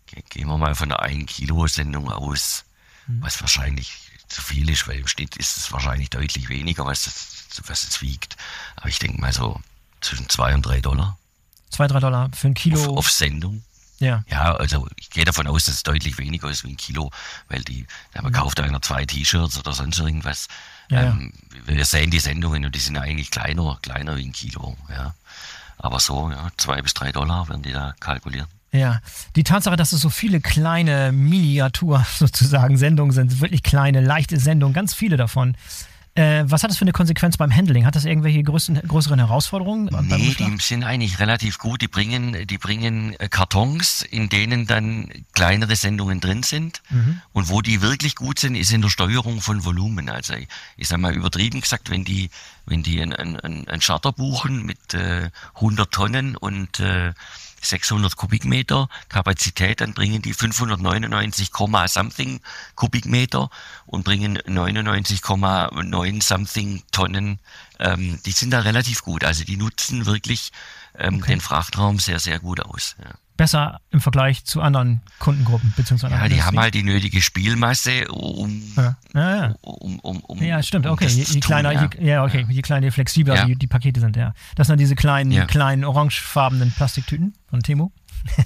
Gehen 0.07 0.49
wir 0.49 0.59
mal 0.59 0.75
von 0.75 0.93
einer 0.93 1.01
1 1.01 1.31
Kilo 1.31 1.67
Sendung 1.67 2.11
aus, 2.11 2.65
mhm. 3.07 3.23
was 3.23 3.41
wahrscheinlich 3.41 4.05
zu 4.29 4.43
viel 4.43 4.69
ist, 4.71 4.87
weil 4.89 4.99
im 4.99 5.09
Schnitt 5.09 5.37
ist 5.37 5.57
es 5.57 5.73
wahrscheinlich 5.73 6.11
deutlich 6.11 6.49
weniger, 6.49 6.87
was 6.87 7.07
es, 7.07 7.63
was 7.67 7.85
es 7.85 8.01
wiegt. 8.01 8.37
Aber 8.77 8.89
ich 8.89 8.99
denke 8.99 9.21
mal 9.21 9.33
so 9.33 9.61
zwischen 10.01 10.29
2 10.29 10.55
und 10.55 10.63
3 10.67 10.81
Dollar. 10.81 11.19
2, 11.71 11.89
3 11.89 12.01
Dollar 12.01 12.31
für 12.35 12.49
ein 12.49 12.55
Kilo. 12.55 12.81
Auf, 12.81 12.99
auf 12.99 13.11
Sendung. 13.11 13.65
Ja. 13.99 14.25
Ja, 14.29 14.55
also 14.57 14.89
ich 14.97 15.11
gehe 15.11 15.25
davon 15.25 15.47
aus, 15.47 15.67
dass 15.67 15.77
es 15.77 15.83
deutlich 15.83 16.19
weniger 16.19 16.51
ist 16.51 16.65
wie 16.65 16.71
ein 16.71 16.77
Kilo, 16.77 17.11
weil 17.49 17.63
die, 17.63 17.87
man 18.15 18.27
mhm. 18.27 18.33
kauft 18.33 18.61
einer 18.61 18.83
zwei 18.83 19.07
T-Shirts 19.07 19.59
oder 19.59 19.73
sonst 19.73 19.99
irgendwas. 19.99 20.49
Ja, 20.91 21.03
ähm, 21.03 21.33
ja. 21.67 21.77
Wir 21.77 21.85
sehen 21.85 22.11
die 22.11 22.19
Sendungen 22.19 22.65
und 22.65 22.75
die 22.75 22.81
sind 22.81 22.99
eigentlich 22.99 23.31
kleiner, 23.31 23.79
kleiner 23.83 24.17
wie 24.17 24.27
ein 24.27 24.33
Kilo, 24.33 24.77
ja. 24.91 25.15
Aber 25.79 26.01
so, 26.01 26.31
ja, 26.31 26.49
zwei 26.57 26.83
bis 26.83 26.95
drei 26.95 27.13
Dollar 27.13 27.49
werden 27.49 27.63
die 27.63 27.73
da 27.73 27.95
kalkulieren. 28.01 28.49
Ja, 28.75 28.99
die 29.37 29.45
Tatsache, 29.45 29.77
dass 29.77 29.93
es 29.93 30.01
so 30.01 30.11
viele 30.11 30.41
kleine 30.41 31.13
Miniatur 31.13 32.05
sozusagen 32.19 32.77
Sendungen 32.77 33.13
sind, 33.13 33.41
wirklich 33.41 33.63
kleine, 33.63 34.01
leichte 34.01 34.39
Sendungen, 34.39 34.75
ganz 34.75 34.95
viele 34.95 35.17
davon. 35.17 35.57
Äh, 36.17 36.45
was 36.47 36.63
hat 36.63 36.71
das 36.71 36.79
für 36.79 36.83
eine 36.83 36.93
Konsequenz 36.93 37.37
beim 37.37 37.55
Handling? 37.55 37.87
Hat 37.87 37.97
das 37.97 38.05
irgendwelche 38.05 38.41
größeren, 38.45 38.81
größeren 38.87 39.19
Herausforderungen? 39.19 39.91
Nee, 40.03 40.37
die 40.39 40.57
sind 40.61 40.85
eigentlich 40.85 41.19
relativ 41.19 41.59
gut. 41.59 41.83
Die 41.83 41.89
bringen, 41.89 42.47
die 42.47 42.59
bringen 42.59 43.19
äh, 43.19 43.29
Kartons, 43.29 44.03
in 44.03 44.29
denen 44.29 44.69
dann 44.69 45.11
kleinere 45.33 45.75
Sendungen 45.75 46.21
drin 46.21 46.45
sind. 46.45 46.83
Mhm. 46.91 47.21
Und 47.33 47.49
wo 47.49 47.63
die 47.63 47.83
wirklich 47.83 48.15
gut 48.15 48.39
sind, 48.39 48.55
ist 48.55 48.73
in 48.73 48.81
der 48.81 48.91
Steuerung 48.91 49.41
von 49.41 49.65
Volumen. 49.65 50.09
Also 50.09 50.35
ich, 50.35 50.47
ich 50.77 50.87
sag 50.87 51.01
mal 51.01 51.15
übertrieben 51.15 51.61
gesagt, 51.61 51.91
wenn 51.91 52.05
die, 52.05 52.31
wenn 52.65 52.85
die 52.85 53.01
ein, 53.01 53.13
ein, 53.13 53.67
ein 53.67 53.81
Charter 53.81 54.13
buchen 54.13 54.65
mit 54.65 54.95
äh, 54.95 55.31
100 55.57 55.91
Tonnen 55.91 56.37
und 56.37 56.79
äh, 56.79 57.13
600 57.65 58.17
Kubikmeter 58.17 58.89
Kapazität, 59.09 59.81
dann 59.81 59.95
bringen 59.95 60.23
die 60.23 60.35
599, 60.35 61.51
something 61.87 62.41
Kubikmeter 62.75 63.51
und 63.87 64.05
bringen 64.05 64.39
99,9 64.39 66.23
something 66.23 66.83
Tonnen. 66.93 67.39
Ähm, 67.79 68.21
die 68.25 68.33
sind 68.33 68.51
da 68.51 68.61
relativ 68.61 69.03
gut. 69.03 69.25
Also 69.25 69.45
die 69.45 69.57
nutzen 69.57 70.07
wirklich 70.07 70.53
ähm, 70.97 71.17
okay. 71.17 71.33
den 71.33 71.41
Frachtraum 71.41 71.99
sehr, 71.99 72.21
sehr 72.21 72.39
gut 72.39 72.61
aus. 72.61 72.97
Ja 73.03 73.15
besser 73.37 73.81
im 73.91 74.01
Vergleich 74.01 74.45
zu 74.45 74.61
anderen 74.61 75.01
Kundengruppen 75.19 75.73
beziehungsweise 75.77 76.15
Ja, 76.15 76.29
die 76.29 76.43
haben 76.43 76.59
halt 76.59 76.75
die 76.75 76.83
nötige 76.83 77.21
Spielmasse, 77.21 78.09
um 78.09 78.63
ja, 78.77 78.97
ja, 79.15 79.37
ja. 79.37 79.55
Um, 79.61 79.99
um, 80.01 80.21
um, 80.21 80.43
ja 80.43 80.63
stimmt, 80.63 80.87
okay, 80.87 81.09
je, 81.09 81.25
je 81.25 81.41
kleiner, 81.41 81.73
tun, 81.73 82.01
je, 82.01 82.07
ja. 82.07 82.25
okay, 82.25 82.47
je 82.49 82.63
kleiner, 82.63 82.87
je 82.87 82.93
flexibler 82.93 83.47
die, 83.47 83.57
die, 83.57 83.67
Pakete 83.67 84.01
sind, 84.01 84.17
ja. 84.17 84.35
Das 84.55 84.69
sind 84.69 84.79
diese 84.79 84.95
kleinen, 84.95 85.47
kleinen 85.47 85.85
orangefarbenen 85.85 86.73
Plastiktüten 86.73 87.35
von 87.51 87.61
Temo. 87.61 87.93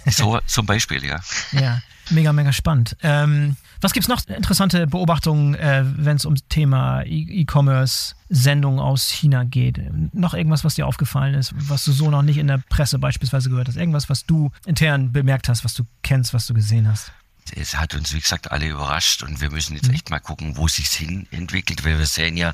so 0.07 0.38
zum 0.46 0.66
Beispiel, 0.66 1.05
ja. 1.05 1.20
Ja, 1.53 1.81
mega, 2.11 2.33
mega 2.33 2.53
spannend. 2.53 2.96
Ähm, 3.03 3.57
was 3.81 3.93
gibt 3.93 4.05
es 4.05 4.09
noch 4.09 4.25
interessante 4.27 4.87
Beobachtungen, 4.87 5.55
äh, 5.55 5.85
wenn 5.85 6.17
es 6.17 6.25
ums 6.25 6.43
Thema 6.49 7.03
e- 7.03 7.43
E-Commerce-Sendungen 7.43 8.81
aus 8.81 9.11
China 9.11 9.45
geht? 9.45 9.81
Noch 10.14 10.35
irgendwas, 10.35 10.64
was 10.64 10.75
dir 10.75 10.87
aufgefallen 10.87 11.35
ist, 11.35 11.53
was 11.57 11.85
du 11.85 11.93
so 11.93 12.11
noch 12.11 12.23
nicht 12.23 12.38
in 12.38 12.49
der 12.49 12.59
Presse 12.69 12.99
beispielsweise 12.99 13.51
gehört 13.51 13.69
hast? 13.69 13.77
Irgendwas, 13.77 14.09
was 14.09 14.27
du 14.27 14.51
intern 14.67 15.12
bemerkt 15.12 15.49
hast, 15.49 15.64
was 15.64 15.75
du 15.75 15.85
kennst, 16.03 16.35
was 16.35 16.47
du 16.47 16.55
gesehen 16.55 16.88
hast? 16.88 17.12
es 17.57 17.77
hat 17.77 17.95
uns, 17.95 18.12
wie 18.12 18.21
gesagt, 18.21 18.51
alle 18.53 18.69
überrascht 18.69 19.23
und 19.23 19.41
wir 19.41 19.51
müssen 19.51 19.75
jetzt 19.75 19.88
mhm. 19.88 19.95
echt 19.95 20.11
mal 20.11 20.19
gucken, 20.19 20.57
wo 20.57 20.69
sich's 20.69 20.95
hin 20.95 21.27
entwickelt, 21.31 21.85
weil 21.85 21.99
wir 21.99 22.07
sehen 22.07 22.37
ja, 22.37 22.53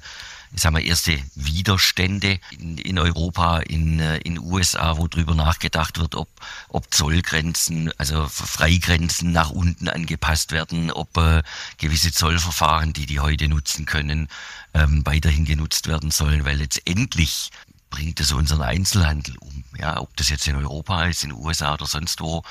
ich 0.55 0.63
sag 0.63 0.73
mal, 0.73 0.85
erste 0.85 1.21
Widerstände 1.35 2.39
in, 2.53 2.79
in 2.79 2.99
Europa, 2.99 3.59
in 3.59 3.99
äh, 3.99 4.19
in 4.19 4.39
USA, 4.39 4.97
wo 4.97 5.09
drüber 5.09 5.35
nachgedacht 5.35 5.99
wird, 5.99 6.15
ob, 6.15 6.29
ob 6.69 6.95
Zollgrenzen, 6.95 7.91
also 7.99 8.29
Freigrenzen 8.29 9.33
nach 9.33 9.51
unten 9.51 9.89
angepasst 9.89 10.53
werden, 10.53 10.93
ob 10.93 11.17
äh, 11.17 11.43
gewisse 11.79 12.13
Zollverfahren, 12.13 12.93
die 12.93 13.07
die 13.07 13.19
heute 13.19 13.49
nutzen 13.49 13.85
können, 13.85 14.29
ähm, 14.75 15.05
weiterhin 15.05 15.45
genutzt 15.45 15.89
werden 15.89 16.13
sollen, 16.13 16.45
weil 16.45 16.59
letztendlich 16.59 17.51
bringt 17.91 18.21
es 18.21 18.33
unseren 18.33 18.63
Einzelhandel 18.63 19.37
um. 19.39 19.65
Ja, 19.77 20.01
ob 20.01 20.17
das 20.17 20.29
jetzt 20.29 20.47
in 20.47 20.55
Europa 20.55 21.05
ist, 21.07 21.25
in 21.25 21.31
den 21.31 21.39
USA 21.39 21.75
oder 21.75 21.87
sonst 21.87 22.21
wo, 22.21 22.45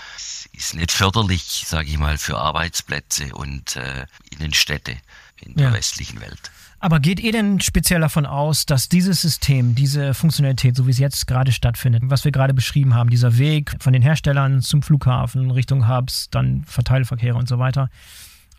ist 0.51 0.73
nicht 0.73 0.91
förderlich, 0.91 1.65
sage 1.67 1.89
ich 1.89 1.97
mal, 1.97 2.17
für 2.17 2.37
Arbeitsplätze 2.37 3.33
und 3.33 3.77
äh, 3.77 4.05
Innenstädte 4.29 4.97
in 5.41 5.55
der 5.55 5.67
ja. 5.67 5.73
westlichen 5.73 6.19
Welt. 6.19 6.51
Aber 6.83 6.99
geht 6.99 7.21
ihr 7.21 7.31
denn 7.31 7.61
speziell 7.61 8.01
davon 8.01 8.25
aus, 8.25 8.65
dass 8.65 8.89
dieses 8.89 9.21
System, 9.21 9.73
diese 9.73 10.13
Funktionalität, 10.13 10.75
so 10.75 10.85
wie 10.85 10.91
es 10.91 10.99
jetzt 10.99 11.27
gerade 11.27 11.53
stattfindet, 11.53 12.03
was 12.07 12.25
wir 12.25 12.33
gerade 12.33 12.53
beschrieben 12.53 12.93
haben, 12.93 13.09
dieser 13.09 13.37
Weg 13.37 13.73
von 13.79 13.93
den 13.93 14.01
Herstellern 14.01 14.61
zum 14.61 14.83
Flughafen, 14.83 15.49
Richtung 15.49 15.87
Hubs, 15.87 16.27
dann 16.29 16.65
Verteilverkehre 16.65 17.37
und 17.37 17.47
so 17.47 17.57
weiter, 17.57 17.89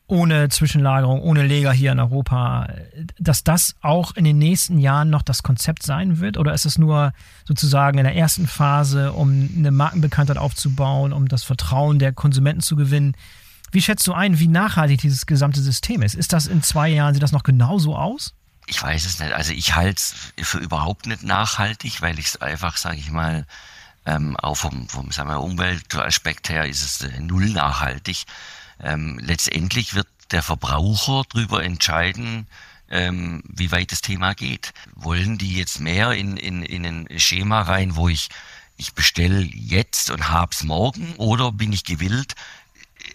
ohne 0.07 0.49
Zwischenlagerung, 0.49 1.21
ohne 1.21 1.43
Leger 1.43 1.71
hier 1.71 1.93
in 1.93 2.01
Europa, 2.01 2.71
dass 3.19 3.45
das 3.45 3.75
auch 3.83 4.17
in 4.17 4.25
den 4.25 4.39
nächsten 4.39 4.79
Jahren 4.79 5.11
noch 5.11 5.21
das 5.23 5.43
Konzept 5.43 5.83
sein 5.83 6.19
wird? 6.19 6.39
Oder 6.39 6.55
ist 6.55 6.65
es 6.65 6.79
nur 6.79 7.13
sozusagen 7.45 7.99
in 7.99 8.05
der 8.05 8.17
ersten 8.17 8.47
Phase, 8.47 9.13
um 9.13 9.51
eine 9.55 9.71
Markenbekanntheit 9.71 10.39
aufzubauen, 10.39 11.13
um 11.13 11.29
das 11.29 11.45
Vertrauen 11.45 11.99
der 11.99 12.15
Konsumenten 12.15 12.63
zu 12.63 12.75
gewinnen? 12.75 13.15
Wie 13.75 13.83
schätzt 13.83 14.07
du 14.07 14.13
ein, 14.13 14.39
wie 14.39 14.49
nachhaltig 14.49 15.01
dieses 15.01 15.27
gesamte 15.27 15.61
System 15.61 16.03
ist? 16.03 16.15
Ist 16.15 16.33
das 16.33 16.47
in 16.47 16.63
zwei 16.63 16.89
Jahren, 16.89 17.15
sieht 17.15 17.23
das 17.23 17.33
noch 17.33 17.43
genauso 17.43 17.97
aus? 17.97 18.35
Ich 18.67 18.83
weiß 18.83 19.05
es 19.05 19.19
nicht. 19.19 19.33
Also 19.33 19.53
ich 19.53 19.75
halte 19.75 20.01
es 20.01 20.15
für 20.49 20.59
überhaupt 20.59 21.07
nicht 21.07 21.23
nachhaltig, 21.23 22.01
weil 22.01 22.19
ich 22.19 22.27
es 22.27 22.41
einfach, 22.41 22.77
sage 22.77 22.97
ich 22.97 23.11
mal, 23.11 23.47
ähm, 24.07 24.37
auch 24.37 24.55
vom, 24.55 24.89
vom 24.89 25.11
sagen 25.11 25.29
wir, 25.29 25.41
Umweltaspekt 25.41 26.49
her 26.49 26.67
ist 26.67 26.83
es 26.83 27.01
äh, 27.03 27.21
null 27.21 27.51
nachhaltig 27.51 28.25
ähm, 28.83 29.19
letztendlich 29.21 29.95
wird 29.95 30.09
der 30.31 30.43
Verbraucher 30.43 31.23
darüber 31.29 31.63
entscheiden, 31.63 32.47
ähm, 32.91 33.43
wie 33.47 33.73
weit 33.73 33.93
das 33.93 34.01
Thema 34.01 34.35
geht. 34.35 34.73
Wollen 34.95 35.39
die 35.39 35.57
jetzt 35.57 35.81
mehr 35.81 36.13
in, 36.13 36.37
in, 36.37 36.63
in 36.63 36.85
ein 36.85 37.19
Schema 37.19 37.63
rein, 37.63 37.97
wo 37.97 38.09
ich, 38.09 38.29
ich 38.77 38.95
bestelle 38.95 39.41
jetzt 39.41 40.11
und 40.11 40.31
hab's 40.31 40.65
morgen, 40.65 41.15
oder 41.17 41.53
bin 41.53 41.73
ich 41.73 41.85
gewillt, 41.85 42.35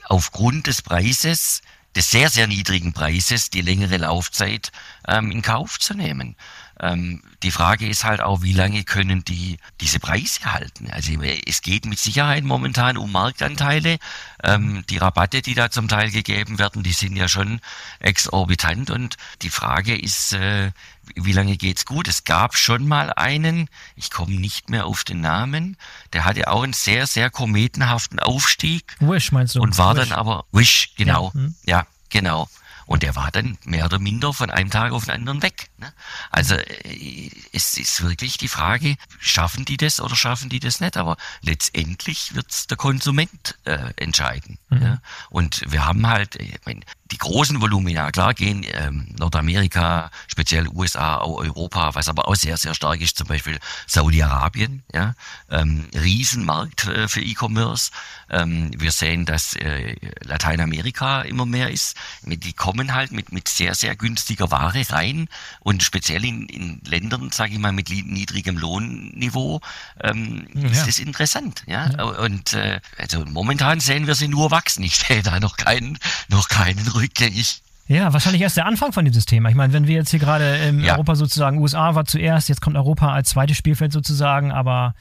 aufgrund 0.10 0.68
des 0.68 0.82
Preises, 0.82 1.62
des 1.96 2.12
sehr, 2.12 2.30
sehr 2.30 2.48
niedrigen 2.48 2.94
Preises, 2.94 3.50
die 3.50 3.62
längere 3.62 3.98
Laufzeit 3.98 4.72
ähm, 5.08 5.32
in 5.32 5.42
Kauf 5.42 5.80
zu 5.80 5.94
nehmen? 5.94 6.36
Ähm, 6.82 7.22
die 7.44 7.52
Frage 7.52 7.88
ist 7.88 8.06
halt 8.06 8.22
auch, 8.22 8.42
wie 8.42 8.54
lange 8.54 8.84
können 8.84 9.24
die 9.26 9.58
diese 9.82 10.00
Preise 10.00 10.46
halten? 10.46 10.90
Also 10.92 11.12
es 11.22 11.62
geht 11.62 11.86
mit 11.86 12.00
Sicherheit 12.00 12.44
momentan 12.44 12.98
um 12.98 13.12
Marktanteile. 13.12 13.98
Ähm, 14.44 14.84
die 14.90 14.98
Rabatte, 14.98 15.42
die 15.42 15.56
da 15.56 15.70
zum 15.70 15.90
Teil 15.90 16.10
gegeben 16.10 16.58
werden, 16.58 16.84
die 16.84 16.94
sind 16.94 17.16
ja 17.18 17.28
schon 17.28 17.60
exorbitant. 18.00 18.92
Und 18.92 19.18
die 19.42 19.50
Frage 19.50 20.00
ist, 20.00 20.34
äh, 20.34 20.72
wie 21.16 21.32
lange 21.32 21.58
geht's 21.58 21.86
gut? 21.86 22.08
Es 22.08 22.24
gab 22.24 22.56
schon 22.56 22.88
mal 22.88 23.12
einen, 23.14 23.70
ich 23.96 24.12
komme 24.12 24.36
nicht 24.36 24.70
mehr 24.70 24.86
auf 24.86 25.04
den 25.04 25.22
Namen, 25.22 25.78
der 26.14 26.26
hatte 26.26 26.48
auch 26.50 26.64
einen 26.64 26.74
sehr, 26.74 27.08
sehr 27.08 27.30
kometenhaften 27.30 28.20
Aufstieg. 28.20 28.96
Wish 29.00 29.32
meinst 29.32 29.56
du? 29.56 29.62
Und 29.62 29.78
war 29.78 29.96
Wish. 29.96 30.10
dann 30.10 30.18
aber 30.18 30.46
Wish, 30.52 30.94
genau, 30.96 31.28
ja, 31.28 31.34
hm. 31.34 31.56
ja 31.66 31.88
genau 32.10 32.48
Und 32.90 33.04
der 33.04 33.16
war 33.16 33.30
dann 33.30 33.56
mehr 33.66 33.86
oder 33.86 34.00
minder 34.00 34.34
von 34.34 34.50
einem 34.50 34.72
Tag 34.72 34.94
auf 34.94 35.06
den 35.06 35.14
anderen 35.14 35.44
weg. 35.44 35.70
Ne? 35.78 35.94
Also 36.32 36.56
äh, 36.56 37.30
es 37.54 37.78
ist 37.78 38.02
wirklich 38.02 38.40
die 38.40 38.48
Frage, 38.48 38.96
schaffen 39.20 39.64
die 39.64 39.78
das 39.78 40.02
oder 40.02 40.16
schaffen 40.16 40.50
die 40.50 40.60
das 40.60 40.80
nicht? 40.80 40.98
Aber 40.98 41.16
letztendlich 41.42 42.34
wird's 42.34 42.66
der 42.66 42.78
Konsument 42.78 43.60
äh, 43.66 43.94
entscheiden. 43.98 44.58
Mhm. 44.70 44.82
Ja? 44.82 45.02
Und 45.30 45.62
wir 45.68 45.86
haben 45.86 46.08
halt, 46.08 46.38
ich 46.38 46.56
mein, 46.66 46.84
die 47.12 47.18
großen 47.18 47.60
Volumina, 47.62 48.12
klar 48.12 48.34
gehen 48.34 48.66
ähm, 48.72 49.08
Nordamerika, 49.18 50.12
speziell 50.28 50.68
USA, 50.68 51.18
auch 51.18 51.38
Europa, 51.38 51.96
was 51.96 52.08
aber 52.08 52.28
auch 52.28 52.36
sehr, 52.36 52.58
sehr 52.58 52.76
stark 52.76 53.02
ist, 53.02 53.18
zum 53.18 53.28
Beispiel 53.28 53.60
Saudi-Arabien, 53.88 54.84
ja, 54.94 55.16
ähm, 55.50 55.88
Riesenmarkt 55.94 56.88
äh, 56.88 57.08
für 57.08 57.22
E-Commerce. 57.22 57.92
Ähm, 58.30 58.72
wir 58.78 58.92
sehen, 58.92 59.26
dass 59.26 59.56
äh, 59.56 59.96
Lateinamerika 60.22 61.22
immer 61.22 61.46
mehr 61.46 61.72
ist. 61.72 61.98
Die 62.24 62.54
kommen 62.54 62.79
halt 62.88 63.12
mit, 63.12 63.32
mit 63.32 63.48
sehr, 63.48 63.76
sehr 63.76 63.96
günstiger 63.96 64.52
Ware 64.52 64.82
rein 64.90 65.28
und 65.60 65.84
speziell 65.84 66.26
in, 66.26 66.48
in 66.48 66.82
Ländern, 66.86 67.32
sage 67.32 67.54
ich 67.54 67.60
mal, 67.60 67.72
mit 67.72 67.90
niedrigem 67.90 68.58
Lohnniveau 68.58 69.62
ähm, 70.02 70.48
ja. 70.54 70.70
ist 70.70 70.88
das 70.88 71.00
interessant. 71.00 71.64
Ja? 71.68 71.90
ja. 71.90 72.04
Und 72.04 72.54
äh, 72.54 72.80
also 72.98 73.26
momentan 73.26 73.80
sehen 73.80 74.08
wir 74.08 74.16
sie 74.16 74.28
nur 74.28 74.52
wachsen. 74.52 74.84
Ich 74.84 74.96
sehe 74.96 75.22
da 75.22 75.40
noch 75.40 75.58
keinen, 75.58 75.98
noch 76.30 76.48
keinen 76.48 76.88
rückgängig. 76.88 77.62
Ja, 77.88 78.14
wahrscheinlich 78.14 78.44
erst 78.44 78.56
der 78.56 78.68
Anfang 78.68 78.94
von 78.94 79.04
diesem 79.04 79.26
Thema. 79.26 79.50
Ich 79.50 79.56
meine, 79.56 79.74
wenn 79.74 79.88
wir 79.88 79.96
jetzt 79.96 80.12
hier 80.12 80.20
gerade 80.20 80.58
in 80.58 80.82
ja. 80.82 80.94
Europa 80.94 81.16
sozusagen, 81.16 81.58
USA 81.58 81.96
war 81.96 82.06
zuerst, 82.06 82.48
jetzt 82.48 82.62
kommt 82.62 82.76
Europa 82.76 83.12
als 83.12 83.30
zweites 83.30 83.58
Spielfeld 83.58 83.92
sozusagen, 83.92 84.52
aber 84.52 84.94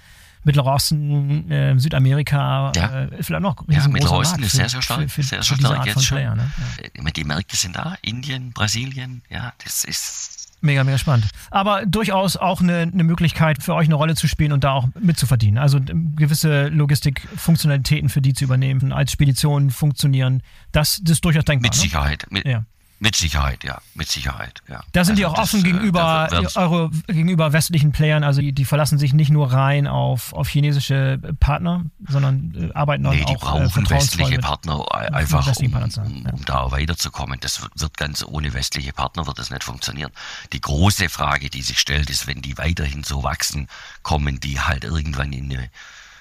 Mittlerer 0.45 0.74
Osten, 0.74 1.51
äh, 1.51 1.78
Südamerika, 1.78 2.72
ja. 2.74 3.03
äh, 3.03 3.22
vielleicht 3.22 3.43
noch 3.43 3.57
Ja, 3.68 3.86
Mittlerer 3.89 4.18
Osten 4.18 4.43
ist 4.43 4.53
sehr, 4.53 4.68
sehr 4.68 4.82
stark. 4.82 5.03
Für, 5.03 5.09
für, 5.09 5.22
sehr, 5.22 5.43
sehr 5.43 5.57
stark 5.57 5.86
jetzt 5.86 6.05
schon. 6.05 6.18
Player, 6.18 6.34
ne? 6.34 6.51
ja. 6.97 7.11
Die 7.11 7.24
Märkte 7.24 7.57
sind 7.57 7.76
da, 7.76 7.97
Indien, 8.03 8.53
Brasilien, 8.53 9.22
ja, 9.30 9.53
das 9.64 9.84
ist 9.84 10.39
Mega, 10.61 10.82
mega 10.82 10.99
spannend. 10.99 11.28
Aber 11.51 11.86
durchaus 11.86 12.36
auch 12.36 12.61
eine, 12.61 12.78
eine, 12.78 13.05
Möglichkeit 13.05 13.62
für 13.62 13.74
euch 13.74 13.86
eine 13.86 13.95
Rolle 13.95 14.16
zu 14.16 14.26
spielen 14.26 14.51
und 14.51 14.64
da 14.64 14.72
auch 14.72 14.89
mitzuverdienen. 14.99 15.59
Also 15.59 15.78
gewisse 15.80 16.68
Logistikfunktionalitäten 16.68 18.09
für 18.09 18.20
die 18.20 18.34
zu 18.34 18.45
übernehmen, 18.45 18.93
als 18.93 19.12
Speditionen 19.12 19.70
funktionieren. 19.70 20.43
Das, 20.72 21.01
das 21.03 21.12
ist 21.12 21.24
durchaus 21.24 21.45
denkbar. 21.45 21.68
Mit 21.68 21.76
ne? 21.76 21.80
Sicherheit. 21.80 22.26
Mit, 22.30 22.45
ja. 22.45 22.64
Mit 23.01 23.14
Sicherheit, 23.14 23.62
ja, 23.62 23.80
mit 23.94 24.09
Sicherheit, 24.09 24.61
ja. 24.68 24.82
Da 24.90 25.05
sind 25.05 25.12
also 25.12 25.14
die 25.14 25.26
auch 25.26 25.38
offen 25.38 25.62
das, 25.62 25.70
äh, 25.70 25.72
gegenüber 25.72 26.28
eure, 26.57 26.90
gegenüber 27.07 27.53
westlichen 27.53 27.92
Playern, 27.92 28.24
also 28.24 28.40
die, 28.40 28.53
die, 28.53 28.64
verlassen 28.64 28.99
sich 28.99 29.12
nicht 29.12 29.30
nur 29.30 29.53
rein 29.53 29.86
auf, 29.86 30.32
auf 30.32 30.49
chinesische 30.49 31.20
Partner, 31.38 31.84
sondern 32.09 32.70
äh, 32.70 32.74
arbeiten 32.74 33.07
auch. 33.07 33.12
Nee, 33.12 33.24
die 33.24 33.36
brauchen 33.36 33.86
äh, 33.86 33.90
westliche 33.90 34.38
Partner 34.38 34.84
einfach, 35.14 35.46
um, 35.57 35.70
Partner 35.70 36.05
um, 36.05 36.26
um, 36.26 36.44
da 36.44 36.72
weiterzukommen. 36.72 37.38
Das 37.40 37.62
wird, 37.62 37.72
wird 37.80 37.96
ganz 37.96 38.24
ohne 38.24 38.53
westliche 38.53 38.92
Partner 38.92 39.28
wird 39.28 39.38
das 39.38 39.51
nicht 39.51 39.62
funktionieren. 39.62 40.11
Die 40.53 40.61
große 40.61 41.09
Frage, 41.09 41.51
die 41.51 41.62
sich 41.62 41.78
stellt, 41.78 42.11
ist, 42.11 42.26
wenn 42.26 42.42
die 42.42 42.59
weiterhin 42.59 43.05
so 43.05 43.22
wachsen, 43.22 43.68
kommen 44.03 44.40
die 44.40 44.59
halt 44.59 44.82
irgendwann 44.82 45.32
in 45.32 45.53
eine 45.53 45.70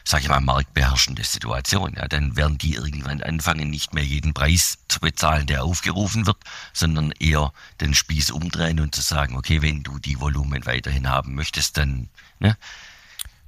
sage 0.07 0.23
ich 0.23 0.29
mal, 0.29 0.39
marktbeherrschende 0.39 1.23
Situation. 1.25 1.93
Ja, 1.97 2.07
dann 2.07 2.37
werden 2.37 2.57
die 2.57 2.75
irgendwann 2.75 3.21
anfangen, 3.21 3.69
nicht 3.69 3.93
mehr 3.93 4.05
jeden 4.05 4.33
Preis 4.33 4.77
zu 4.87 5.01
bezahlen, 5.01 5.47
der 5.47 5.65
aufgerufen 5.65 6.25
wird, 6.25 6.37
sondern 6.71 7.11
eher 7.19 7.51
den 7.81 7.93
Spieß 7.93 8.31
umdrehen 8.31 8.79
und 8.79 8.95
zu 8.95 9.01
sagen, 9.01 9.35
okay, 9.35 9.61
wenn 9.61 9.83
du 9.83 9.99
die 9.99 10.21
Volumen 10.21 10.65
weiterhin 10.65 11.09
haben 11.09 11.35
möchtest, 11.35 11.77
dann 11.77 12.07
ne, 12.39 12.55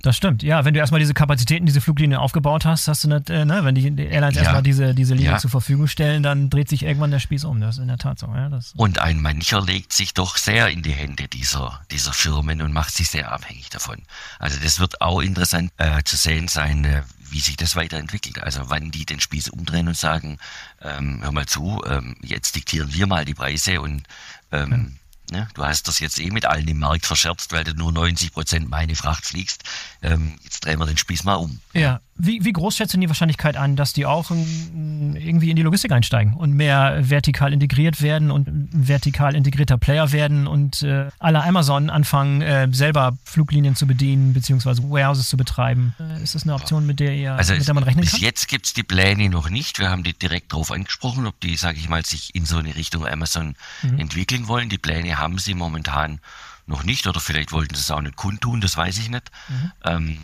das 0.01 0.15
stimmt. 0.15 0.43
Ja, 0.43 0.63
wenn 0.63 0.73
du 0.73 0.79
erstmal 0.79 0.99
diese 0.99 1.13
Kapazitäten, 1.13 1.65
diese 1.65 1.81
Fluglinie 1.81 2.19
aufgebaut 2.19 2.63
hast, 2.63 2.87
hast 2.87 3.03
du 3.03 3.09
nicht, 3.09 3.29
äh, 3.29 3.43
ne, 3.43 3.65
wenn 3.65 3.75
die 3.75 3.85
Airlines 3.85 4.35
ja. 4.35 4.43
erstmal 4.43 4.63
diese, 4.63 4.95
diese 4.95 5.13
Linie 5.13 5.31
ja. 5.31 5.37
zur 5.37 5.49
Verfügung 5.49 5.87
stellen, 5.87 6.23
dann 6.23 6.49
dreht 6.49 6.69
sich 6.69 6.83
irgendwann 6.83 7.11
der 7.11 7.19
Spieß 7.19 7.43
um. 7.43 7.59
Das 7.59 7.75
ist 7.75 7.81
in 7.81 7.89
der 7.89 7.97
Tat 7.97 8.19
so. 8.19 8.27
Ja, 8.27 8.49
und 8.75 8.99
ein 8.99 9.21
mancher 9.21 9.61
legt 9.61 9.91
sich 9.91 10.13
doch 10.13 10.37
sehr 10.37 10.69
in 10.69 10.83
die 10.83 10.93
Hände 10.93 11.27
dieser, 11.27 11.81
dieser 11.91 12.13
Firmen 12.13 12.61
und 12.61 12.71
macht 12.71 12.93
sich 12.93 13.09
sehr 13.09 13.31
abhängig 13.31 13.69
davon. 13.69 13.97
Also 14.39 14.57
das 14.63 14.79
wird 14.79 15.01
auch 15.01 15.19
interessant 15.19 15.71
äh, 15.77 16.03
zu 16.03 16.15
sehen 16.15 16.47
sein, 16.47 16.85
äh, 16.85 17.01
wie 17.29 17.41
sich 17.41 17.57
das 17.57 17.75
weiterentwickelt. 17.75 18.41
Also 18.41 18.69
wann 18.69 18.91
die 18.91 19.05
den 19.05 19.19
Spieß 19.19 19.49
umdrehen 19.49 19.87
und 19.87 19.97
sagen, 19.97 20.37
ähm, 20.81 21.19
hör 21.21 21.31
mal 21.31 21.45
zu, 21.45 21.81
ähm, 21.85 22.15
jetzt 22.21 22.55
diktieren 22.55 22.93
wir 22.93 23.05
mal 23.05 23.25
die 23.25 23.33
Preise 23.33 23.81
und 23.81 24.03
ähm, 24.51 24.95
Ne? 25.31 25.47
Du 25.53 25.63
hast 25.63 25.87
das 25.87 25.99
jetzt 25.99 26.19
eh 26.19 26.29
mit 26.31 26.45
allen 26.45 26.67
im 26.67 26.79
Markt 26.79 27.05
verscherzt, 27.05 27.51
weil 27.51 27.63
du 27.63 27.73
nur 27.73 27.91
90 27.91 28.33
Prozent 28.33 28.69
meine 28.69 28.95
Fracht 28.95 29.25
fliegst. 29.25 29.63
Ähm, 30.01 30.33
jetzt 30.43 30.65
drehen 30.65 30.79
wir 30.79 30.85
den 30.85 30.97
Spieß 30.97 31.25
mal 31.25 31.35
um. 31.35 31.59
Ja. 31.73 31.99
Wie, 32.15 32.43
wie 32.43 32.51
groß 32.51 32.75
schätzen 32.75 32.99
die 32.99 33.07
Wahrscheinlichkeit 33.07 33.55
an, 33.55 33.75
dass 33.77 33.93
die 33.93 34.05
auch 34.05 34.29
irgendwie 34.31 35.49
in 35.49 35.55
die 35.55 35.61
Logistik 35.61 35.91
einsteigen 35.91 36.33
und 36.33 36.53
mehr 36.53 36.97
vertikal 37.09 37.53
integriert 37.53 38.01
werden 38.01 38.29
und 38.29 38.47
vertikal 38.71 39.35
integrierter 39.35 39.77
Player 39.77 40.11
werden 40.11 40.45
und 40.45 40.83
äh, 40.83 41.07
alle 41.19 41.43
Amazon 41.43 41.89
anfangen, 41.89 42.41
äh, 42.41 42.67
selber 42.71 43.17
Fluglinien 43.23 43.75
zu 43.75 43.87
bedienen 43.87 44.33
bzw. 44.33 44.83
Warehouses 44.83 45.29
zu 45.29 45.37
betreiben? 45.37 45.95
Äh, 45.99 46.21
ist 46.21 46.35
das 46.35 46.43
eine 46.43 46.55
Option, 46.55 46.85
mit 46.85 46.99
der 46.99 47.15
ihr 47.15 47.33
also 47.33 47.53
mit 47.53 47.65
der 47.65 47.73
man 47.73 47.83
rechnen 47.83 48.01
bis 48.01 48.11
kann? 48.11 48.19
Bis 48.19 48.25
jetzt 48.25 48.47
gibt 48.49 48.65
es 48.65 48.73
die 48.73 48.83
Pläne 48.83 49.29
noch 49.29 49.49
nicht. 49.49 49.79
Wir 49.79 49.89
haben 49.89 50.03
die 50.03 50.13
direkt 50.13 50.51
darauf 50.51 50.71
angesprochen, 50.71 51.25
ob 51.25 51.39
die, 51.39 51.55
sage 51.55 51.77
ich 51.77 51.87
mal, 51.87 52.05
sich 52.05 52.35
in 52.35 52.45
so 52.45 52.57
eine 52.57 52.75
Richtung 52.75 53.05
Amazon 53.05 53.55
mhm. 53.81 53.99
entwickeln 53.99 54.49
wollen. 54.49 54.67
Die 54.67 54.77
Pläne 54.77 55.17
haben 55.17 55.37
sie 55.37 55.53
momentan 55.53 56.19
noch 56.69 56.83
nicht 56.83 57.07
oder 57.07 57.19
vielleicht 57.19 57.51
wollten 57.51 57.75
sie 57.75 57.81
es 57.81 57.91
auch 57.91 58.01
nicht 58.01 58.15
kundtun, 58.15 58.61
das 58.61 58.77
weiß 58.77 58.97
ich 58.99 59.09
nicht. 59.09 59.29
Mhm. 59.49 59.71
Ähm, 59.83 60.19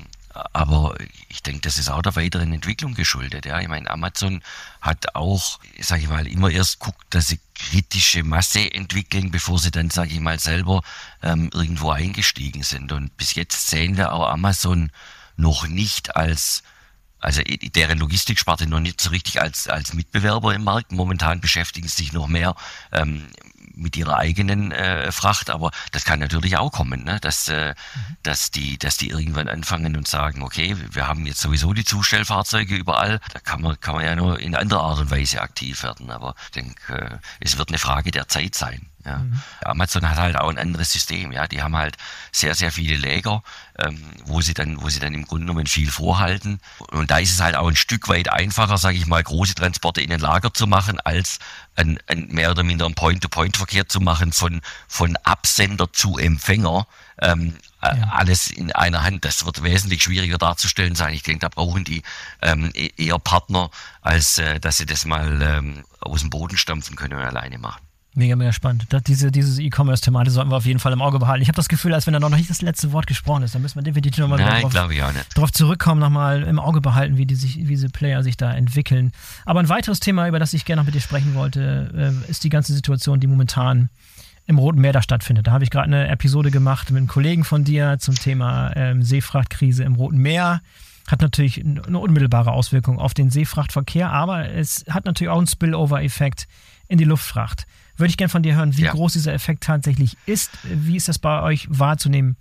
aber 0.53 0.95
ich 1.29 1.43
denke, 1.43 1.61
das 1.61 1.77
ist 1.77 1.89
auch 1.89 2.01
der 2.01 2.15
weiteren 2.15 2.51
Entwicklung 2.51 2.93
geschuldet. 2.93 3.45
Ja, 3.45 3.59
ich 3.61 3.69
meine, 3.69 3.89
Amazon 3.89 4.41
hat 4.81 5.15
auch, 5.15 5.59
sage 5.79 6.03
ich 6.03 6.09
mal, 6.09 6.27
immer 6.27 6.49
erst 6.49 6.79
guckt, 6.79 7.05
dass 7.09 7.27
sie 7.27 7.39
kritische 7.53 8.23
Masse 8.23 8.73
entwickeln, 8.73 9.31
bevor 9.31 9.59
sie 9.59 9.71
dann, 9.71 9.89
sage 9.89 10.13
ich 10.13 10.19
mal, 10.19 10.39
selber 10.39 10.81
ähm, 11.23 11.49
irgendwo 11.53 11.91
eingestiegen 11.91 12.63
sind. 12.63 12.91
Und 12.91 13.15
bis 13.15 13.35
jetzt 13.35 13.67
sehen 13.67 13.95
wir 13.95 14.11
auch 14.11 14.27
Amazon 14.29 14.91
noch 15.37 15.67
nicht 15.67 16.15
als 16.15 16.63
also 17.19 17.41
deren 17.43 17.97
Logistiksparte 17.97 18.67
noch 18.67 18.81
nicht 18.81 19.01
so 19.01 19.09
richtig 19.09 19.41
als, 19.41 19.67
als 19.67 19.93
Mitbewerber 19.93 20.53
im 20.53 20.63
Markt. 20.63 20.91
Momentan 20.91 21.41
beschäftigen 21.41 21.87
sie 21.87 22.03
sich 22.03 22.13
noch 22.13 22.27
mehr 22.27 22.55
ähm, 22.91 23.25
mit 23.75 23.97
ihrer 23.97 24.17
eigenen 24.17 24.71
äh, 24.71 25.11
Fracht, 25.11 25.49
aber 25.49 25.71
das 25.91 26.05
kann 26.05 26.19
natürlich 26.19 26.57
auch 26.57 26.71
kommen, 26.71 27.03
ne? 27.03 27.19
dass, 27.19 27.47
äh, 27.47 27.69
mhm. 27.69 28.17
dass, 28.23 28.51
die, 28.51 28.77
dass 28.77 28.97
die 28.97 29.09
irgendwann 29.09 29.47
anfangen 29.47 29.95
und 29.95 30.07
sagen, 30.07 30.41
okay, 30.43 30.75
wir 30.91 31.07
haben 31.07 31.25
jetzt 31.25 31.41
sowieso 31.41 31.73
die 31.73 31.85
Zustellfahrzeuge 31.85 32.75
überall, 32.75 33.19
da 33.33 33.39
kann 33.39 33.61
man, 33.61 33.79
kann 33.79 33.95
man 33.95 34.05
ja 34.05 34.15
nur 34.15 34.39
in 34.39 34.55
anderer 34.55 34.81
Art 34.81 34.99
und 34.99 35.11
Weise 35.11 35.41
aktiv 35.41 35.83
werden, 35.83 36.09
aber 36.11 36.35
ich 36.45 36.51
denke, 36.51 36.93
äh, 36.93 37.17
es 37.39 37.57
wird 37.57 37.69
eine 37.69 37.79
Frage 37.79 38.11
der 38.11 38.27
Zeit 38.27 38.55
sein. 38.55 38.89
Ja. 39.05 39.19
Mhm. 39.19 39.41
Amazon 39.63 40.09
hat 40.09 40.17
halt 40.17 40.35
auch 40.37 40.49
ein 40.49 40.57
anderes 40.57 40.91
System, 40.91 41.31
ja. 41.31 41.47
Die 41.47 41.61
haben 41.61 41.75
halt 41.75 41.95
sehr, 42.31 42.55
sehr 42.55 42.71
viele 42.71 42.97
Läger, 42.97 43.43
ähm, 43.79 44.01
wo 44.25 44.41
sie 44.41 44.53
dann, 44.53 44.81
wo 44.81 44.89
sie 44.89 44.99
dann 44.99 45.13
im 45.13 45.25
Grunde 45.25 45.45
genommen 45.45 45.67
viel 45.67 45.91
vorhalten. 45.91 46.59
Und 46.91 47.11
da 47.11 47.19
ist 47.19 47.31
es 47.31 47.39
halt 47.39 47.55
auch 47.55 47.67
ein 47.67 47.75
Stück 47.75 48.07
weit 48.09 48.29
einfacher, 48.31 48.77
sage 48.77 48.97
ich 48.97 49.05
mal, 49.05 49.23
große 49.23 49.55
Transporte 49.55 50.01
in 50.01 50.11
ein 50.11 50.19
Lager 50.19 50.53
zu 50.53 50.67
machen, 50.67 50.99
als 50.99 51.39
ein, 51.75 51.99
ein 52.07 52.27
mehr 52.29 52.51
oder 52.51 52.63
minder 52.63 52.85
einen 52.85 52.95
Point-to-Point-Verkehr 52.95 53.87
zu 53.87 53.99
machen 53.99 54.33
von, 54.33 54.61
von 54.87 55.15
Absender 55.17 55.91
zu 55.93 56.17
Empfänger. 56.17 56.87
Ähm, 57.21 57.55
äh, 57.81 57.97
ja. 57.97 58.09
alles 58.11 58.49
in 58.49 58.71
einer 58.71 59.03
Hand. 59.03 59.25
Das 59.25 59.45
wird 59.45 59.63
wesentlich 59.63 60.03
schwieriger 60.03 60.37
darzustellen 60.37 60.95
sein. 60.95 61.13
Ich 61.13 61.23
denke, 61.23 61.39
da 61.41 61.49
brauchen 61.49 61.83
die 61.83 62.01
ähm, 62.41 62.71
e-, 62.73 62.91
eher 62.97 63.19
Partner, 63.19 63.69
als 64.01 64.39
äh, 64.39 64.59
dass 64.59 64.77
sie 64.77 64.85
das 64.85 65.05
mal 65.05 65.41
ähm, 65.41 65.83
aus 65.99 66.21
dem 66.21 66.29
Boden 66.29 66.57
stampfen 66.57 66.95
können 66.95 67.13
und 67.13 67.23
alleine 67.23 67.57
machen. 67.57 67.84
Mega, 68.17 68.37
mega 68.37 68.53
spannend. 68.53 68.85
Das, 68.89 69.03
diese 69.03 69.29
diese 69.29 69.61
E-Commerce-Thematik 69.61 70.31
sollten 70.31 70.49
wir 70.49 70.55
auf 70.55 70.65
jeden 70.65 70.79
Fall 70.79 70.93
im 70.93 71.01
Auge 71.01 71.19
behalten. 71.19 71.41
Ich 71.41 71.49
habe 71.49 71.57
das 71.57 71.67
Gefühl, 71.67 71.93
als 71.93 72.07
wenn 72.07 72.13
da 72.13 72.19
noch 72.21 72.29
nicht 72.29 72.49
das 72.49 72.61
letzte 72.61 72.93
Wort 72.93 73.07
gesprochen 73.07 73.43
ist, 73.43 73.53
dann 73.53 73.61
müssen 73.61 73.75
wir 73.75 73.83
definitiv 73.83 74.19
nochmal 74.19 74.39
drauf, 74.39 74.73
drauf 75.33 75.51
zurückkommen, 75.51 75.99
nochmal 75.99 76.43
im 76.43 76.57
Auge 76.57 76.79
behalten, 76.79 77.17
wie, 77.17 77.25
die 77.25 77.35
sich, 77.35 77.57
wie 77.57 77.65
diese 77.65 77.89
Player 77.89 78.23
sich 78.23 78.37
da 78.37 78.53
entwickeln. 78.53 79.11
Aber 79.43 79.59
ein 79.59 79.67
weiteres 79.67 79.99
Thema, 79.99 80.29
über 80.29 80.39
das 80.39 80.53
ich 80.53 80.63
gerne 80.63 80.81
noch 80.81 80.85
mit 80.85 80.95
dir 80.95 81.01
sprechen 81.01 81.35
wollte, 81.35 81.91
äh, 82.25 82.31
ist 82.31 82.45
die 82.45 82.49
ganze 82.49 82.73
Situation, 82.73 83.19
die 83.19 83.27
momentan 83.27 83.89
im 84.45 84.59
Roten 84.59 84.79
Meer 84.79 84.93
da 84.93 85.01
stattfindet. 85.01 85.47
Da 85.47 85.51
habe 85.51 85.65
ich 85.65 85.69
gerade 85.69 85.87
eine 85.87 86.07
Episode 86.07 86.51
gemacht 86.51 86.91
mit 86.91 86.99
einem 86.99 87.07
Kollegen 87.07 87.43
von 87.43 87.65
dir 87.65 87.97
zum 87.99 88.15
Thema 88.15 88.71
ähm, 88.77 89.01
Seefrachtkrise 89.01 89.83
im 89.83 89.95
Roten 89.95 90.19
Meer. 90.19 90.61
Hat 91.07 91.21
natürlich 91.21 91.63
eine 91.63 91.99
unmittelbare 91.99 92.53
Auswirkung 92.53 92.97
auf 92.97 93.13
den 93.13 93.29
Seefrachtverkehr, 93.29 94.09
aber 94.09 94.49
es 94.49 94.85
hat 94.89 95.03
natürlich 95.03 95.29
auch 95.29 95.37
einen 95.37 95.47
Spillover-Effekt 95.47 96.47
in 96.87 96.97
die 96.97 97.03
Luftfracht 97.03 97.67
würde 97.97 98.09
ich 98.09 98.17
gerne 98.17 98.29
von 98.29 98.43
dir 98.43 98.55
hören, 98.55 98.77
wie 98.77 98.83
ja. 98.83 98.91
groß 98.91 99.13
dieser 99.13 99.33
Effekt 99.33 99.63
tatsächlich 99.63 100.17
ist. 100.25 100.51
Wie 100.63 100.95
ist 100.95 101.07
das 101.07 101.19
bei 101.19 101.41
euch 101.41 101.67
wahrzunehmen, 101.69 102.35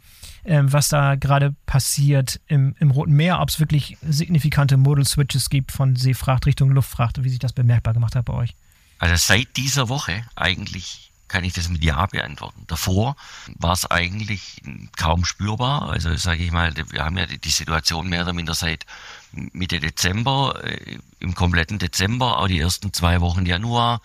ähm, 0.45 0.73
was 0.73 0.89
da 0.89 1.15
gerade 1.15 1.55
passiert 1.67 2.41
im, 2.47 2.75
im 2.79 2.91
Roten 2.91 3.13
Meer, 3.13 3.41
ob 3.41 3.49
es 3.49 3.61
wirklich 3.61 3.97
signifikante 4.03 4.77
Modal-Switches 4.77 5.51
gibt 5.51 5.73
von 5.73 5.97
Seefracht 5.97 6.47
Richtung 6.47 6.71
Luftfracht 6.71 7.19
und 7.19 7.25
wie 7.25 7.31
sich 7.31 7.39
das 7.39 7.53
bemerkbar 7.53 7.95
gemacht 7.95 8.17
hat 8.17 8.25
bei 8.25 8.35
euch? 8.35 8.55
Also 8.99 9.17
seit 9.17 9.57
dieser 9.57 9.89
Woche 9.89 10.25
eigentlich 10.37 11.13
kann 11.29 11.45
ich 11.45 11.53
das 11.53 11.69
mit 11.69 11.83
Ja 11.83 12.07
beantworten. 12.07 12.63
Davor 12.69 13.17
war 13.57 13.73
es 13.73 13.91
eigentlich 13.91 14.63
kaum 14.97 15.25
spürbar. 15.25 15.91
Also 15.91 16.15
sage 16.17 16.45
ich 16.45 16.53
mal, 16.53 16.73
wir 16.91 17.05
haben 17.05 17.17
ja 17.17 17.27
die 17.27 17.51
Situation 17.51 18.09
mehr 18.09 18.23
oder 18.23 18.33
minder 18.33 18.55
seit 18.55 18.87
Mitte 19.33 19.81
Dezember, 19.81 20.63
äh, 20.63 20.99
im 21.19 21.35
kompletten 21.35 21.79
Dezember, 21.79 22.39
auch 22.39 22.47
die 22.47 22.61
ersten 22.61 22.93
zwei 22.93 23.21
Wochen 23.21 23.47
Januar 23.47 24.01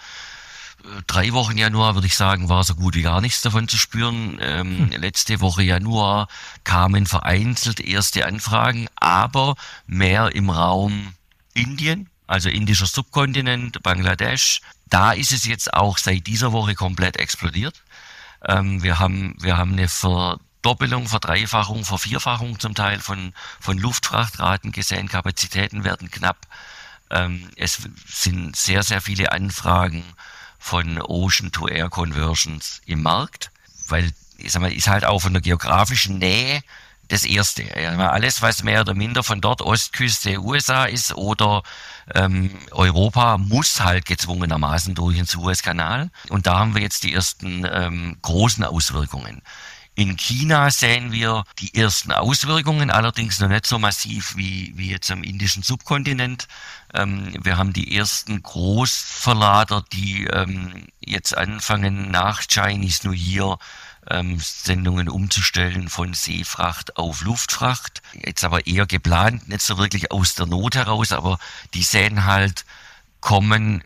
drei 1.07 1.33
Wochen 1.33 1.57
Januar, 1.57 1.95
würde 1.95 2.07
ich 2.07 2.15
sagen, 2.15 2.49
war 2.49 2.63
so 2.63 2.75
gut 2.75 2.95
wie 2.95 3.01
gar 3.01 3.21
nichts 3.21 3.41
davon 3.41 3.67
zu 3.67 3.77
spüren. 3.77 4.37
Ähm, 4.41 4.91
hm. 4.91 5.01
Letzte 5.01 5.41
Woche 5.41 5.63
Januar 5.63 6.27
kamen 6.63 7.05
vereinzelt 7.05 7.79
erste 7.79 8.25
Anfragen, 8.25 8.87
aber 8.95 9.55
mehr 9.87 10.35
im 10.35 10.49
Raum 10.49 11.13
Indien, 11.53 12.09
also 12.27 12.49
indischer 12.49 12.85
Subkontinent, 12.85 13.81
Bangladesch. 13.83 14.61
Da 14.89 15.11
ist 15.11 15.31
es 15.31 15.45
jetzt 15.45 15.73
auch 15.73 15.97
seit 15.97 16.27
dieser 16.27 16.51
Woche 16.51 16.75
komplett 16.75 17.17
explodiert. 17.17 17.83
Ähm, 18.45 18.81
wir 18.83 18.99
haben, 18.99 19.35
wir 19.39 19.57
haben 19.57 19.73
eine 19.73 19.87
Verdoppelung, 19.87 21.07
Verdreifachung, 21.07 21.85
Vervierfachung 21.85 22.59
zum 22.59 22.75
Teil 22.75 22.99
von, 22.99 23.33
von 23.59 23.77
Luftfrachtraten 23.77 24.71
gesehen. 24.71 25.07
Kapazitäten 25.07 25.83
werden 25.83 26.09
knapp. 26.09 26.47
Ähm, 27.11 27.49
es 27.55 27.81
sind 28.07 28.55
sehr, 28.55 28.83
sehr 28.83 29.01
viele 29.01 29.31
Anfragen 29.31 30.03
von 30.59 31.01
Ocean-to-Air-Conversions 31.01 32.81
im 32.85 33.01
Markt, 33.01 33.51
weil 33.87 34.11
ich 34.37 34.51
sag 34.51 34.61
mal, 34.61 34.71
ist 34.71 34.87
halt 34.87 35.05
auch 35.05 35.19
von 35.19 35.33
der 35.33 35.41
geografischen 35.41 36.19
Nähe 36.19 36.61
das 37.09 37.25
Erste. 37.25 37.63
Alles, 37.97 38.41
was 38.41 38.63
mehr 38.63 38.81
oder 38.81 38.93
minder 38.93 39.23
von 39.23 39.41
dort 39.41 39.61
Ostküste 39.61 40.39
USA 40.39 40.85
ist 40.85 41.15
oder 41.15 41.63
ähm, 42.13 42.51
Europa, 42.71 43.37
muss 43.37 43.81
halt 43.81 44.05
gezwungenermaßen 44.05 44.95
durch 44.95 45.17
den 45.17 45.25
Suezkanal. 45.25 46.11
Und 46.29 46.45
da 46.45 46.59
haben 46.59 46.75
wir 46.75 46.81
jetzt 46.81 47.03
die 47.03 47.13
ersten 47.13 47.65
ähm, 47.69 48.17
großen 48.21 48.63
Auswirkungen. 48.63 49.41
In 49.99 50.15
China 50.15 50.71
sehen 50.71 51.11
wir 51.11 51.43
die 51.59 51.75
ersten 51.75 52.13
Auswirkungen, 52.13 52.89
allerdings 52.89 53.41
noch 53.41 53.49
nicht 53.49 53.67
so 53.67 53.79
massiv 53.79 54.37
wie, 54.37 54.71
wie 54.77 54.91
jetzt 54.91 55.11
am 55.11 55.23
indischen 55.23 55.61
Subkontinent. 55.61 56.47
Ähm, 56.93 57.33
wir 57.43 57.57
haben 57.57 57.73
die 57.73 57.97
ersten 57.97 58.41
Großverlader, 58.41 59.83
die 59.91 60.23
ähm, 60.23 60.87
jetzt 61.01 61.37
anfangen 61.37 62.11
nach 62.11 62.43
Chinese 62.49 63.05
New 63.09 63.13
Year 63.13 63.59
ähm, 64.09 64.39
Sendungen 64.39 65.09
umzustellen 65.09 65.89
von 65.89 66.13
Seefracht 66.13 66.95
auf 66.95 67.21
Luftfracht. 67.21 68.01
Jetzt 68.13 68.45
aber 68.45 68.67
eher 68.67 68.85
geplant, 68.85 69.49
nicht 69.49 69.63
so 69.63 69.77
wirklich 69.77 70.13
aus 70.13 70.33
der 70.33 70.45
Not 70.45 70.77
heraus, 70.77 71.11
aber 71.11 71.39
die 71.73 71.83
sehen 71.83 72.23
halt 72.23 72.63
kommen 73.19 73.83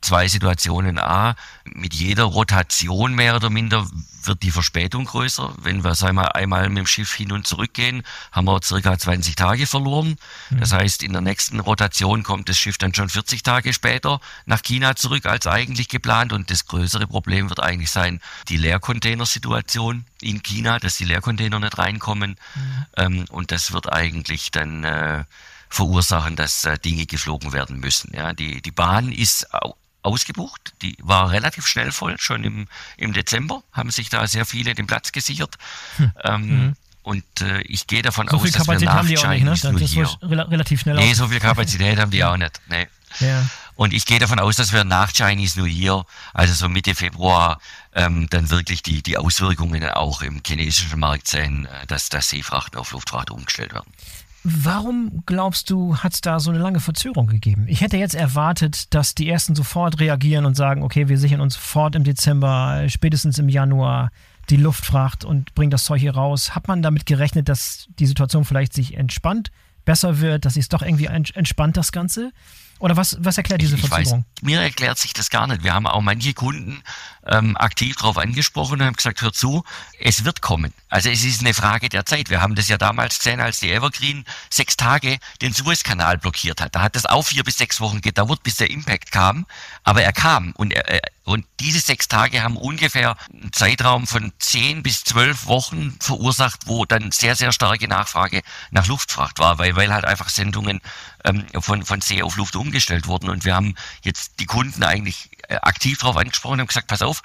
zwei 0.00 0.28
Situationen. 0.28 0.98
A, 0.98 1.34
mit 1.64 1.94
jeder 1.94 2.24
Rotation 2.24 3.14
mehr 3.14 3.36
oder 3.36 3.50
minder 3.50 3.86
wird 4.24 4.42
die 4.42 4.50
Verspätung 4.50 5.06
größer. 5.06 5.54
Wenn 5.62 5.84
wir 5.84 5.94
sagen 5.94 6.16
wir, 6.16 6.34
einmal 6.34 6.68
mit 6.68 6.78
dem 6.78 6.86
Schiff 6.86 7.14
hin 7.14 7.32
und 7.32 7.46
zurück 7.46 7.72
gehen, 7.74 8.02
haben 8.32 8.46
wir 8.46 8.60
circa 8.62 8.98
20 8.98 9.34
Tage 9.34 9.66
verloren. 9.66 10.16
Mhm. 10.50 10.60
Das 10.60 10.72
heißt, 10.72 11.02
in 11.02 11.12
der 11.12 11.22
nächsten 11.22 11.60
Rotation 11.60 12.22
kommt 12.22 12.48
das 12.48 12.58
Schiff 12.58 12.78
dann 12.78 12.94
schon 12.94 13.08
40 13.08 13.42
Tage 13.42 13.72
später 13.72 14.20
nach 14.46 14.62
China 14.62 14.96
zurück 14.96 15.26
als 15.26 15.46
eigentlich 15.46 15.88
geplant. 15.88 16.32
Und 16.32 16.50
das 16.50 16.66
größere 16.66 17.06
Problem 17.06 17.48
wird 17.48 17.60
eigentlich 17.60 17.90
sein, 17.90 18.20
die 18.48 18.56
Leercontainersituation 18.56 20.04
in 20.20 20.42
China, 20.42 20.78
dass 20.78 20.96
die 20.96 21.04
Leercontainer 21.04 21.60
nicht 21.60 21.78
reinkommen. 21.78 22.36
Mhm. 22.54 22.86
Ähm, 22.96 23.24
und 23.30 23.52
das 23.52 23.72
wird 23.72 23.92
eigentlich 23.92 24.50
dann 24.50 24.84
äh, 24.84 25.24
verursachen, 25.70 26.36
dass 26.36 26.64
äh, 26.64 26.78
Dinge 26.78 27.06
geflogen 27.06 27.52
werden 27.52 27.80
müssen. 27.80 28.12
Ja, 28.14 28.32
die, 28.32 28.60
die 28.60 28.72
Bahn 28.72 29.12
ist 29.12 29.46
ausgebucht. 30.02 30.74
Die 30.82 30.96
war 31.00 31.30
relativ 31.30 31.66
schnell 31.66 31.92
voll, 31.92 32.16
schon 32.18 32.44
im, 32.44 32.68
im 32.96 33.12
Dezember 33.12 33.62
haben 33.72 33.90
sich 33.90 34.08
da 34.08 34.26
sehr 34.26 34.46
viele 34.46 34.74
den 34.74 34.86
Platz 34.86 35.12
gesichert. 35.12 35.56
Hm. 35.96 36.12
Ähm, 36.24 36.40
mhm. 36.42 36.76
Und 37.02 37.24
äh, 37.40 37.62
ich 37.62 37.86
gehe 37.86 38.02
davon 38.02 38.28
so 38.28 38.36
aus, 38.36 38.50
dass 38.52 38.68
wir 38.68 38.78
nach 38.78 38.92
haben 38.92 39.08
die 39.08 39.18
auch 39.18 39.28
nicht, 39.28 39.44
ne? 39.44 39.50
Das 39.50 39.90
hier. 39.90 40.08
relativ 40.22 40.82
schnell 40.82 40.96
Nee, 40.96 41.14
so 41.14 41.28
viel 41.28 41.40
Kapazität 41.40 41.98
haben 41.98 42.10
die 42.10 42.22
auch 42.24 42.36
nicht. 42.36 42.60
Nee. 42.68 42.88
Ja. 43.20 43.44
Und 43.74 43.94
ich 43.94 44.04
gehe 44.04 44.18
davon 44.18 44.38
aus, 44.38 44.56
dass 44.56 44.74
wir 44.74 44.84
nach 44.84 45.10
Chinese 45.10 45.58
New 45.58 45.66
Year, 45.66 46.04
also 46.34 46.52
so 46.52 46.68
Mitte 46.68 46.94
Februar, 46.94 47.58
ähm, 47.94 48.28
dann 48.28 48.50
wirklich 48.50 48.82
die, 48.82 49.02
die 49.02 49.16
Auswirkungen 49.16 49.82
auch 49.88 50.20
im 50.20 50.42
chinesischen 50.46 51.00
Markt 51.00 51.28
sehen, 51.28 51.66
äh, 51.66 51.86
dass, 51.86 52.10
dass 52.10 52.28
Seefrachten 52.28 52.78
auf 52.78 52.92
Luftfracht 52.92 53.30
umgestellt 53.30 53.72
werden. 53.72 53.90
Warum 54.42 55.22
glaubst 55.26 55.68
du, 55.68 55.96
hat 55.98 56.14
es 56.14 56.22
da 56.22 56.40
so 56.40 56.50
eine 56.50 56.58
lange 56.58 56.80
Verzögerung 56.80 57.26
gegeben? 57.26 57.66
Ich 57.68 57.82
hätte 57.82 57.98
jetzt 57.98 58.14
erwartet, 58.14 58.94
dass 58.94 59.14
die 59.14 59.28
ersten 59.28 59.54
sofort 59.54 60.00
reagieren 60.00 60.46
und 60.46 60.56
sagen, 60.56 60.82
okay, 60.82 61.08
wir 61.08 61.18
sichern 61.18 61.40
uns 61.40 61.54
sofort 61.54 61.94
im 61.94 62.04
Dezember, 62.04 62.84
spätestens 62.88 63.38
im 63.38 63.50
Januar 63.50 64.10
die 64.48 64.56
Luftfracht 64.56 65.24
und 65.24 65.54
bringen 65.54 65.70
das 65.70 65.84
Zeug 65.84 66.00
hier 66.00 66.14
raus. 66.14 66.54
Hat 66.54 66.68
man 66.68 66.82
damit 66.82 67.04
gerechnet, 67.04 67.48
dass 67.48 67.86
die 67.98 68.06
Situation 68.06 68.44
vielleicht 68.44 68.72
sich 68.72 68.96
entspannt, 68.96 69.50
besser 69.84 70.20
wird, 70.20 70.44
dass 70.44 70.54
sich 70.54 70.62
es 70.62 70.68
doch 70.68 70.82
irgendwie 70.82 71.06
entspannt, 71.06 71.76
das 71.76 71.92
Ganze? 71.92 72.32
Oder 72.78 72.96
was, 72.96 73.18
was 73.20 73.36
erklärt 73.36 73.60
diese 73.60 73.76
Verzögerung? 73.76 74.24
Weiß, 74.36 74.42
mir 74.42 74.60
erklärt 74.60 74.96
sich 74.96 75.12
das 75.12 75.28
gar 75.28 75.46
nicht. 75.46 75.62
Wir 75.62 75.74
haben 75.74 75.86
auch 75.86 76.00
manche 76.00 76.32
Kunden 76.32 76.82
ähm, 77.26 77.56
aktiv 77.56 77.96
darauf 77.96 78.18
angesprochen 78.18 78.80
und 78.80 78.86
haben 78.86 78.96
gesagt, 78.96 79.22
hör 79.22 79.32
zu, 79.32 79.64
es 79.98 80.24
wird 80.24 80.40
kommen. 80.40 80.72
Also 80.88 81.10
es 81.10 81.24
ist 81.24 81.40
eine 81.40 81.54
Frage 81.54 81.88
der 81.88 82.06
Zeit. 82.06 82.30
Wir 82.30 82.40
haben 82.40 82.54
das 82.54 82.68
ja 82.68 82.78
damals 82.78 83.18
gesehen, 83.18 83.40
als 83.40 83.60
die 83.60 83.70
Evergreen 83.70 84.24
sechs 84.48 84.76
Tage 84.76 85.18
den 85.40 85.52
Suezkanal 85.52 86.18
blockiert 86.18 86.60
hat. 86.60 86.74
Da 86.74 86.82
hat 86.82 86.96
das 86.96 87.06
auch 87.06 87.22
vier 87.22 87.44
bis 87.44 87.58
sechs 87.58 87.80
Wochen 87.80 88.00
gedauert, 88.00 88.42
bis 88.42 88.56
der 88.56 88.70
Impact 88.70 89.12
kam. 89.12 89.46
Aber 89.84 90.02
er 90.02 90.12
kam 90.12 90.52
und 90.52 90.72
er, 90.72 91.00
und 91.24 91.46
diese 91.60 91.78
sechs 91.78 92.08
Tage 92.08 92.42
haben 92.42 92.56
ungefähr 92.56 93.16
einen 93.32 93.52
Zeitraum 93.52 94.06
von 94.06 94.32
zehn 94.38 94.82
bis 94.82 95.04
zwölf 95.04 95.46
Wochen 95.46 95.96
verursacht, 96.00 96.66
wo 96.66 96.84
dann 96.84 97.12
sehr, 97.12 97.36
sehr 97.36 97.52
starke 97.52 97.86
Nachfrage 97.86 98.42
nach 98.70 98.86
Luftfracht 98.88 99.38
war, 99.38 99.58
weil, 99.58 99.76
weil 99.76 99.92
halt 99.92 100.06
einfach 100.06 100.28
Sendungen 100.28 100.80
ähm, 101.24 101.46
von, 101.60 101.84
von 101.84 102.00
See 102.00 102.22
auf 102.22 102.36
Luft 102.36 102.56
umgestellt 102.56 103.06
wurden. 103.06 103.30
Und 103.30 103.44
wir 103.44 103.54
haben 103.54 103.74
jetzt 104.02 104.40
die 104.40 104.46
Kunden 104.46 104.82
eigentlich 104.82 105.30
äh, 105.48 105.56
aktiv 105.56 105.98
darauf 105.98 106.16
angesprochen 106.16 106.60
und 106.60 106.66
gesagt, 106.66 106.86
pass 106.86 107.02
auf, 107.02 107.22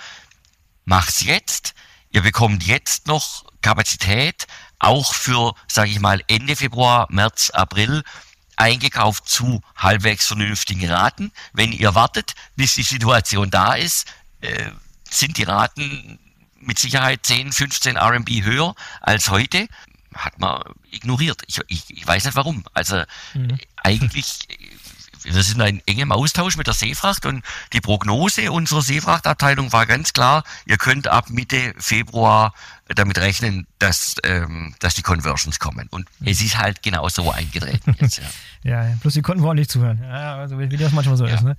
mach's 0.85 1.23
jetzt. 1.23 1.73
Ihr 2.11 2.21
bekommt 2.21 2.63
jetzt 2.63 3.07
noch 3.07 3.45
Kapazität, 3.61 4.47
auch 4.79 5.13
für, 5.13 5.53
sage 5.67 5.89
ich 5.89 5.99
mal, 5.99 6.21
Ende 6.27 6.55
Februar, 6.55 7.07
März, 7.09 7.49
April 7.49 8.03
eingekauft 8.57 9.27
zu 9.27 9.61
halbwegs 9.75 10.27
vernünftigen 10.27 10.89
Raten. 10.89 11.31
Wenn 11.53 11.71
ihr 11.71 11.95
wartet, 11.95 12.35
bis 12.55 12.75
die 12.75 12.83
Situation 12.83 13.49
da 13.49 13.73
ist, 13.73 14.07
äh, 14.41 14.71
sind 15.09 15.37
die 15.37 15.43
Raten 15.43 16.19
mit 16.59 16.79
Sicherheit 16.79 17.25
10, 17.25 17.51
15 17.51 17.97
RMB 17.97 18.29
höher 18.43 18.75
als 19.01 19.29
heute. 19.29 19.67
Hat 20.13 20.39
man 20.39 20.61
ignoriert. 20.91 21.43
Ich, 21.47 21.59
ich, 21.67 21.89
ich 21.89 22.07
weiß 22.07 22.25
nicht 22.25 22.35
warum. 22.35 22.63
Also 22.73 23.03
mhm. 23.33 23.59
Eigentlich, 23.85 24.39
wir 25.23 25.43
sind 25.43 25.61
in 25.61 25.81
engem 25.85 26.11
Austausch 26.11 26.57
mit 26.57 26.67
der 26.67 26.73
Seefracht 26.73 27.25
und 27.25 27.43
die 27.73 27.81
Prognose 27.81 28.51
unserer 28.51 28.81
Seefrachtabteilung 28.81 29.71
war 29.71 29.85
ganz 29.85 30.13
klar, 30.13 30.43
ihr 30.65 30.77
könnt 30.77 31.07
ab 31.07 31.29
Mitte 31.29 31.73
Februar 31.77 32.53
damit 32.87 33.17
rechnen, 33.17 33.67
dass, 33.79 34.15
ähm, 34.23 34.75
dass 34.79 34.95
die 34.95 35.01
Conversions 35.01 35.59
kommen. 35.59 35.87
Und 35.91 36.07
mhm. 36.19 36.27
es 36.27 36.41
ist 36.41 36.57
halt 36.57 36.81
genau 36.83 37.07
so 37.09 37.31
eingetreten 37.31 37.95
jetzt, 37.99 38.19
ja. 38.63 38.83
ja, 38.89 38.95
bloß 39.01 39.13
die 39.13 39.21
konnten 39.21 39.43
wohl 39.43 39.55
nicht 39.55 39.71
zuhören. 39.71 40.01
Ja, 40.01 40.37
also 40.37 40.59
wie 40.59 40.67
das 40.67 40.91
manchmal 40.91 41.17
so 41.17 41.25
ja. 41.25 41.35
ist, 41.35 41.43
ne? 41.43 41.55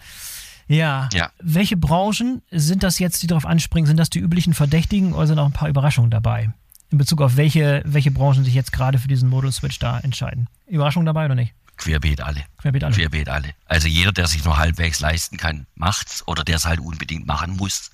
Ja. 0.69 1.09
ja. 1.13 1.31
Welche 1.41 1.77
Branchen 1.77 2.43
sind 2.51 2.83
das 2.83 2.99
jetzt, 2.99 3.23
die 3.23 3.29
darauf 3.29 3.47
anspringen? 3.47 3.87
Sind 3.87 3.99
das 3.99 4.11
die 4.11 4.19
üblichen 4.19 4.53
Verdächtigen 4.53 5.13
oder 5.13 5.29
sind 5.29 5.39
auch 5.39 5.47
ein 5.47 5.53
paar 5.53 5.69
Überraschungen 5.69 6.11
dabei? 6.11 6.51
In 6.91 6.99
Bezug 6.99 7.21
auf 7.23 7.37
welche, 7.37 7.83
welche 7.85 8.11
Branchen 8.11 8.45
sich 8.45 8.55
jetzt 8.55 8.73
gerade 8.73 8.99
für 8.99 9.07
diesen 9.07 9.29
Modul-Switch 9.29 9.79
da 9.79 10.01
entscheiden? 10.01 10.49
Überraschungen 10.67 11.07
dabei 11.07 11.27
oder 11.27 11.37
nicht? 11.37 11.55
Querbeet 11.77 12.21
alle. 12.21 12.45
Querbeet 12.59 12.85
alle. 12.85 12.95
Querbeet 12.95 13.29
alle. 13.29 13.55
Also 13.67 13.89
jeder, 13.89 14.13
der 14.13 14.27
sich 14.27 14.45
nur 14.45 14.59
halbwegs 14.59 15.01
leisten 15.01 15.37
kann, 15.37 15.67
macht's 15.75 16.27
oder 16.27 16.45
der 16.45 16.57
es 16.57 16.65
halt 16.65 16.81
unbedingt 16.81 17.27
machen 17.27 17.57
muss. 17.57 17.91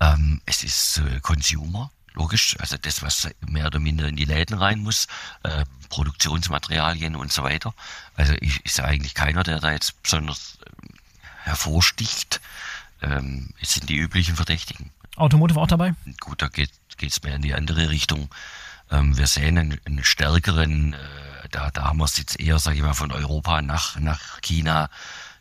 Ähm, 0.00 0.40
es 0.46 0.62
ist 0.64 0.98
äh, 0.98 1.20
Consumer, 1.20 1.90
logisch, 2.14 2.56
also 2.60 2.76
das, 2.76 3.02
was 3.02 3.28
mehr 3.46 3.66
oder 3.66 3.78
minder 3.78 4.08
in 4.08 4.16
die 4.16 4.24
Läden 4.24 4.58
rein 4.58 4.80
muss, 4.80 5.06
äh, 5.42 5.64
Produktionsmaterialien 5.88 7.16
und 7.16 7.32
so 7.32 7.42
weiter. 7.42 7.74
Also 8.16 8.34
ich, 8.40 8.64
ist 8.64 8.80
eigentlich 8.80 9.14
keiner, 9.14 9.42
der 9.42 9.60
da 9.60 9.72
jetzt 9.72 10.02
besonders 10.02 10.58
äh, 10.64 10.88
hervorsticht. 11.44 12.40
Ähm, 13.02 13.50
es 13.60 13.74
sind 13.74 13.88
die 13.88 13.96
üblichen 13.96 14.36
Verdächtigen. 14.36 14.90
Automotive 15.16 15.60
auch 15.60 15.66
dabei? 15.66 15.94
Gut, 16.20 16.42
da 16.42 16.48
geht 16.48 16.70
es 17.00 17.22
mehr 17.22 17.36
in 17.36 17.42
die 17.42 17.54
andere 17.54 17.90
Richtung. 17.90 18.28
Ähm, 18.90 19.16
wir 19.16 19.26
sehen 19.26 19.58
einen, 19.58 19.80
einen 19.84 20.04
stärkeren, 20.04 20.94
äh, 20.94 21.48
da, 21.50 21.70
da 21.70 21.84
haben 21.84 21.98
wir 21.98 22.04
es 22.04 22.18
jetzt 22.18 22.40
eher, 22.40 22.58
sage 22.58 22.76
ich 22.76 22.82
mal, 22.82 22.94
von 22.94 23.12
Europa 23.12 23.62
nach, 23.62 23.98
nach 23.98 24.40
China, 24.40 24.90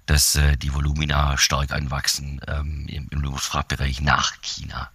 dass 0.05 0.35
äh, 0.35 0.57
die 0.57 0.73
Volumina 0.73 1.37
stark 1.37 1.71
anwachsen 1.71 2.41
ähm, 2.47 2.87
im, 2.87 3.07
im 3.09 3.21
Luftfrachtbereich 3.21 4.01
nach 4.01 4.33
China. 4.41 4.89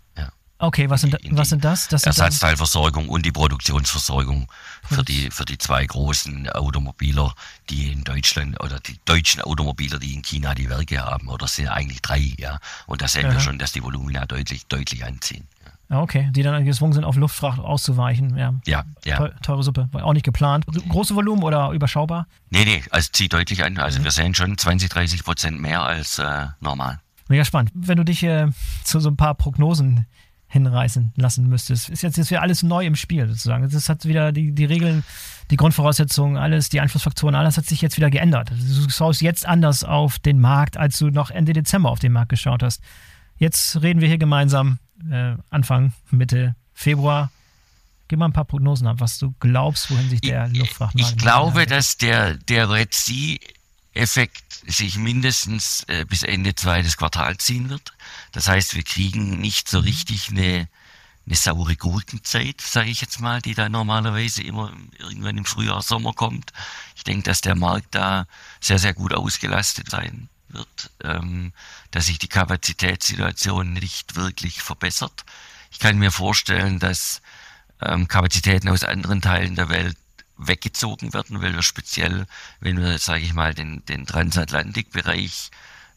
Okay, 0.62 0.88
was 0.88 1.00
sind, 1.00 1.18
was 1.32 1.48
sind 1.48 1.64
das? 1.64 1.88
das 1.88 2.02
sind 2.02 2.10
Ersatzteilversorgung 2.10 3.08
und 3.08 3.26
die 3.26 3.32
Produktionsversorgung 3.32 4.46
für 4.84 5.02
die, 5.02 5.28
für 5.32 5.44
die 5.44 5.58
zwei 5.58 5.84
großen 5.84 6.48
Automobiler, 6.50 7.34
die 7.68 7.90
in 7.90 8.04
Deutschland 8.04 8.62
oder 8.62 8.78
die 8.78 8.96
deutschen 9.04 9.40
Automobiler, 9.40 9.98
die 9.98 10.14
in 10.14 10.22
China 10.22 10.54
die 10.54 10.70
Werke 10.70 11.04
haben, 11.04 11.26
oder 11.26 11.46
es 11.46 11.56
sind 11.56 11.66
eigentlich 11.66 12.00
drei, 12.00 12.32
ja. 12.38 12.60
Und 12.86 13.02
da 13.02 13.08
sehen 13.08 13.26
Aha. 13.26 13.32
wir 13.32 13.40
schon, 13.40 13.58
dass 13.58 13.72
die 13.72 13.82
Volumina 13.82 14.24
deutlich, 14.24 14.64
deutlich 14.66 15.04
anziehen. 15.04 15.48
Ja. 15.92 16.00
Okay, 16.00 16.30
die 16.32 16.42
dann 16.42 16.64
gezwungen 16.64 16.94
sind, 16.94 17.04
auf 17.04 17.16
Luftfracht 17.16 17.60
auszuweichen. 17.60 18.38
Ja, 18.38 18.54
ja. 18.66 18.84
ja. 19.04 19.28
Teure 19.42 19.62
Suppe, 19.62 19.88
war 19.92 20.04
auch 20.04 20.14
nicht 20.14 20.24
geplant. 20.24 20.64
Große 20.88 21.14
Volumen 21.14 21.42
oder 21.42 21.70
überschaubar? 21.72 22.26
Nee, 22.48 22.64
nee, 22.64 22.82
also 22.90 23.10
zieht 23.12 23.34
deutlich 23.34 23.62
an. 23.62 23.76
Also 23.76 24.02
wir 24.02 24.10
sehen 24.10 24.34
schon 24.34 24.56
20, 24.56 24.88
30 24.88 25.22
Prozent 25.22 25.60
mehr 25.60 25.82
als 25.82 26.18
äh, 26.18 26.46
normal. 26.60 27.00
Mega 27.28 27.44
spannend. 27.44 27.72
Wenn 27.74 27.98
du 27.98 28.04
dich 28.04 28.22
äh, 28.22 28.48
zu 28.84 29.00
so 29.00 29.10
ein 29.10 29.18
paar 29.18 29.34
Prognosen 29.34 30.06
hinreißen 30.48 31.12
lassen 31.16 31.48
müsstest, 31.48 31.90
ist 31.90 32.02
jetzt, 32.02 32.16
jetzt 32.16 32.30
wieder 32.30 32.40
alles 32.42 32.62
neu 32.62 32.86
im 32.86 32.96
Spiel 32.96 33.28
sozusagen. 33.28 33.68
Das 33.68 33.88
hat 33.90 34.06
wieder 34.06 34.32
die, 34.32 34.52
die 34.52 34.64
Regeln, 34.64 35.04
die 35.50 35.56
Grundvoraussetzungen, 35.56 36.38
alles, 36.38 36.70
die 36.70 36.80
Einflussfaktoren, 36.80 37.34
alles 37.34 37.58
hat 37.58 37.66
sich 37.66 37.82
jetzt 37.82 37.98
wieder 37.98 38.10
geändert. 38.10 38.50
Du 38.50 38.88
schaust 38.88 39.20
jetzt 39.20 39.46
anders 39.46 39.84
auf 39.84 40.18
den 40.18 40.40
Markt, 40.40 40.78
als 40.78 40.98
du 40.98 41.10
noch 41.10 41.30
Ende 41.30 41.52
Dezember 41.52 41.90
auf 41.90 41.98
den 41.98 42.12
Markt 42.12 42.30
geschaut 42.30 42.62
hast. 42.62 42.80
Jetzt 43.36 43.82
reden 43.82 44.00
wir 44.00 44.08
hier 44.08 44.18
gemeinsam 44.18 44.78
äh, 45.10 45.36
Anfang, 45.50 45.92
Mitte 46.10 46.54
Februar. 46.74 47.30
Gib 48.08 48.18
mal 48.18 48.26
ein 48.26 48.32
paar 48.32 48.44
Prognosen 48.44 48.86
ab, 48.86 48.96
was 49.00 49.18
du 49.18 49.34
glaubst, 49.40 49.90
wohin 49.90 50.10
sich 50.10 50.20
der 50.20 50.48
Luftfrachtmarkt. 50.48 51.12
Ich 51.12 51.16
glaube, 51.16 51.66
dass 51.66 51.96
der, 51.96 52.36
der 52.36 52.68
Red 52.68 52.92
Sea 52.92 53.38
Effekt 53.94 54.62
sich 54.66 54.96
mindestens 54.96 55.84
äh, 55.88 56.04
bis 56.04 56.22
Ende 56.22 56.54
zweites 56.54 56.96
Quartal 56.96 57.36
ziehen 57.36 57.68
wird. 57.68 57.92
Das 58.32 58.48
heißt, 58.48 58.74
wir 58.74 58.82
kriegen 58.82 59.40
nicht 59.40 59.68
so 59.68 59.80
richtig 59.80 60.30
eine, 60.30 60.68
eine 61.26 61.36
saure 61.36 61.76
Gurkenzeit, 61.76 62.60
sage 62.60 62.90
ich 62.90 63.00
jetzt 63.00 63.20
mal, 63.20 63.42
die 63.42 63.54
da 63.54 63.68
normalerweise 63.68 64.42
immer 64.42 64.72
irgendwann 64.98 65.36
im 65.36 65.44
Frühjahr, 65.44 65.82
Sommer 65.82 66.14
kommt. 66.14 66.52
Ich 66.96 67.04
denke, 67.04 67.24
dass 67.24 67.42
der 67.42 67.54
Markt 67.54 67.94
da 67.94 68.26
sehr, 68.60 68.78
sehr 68.78 68.94
gut 68.94 69.12
ausgelastet 69.12 69.90
sein 69.90 70.28
wird, 70.52 70.90
ähm, 71.02 71.52
dass 71.90 72.06
sich 72.06 72.18
die 72.18 72.28
Kapazitätssituation 72.28 73.72
nicht 73.72 74.16
wirklich 74.16 74.62
verbessert. 74.62 75.24
Ich 75.70 75.78
kann 75.78 75.98
mir 75.98 76.10
vorstellen, 76.10 76.78
dass 76.78 77.22
ähm, 77.80 78.08
Kapazitäten 78.08 78.68
aus 78.68 78.84
anderen 78.84 79.20
Teilen 79.20 79.54
der 79.54 79.68
Welt 79.68 79.96
weggezogen 80.36 81.12
werden, 81.12 81.42
weil 81.42 81.54
wir 81.54 81.62
speziell, 81.62 82.26
wenn 82.60 82.80
wir, 82.80 82.98
sage 82.98 83.22
ich 83.22 83.32
mal, 83.32 83.54
den, 83.54 83.84
den 83.86 84.06
Transatlantikbereich 84.06 85.50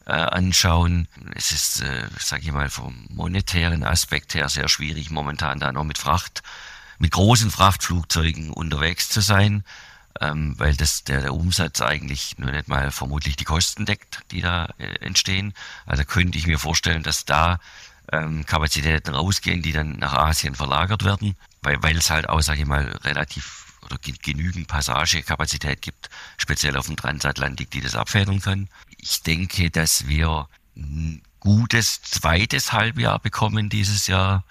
äh, 0.06 0.12
anschauen, 0.12 1.08
es 1.36 1.52
ist, 1.52 1.82
äh, 1.82 2.08
sage 2.20 2.44
ich 2.44 2.52
mal, 2.52 2.70
vom 2.70 3.08
monetären 3.10 3.84
Aspekt 3.84 4.36
her 4.36 4.50
sehr 4.50 4.70
schwierig, 4.70 5.10
momentan 5.10 5.60
da 5.60 5.72
noch 5.72 5.84
mit 5.84 5.98
Fracht, 5.98 6.44
mit 7.00 7.12
großen 7.12 7.52
Frachtflugzeugen 7.52 8.52
unterwegs 8.52 9.10
zu 9.10 9.22
sein, 9.22 9.64
ähm, 10.22 10.56
weil 10.58 10.76
das 10.76 11.04
der, 11.04 11.22
der 11.22 11.34
Umsatz 11.34 11.82
eigentlich 11.82 12.38
nur 12.38 12.52
nicht 12.52 12.68
mal 12.68 12.92
vermutlich 12.92 13.36
die 13.36 13.44
Kosten 13.44 13.86
deckt, 13.86 14.20
die 14.32 14.42
da 14.42 14.70
äh, 14.78 14.96
entstehen. 15.00 15.54
Also 15.86 16.04
könnte 16.06 16.38
ich 16.38 16.48
mir 16.48 16.60
vorstellen, 16.60 17.04
dass 17.04 17.26
da 17.26 17.60
ähm, 18.12 18.46
Kapazitäten 18.46 19.14
rausgehen, 19.14 19.62
die 19.62 19.72
dann 19.72 19.98
nach 19.98 20.14
Asien 20.14 20.56
verlagert 20.56 21.04
werden, 21.04 21.36
weil, 21.62 21.82
weil 21.84 21.98
es 21.98 22.10
halt 22.10 22.30
auch, 22.30 22.42
sage 22.42 22.62
ich 22.62 22.68
mal, 22.68 22.86
relativ 23.04 23.66
oder 23.86 23.98
genügend 24.00 24.68
Passagekapazität 24.68 25.82
gibt, 25.82 26.10
speziell 26.38 26.76
auf 26.76 26.88
dem 26.88 26.96
Transatlantik, 26.96 27.70
die 27.70 27.82
das 27.82 27.96
abfedern 27.96 28.42
kann. 28.42 28.68
Ich 28.98 29.22
denke, 29.22 29.70
dass 29.70 30.08
wir 30.08 30.48
ein 30.76 31.22
gutes 31.40 32.02
zweites 32.02 32.74
Halbjahr 32.74 33.20
bekommen 33.20 33.70
dieses 33.70 34.08
Jahr, 34.08 34.44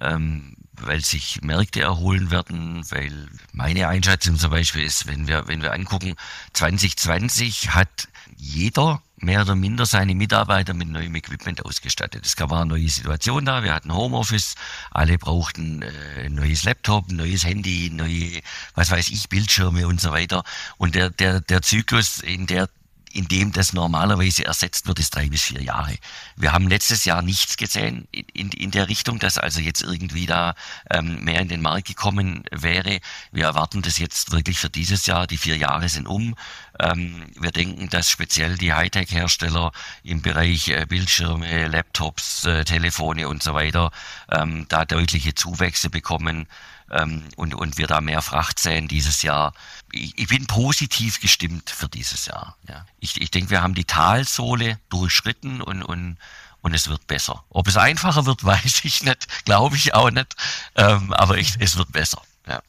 ähm, 0.00 0.56
weil 0.80 1.00
sich 1.00 1.40
Märkte 1.42 1.80
erholen 1.80 2.30
werden, 2.30 2.84
weil 2.90 3.28
meine 3.52 3.88
Einschätzung 3.88 4.36
zum 4.36 4.50
Beispiel 4.50 4.84
ist, 4.84 5.06
wenn 5.06 5.28
wir, 5.28 5.48
wenn 5.48 5.62
wir 5.62 5.72
angucken, 5.72 6.14
2020 6.52 7.74
hat 7.74 8.08
jeder 8.36 9.02
mehr 9.20 9.42
oder 9.42 9.56
minder 9.56 9.86
seine 9.86 10.14
Mitarbeiter 10.14 10.74
mit 10.74 10.88
neuem 10.88 11.14
Equipment 11.14 11.64
ausgestattet. 11.64 12.24
Es 12.24 12.38
war 12.38 12.60
eine 12.60 12.70
neue 12.70 12.88
Situation 12.88 13.44
da, 13.44 13.62
wir 13.62 13.74
hatten 13.74 13.92
Homeoffice, 13.92 14.54
alle 14.90 15.18
brauchten 15.18 15.82
äh, 15.82 16.26
ein 16.26 16.34
neues 16.34 16.64
Laptop, 16.64 17.08
ein 17.08 17.16
neues 17.16 17.44
Handy, 17.44 17.90
neue, 17.92 18.40
was 18.74 18.90
weiß 18.90 19.10
ich, 19.10 19.28
Bildschirme 19.28 19.86
und 19.86 20.00
so 20.00 20.10
weiter. 20.10 20.44
Und 20.76 20.94
der, 20.94 21.10
der, 21.10 21.40
der 21.40 21.62
Zyklus 21.62 22.20
in 22.20 22.46
der 22.46 22.68
in 23.12 23.28
dem 23.28 23.52
das 23.52 23.72
normalerweise 23.72 24.44
ersetzt 24.44 24.86
wird, 24.86 24.98
ist 24.98 25.14
drei 25.14 25.28
bis 25.28 25.42
vier 25.42 25.62
Jahre. 25.62 25.94
Wir 26.36 26.52
haben 26.52 26.68
letztes 26.68 27.04
Jahr 27.04 27.22
nichts 27.22 27.56
gesehen 27.56 28.06
in, 28.12 28.50
in, 28.50 28.70
der 28.70 28.88
Richtung, 28.88 29.18
dass 29.18 29.38
also 29.38 29.60
jetzt 29.60 29.82
irgendwie 29.82 30.26
da 30.26 30.54
ähm, 30.90 31.24
mehr 31.24 31.40
in 31.40 31.48
den 31.48 31.62
Markt 31.62 31.88
gekommen 31.88 32.44
wäre. 32.50 33.00
Wir 33.32 33.44
erwarten 33.44 33.82
das 33.82 33.98
jetzt 33.98 34.32
wirklich 34.32 34.58
für 34.58 34.70
dieses 34.70 35.06
Jahr. 35.06 35.26
Die 35.26 35.36
vier 35.36 35.56
Jahre 35.56 35.88
sind 35.88 36.06
um. 36.06 36.34
Ähm, 36.80 37.26
wir 37.38 37.50
denken, 37.50 37.88
dass 37.88 38.10
speziell 38.10 38.56
die 38.56 38.72
Hightech-Hersteller 38.72 39.72
im 40.02 40.22
Bereich 40.22 40.68
äh, 40.68 40.86
Bildschirme, 40.86 41.68
Laptops, 41.68 42.44
äh, 42.44 42.64
Telefone 42.64 43.28
und 43.28 43.42
so 43.42 43.54
weiter 43.54 43.90
ähm, 44.30 44.66
da 44.68 44.84
deutliche 44.84 45.34
Zuwächse 45.34 45.90
bekommen 45.90 46.46
ähm, 46.90 47.24
und, 47.36 47.54
und 47.54 47.78
wir 47.78 47.86
da 47.86 48.00
mehr 48.00 48.22
Fracht 48.22 48.58
sehen 48.58 48.88
dieses 48.88 49.22
Jahr. 49.22 49.52
Ich, 49.92 50.18
ich 50.18 50.28
bin 50.28 50.46
positiv 50.46 51.20
gestimmt 51.20 51.70
für 51.70 51.88
dieses 51.88 52.26
Jahr. 52.26 52.56
Ja. 52.68 52.84
Ich, 53.00 53.20
ich 53.20 53.30
denke, 53.30 53.50
wir 53.50 53.62
haben 53.62 53.74
die 53.74 53.84
Talsohle 53.84 54.78
durchschritten 54.88 55.60
und, 55.60 55.82
und, 55.82 56.16
und 56.62 56.74
es 56.74 56.88
wird 56.88 57.06
besser. 57.06 57.44
Ob 57.50 57.68
es 57.68 57.76
einfacher 57.76 58.26
wird, 58.26 58.44
weiß 58.44 58.84
ich 58.84 59.02
nicht, 59.02 59.44
glaube 59.44 59.76
ich 59.76 59.94
auch 59.94 60.10
nicht, 60.10 60.34
ähm, 60.74 61.12
aber 61.12 61.38
ich, 61.38 61.56
es 61.60 61.76
wird 61.76 61.92
besser. 61.92 62.22
Ja. 62.46 62.60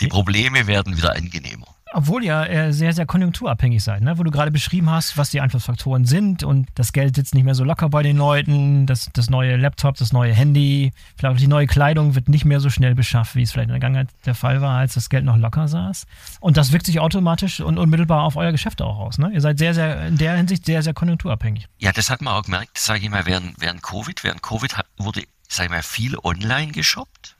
Die 0.00 0.08
Probleme 0.08 0.66
werden 0.66 0.96
wieder 0.96 1.14
angenehmer. 1.14 1.74
Obwohl 1.92 2.24
ja 2.24 2.44
äh, 2.44 2.72
sehr, 2.72 2.92
sehr 2.92 3.06
konjunkturabhängig 3.06 3.82
seid, 3.82 4.02
ne? 4.02 4.18
wo 4.18 4.22
du 4.22 4.30
gerade 4.30 4.50
beschrieben 4.50 4.90
hast, 4.90 5.16
was 5.16 5.30
die 5.30 5.40
Einflussfaktoren 5.40 6.04
sind 6.04 6.42
und 6.42 6.68
das 6.74 6.92
Geld 6.92 7.16
sitzt 7.16 7.34
nicht 7.34 7.44
mehr 7.44 7.54
so 7.54 7.64
locker 7.64 7.88
bei 7.88 8.02
den 8.02 8.16
Leuten, 8.16 8.86
das, 8.86 9.08
das 9.14 9.30
neue 9.30 9.56
Laptop, 9.56 9.96
das 9.96 10.12
neue 10.12 10.34
Handy, 10.34 10.92
vielleicht 11.16 11.36
auch 11.36 11.40
die 11.40 11.46
neue 11.46 11.66
Kleidung 11.66 12.14
wird 12.14 12.28
nicht 12.28 12.44
mehr 12.44 12.60
so 12.60 12.68
schnell 12.68 12.94
beschafft, 12.94 13.36
wie 13.36 13.42
es 13.42 13.52
vielleicht 13.52 13.68
in 13.68 13.74
der 13.74 13.80
Vergangenheit 13.80 14.08
der 14.26 14.34
Fall 14.34 14.60
war, 14.60 14.78
als 14.78 14.94
das 14.94 15.08
Geld 15.08 15.24
noch 15.24 15.36
locker 15.36 15.68
saß. 15.68 16.06
Und 16.40 16.56
das 16.56 16.72
wirkt 16.72 16.86
sich 16.86 17.00
automatisch 17.00 17.60
und 17.60 17.78
unmittelbar 17.78 18.22
auf 18.22 18.36
euer 18.36 18.52
Geschäft 18.52 18.82
auch 18.82 18.98
aus. 18.98 19.18
Ne? 19.18 19.30
Ihr 19.32 19.40
seid 19.40 19.58
sehr, 19.58 19.72
sehr, 19.72 20.08
in 20.08 20.18
der 20.18 20.36
Hinsicht 20.36 20.66
sehr, 20.66 20.82
sehr 20.82 20.94
konjunkturabhängig. 20.94 21.68
Ja, 21.78 21.92
das 21.92 22.10
hat 22.10 22.20
man 22.20 22.34
auch 22.34 22.42
gemerkt, 22.42 22.78
sage 22.78 23.00
ich 23.00 23.10
mal, 23.10 23.24
während, 23.24 23.60
während 23.60 23.82
Covid. 23.82 24.22
Während 24.24 24.42
Covid 24.42 24.74
wurde, 24.98 25.22
sage 25.48 25.66
ich 25.66 25.70
mal, 25.70 25.82
viel 25.82 26.16
online 26.22 26.72
geshoppt. 26.72 27.36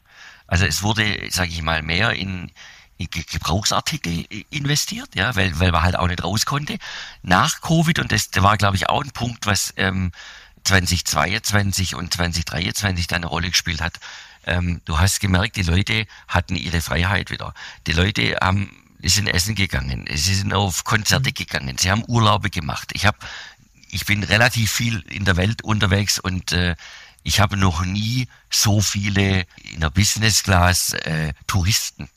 Also 0.46 0.64
es 0.64 0.82
wurde, 0.82 1.04
sage 1.28 1.50
ich 1.50 1.62
mal, 1.62 1.82
mehr 1.82 2.12
in 2.12 2.50
Gebrauchsartikel 3.06 4.26
investiert, 4.50 5.14
ja, 5.14 5.34
weil, 5.36 5.58
weil 5.60 5.70
man 5.70 5.82
halt 5.82 5.96
auch 5.96 6.08
nicht 6.08 6.24
raus 6.24 6.46
konnte. 6.46 6.78
Nach 7.22 7.60
Covid, 7.60 8.00
und 8.00 8.10
das, 8.10 8.28
war, 8.36 8.56
glaube 8.56 8.76
ich, 8.76 8.88
auch 8.88 9.02
ein 9.02 9.12
Punkt, 9.12 9.46
was 9.46 9.72
ähm, 9.76 10.10
2022 10.64 11.94
und 11.94 12.12
2023 12.12 13.06
dann 13.06 13.18
eine 13.18 13.26
Rolle 13.26 13.50
gespielt 13.50 13.80
hat. 13.80 14.00
Ähm, 14.46 14.80
du 14.84 14.98
hast 14.98 15.20
gemerkt, 15.20 15.56
die 15.56 15.62
Leute 15.62 16.06
hatten 16.26 16.56
ihre 16.56 16.80
Freiheit 16.80 17.30
wieder. 17.30 17.54
Die 17.86 17.92
Leute 17.92 18.36
haben, 18.40 18.70
die 18.98 19.08
sind 19.08 19.28
essen 19.28 19.54
gegangen, 19.54 20.08
sie 20.12 20.34
sind 20.34 20.52
auf 20.52 20.84
Konzerte 20.84 21.30
mhm. 21.30 21.34
gegangen, 21.34 21.78
sie 21.78 21.90
haben 21.90 22.04
Urlaube 22.08 22.50
gemacht. 22.50 22.90
Ich 22.94 23.06
habe, 23.06 23.18
ich 23.90 24.06
bin 24.06 24.24
relativ 24.24 24.72
viel 24.72 25.00
in 25.08 25.24
der 25.24 25.36
Welt 25.36 25.62
unterwegs 25.62 26.18
und 26.18 26.52
äh, 26.52 26.74
ich 27.22 27.40
habe 27.40 27.56
noch 27.56 27.84
nie 27.84 28.26
so 28.50 28.80
viele 28.80 29.46
in 29.62 29.80
der 29.80 29.90
Business 29.90 30.42
Class 30.42 30.94
äh, 30.94 31.32
Touristen 31.46 32.08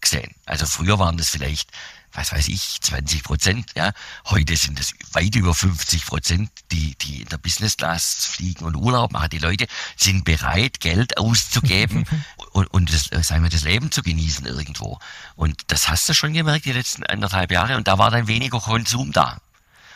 gesehen. 0.00 0.34
Also 0.46 0.66
früher 0.66 0.98
waren 0.98 1.16
das 1.16 1.28
vielleicht, 1.28 1.70
was 2.12 2.32
weiß 2.32 2.48
ich, 2.48 2.80
20 2.80 3.22
Prozent, 3.22 3.70
ja. 3.76 3.92
Heute 4.26 4.56
sind 4.56 4.80
es 4.80 4.94
weit 5.12 5.34
über 5.36 5.54
50 5.54 6.06
Prozent, 6.06 6.50
die, 6.72 6.96
die 6.96 7.22
in 7.22 7.28
der 7.28 7.38
Business 7.38 7.76
Class 7.76 8.26
fliegen 8.26 8.64
und 8.64 8.76
Urlaub 8.76 9.12
machen. 9.12 9.30
Die 9.30 9.38
Leute 9.38 9.66
sind 9.96 10.24
bereit, 10.24 10.80
Geld 10.80 11.18
auszugeben 11.18 12.04
und, 12.52 12.66
und 12.72 12.92
das, 12.92 13.12
äh, 13.12 13.22
sagen 13.22 13.42
wir, 13.42 13.50
das 13.50 13.62
Leben 13.62 13.92
zu 13.92 14.02
genießen 14.02 14.46
irgendwo. 14.46 14.98
Und 15.36 15.62
das 15.68 15.88
hast 15.88 16.08
du 16.08 16.14
schon 16.14 16.32
gemerkt 16.32 16.64
die 16.64 16.72
letzten 16.72 17.04
anderthalb 17.04 17.52
Jahre 17.52 17.76
und 17.76 17.86
da 17.86 17.98
war 17.98 18.10
dann 18.10 18.26
weniger 18.26 18.60
Konsum 18.60 19.12
da. 19.12 19.40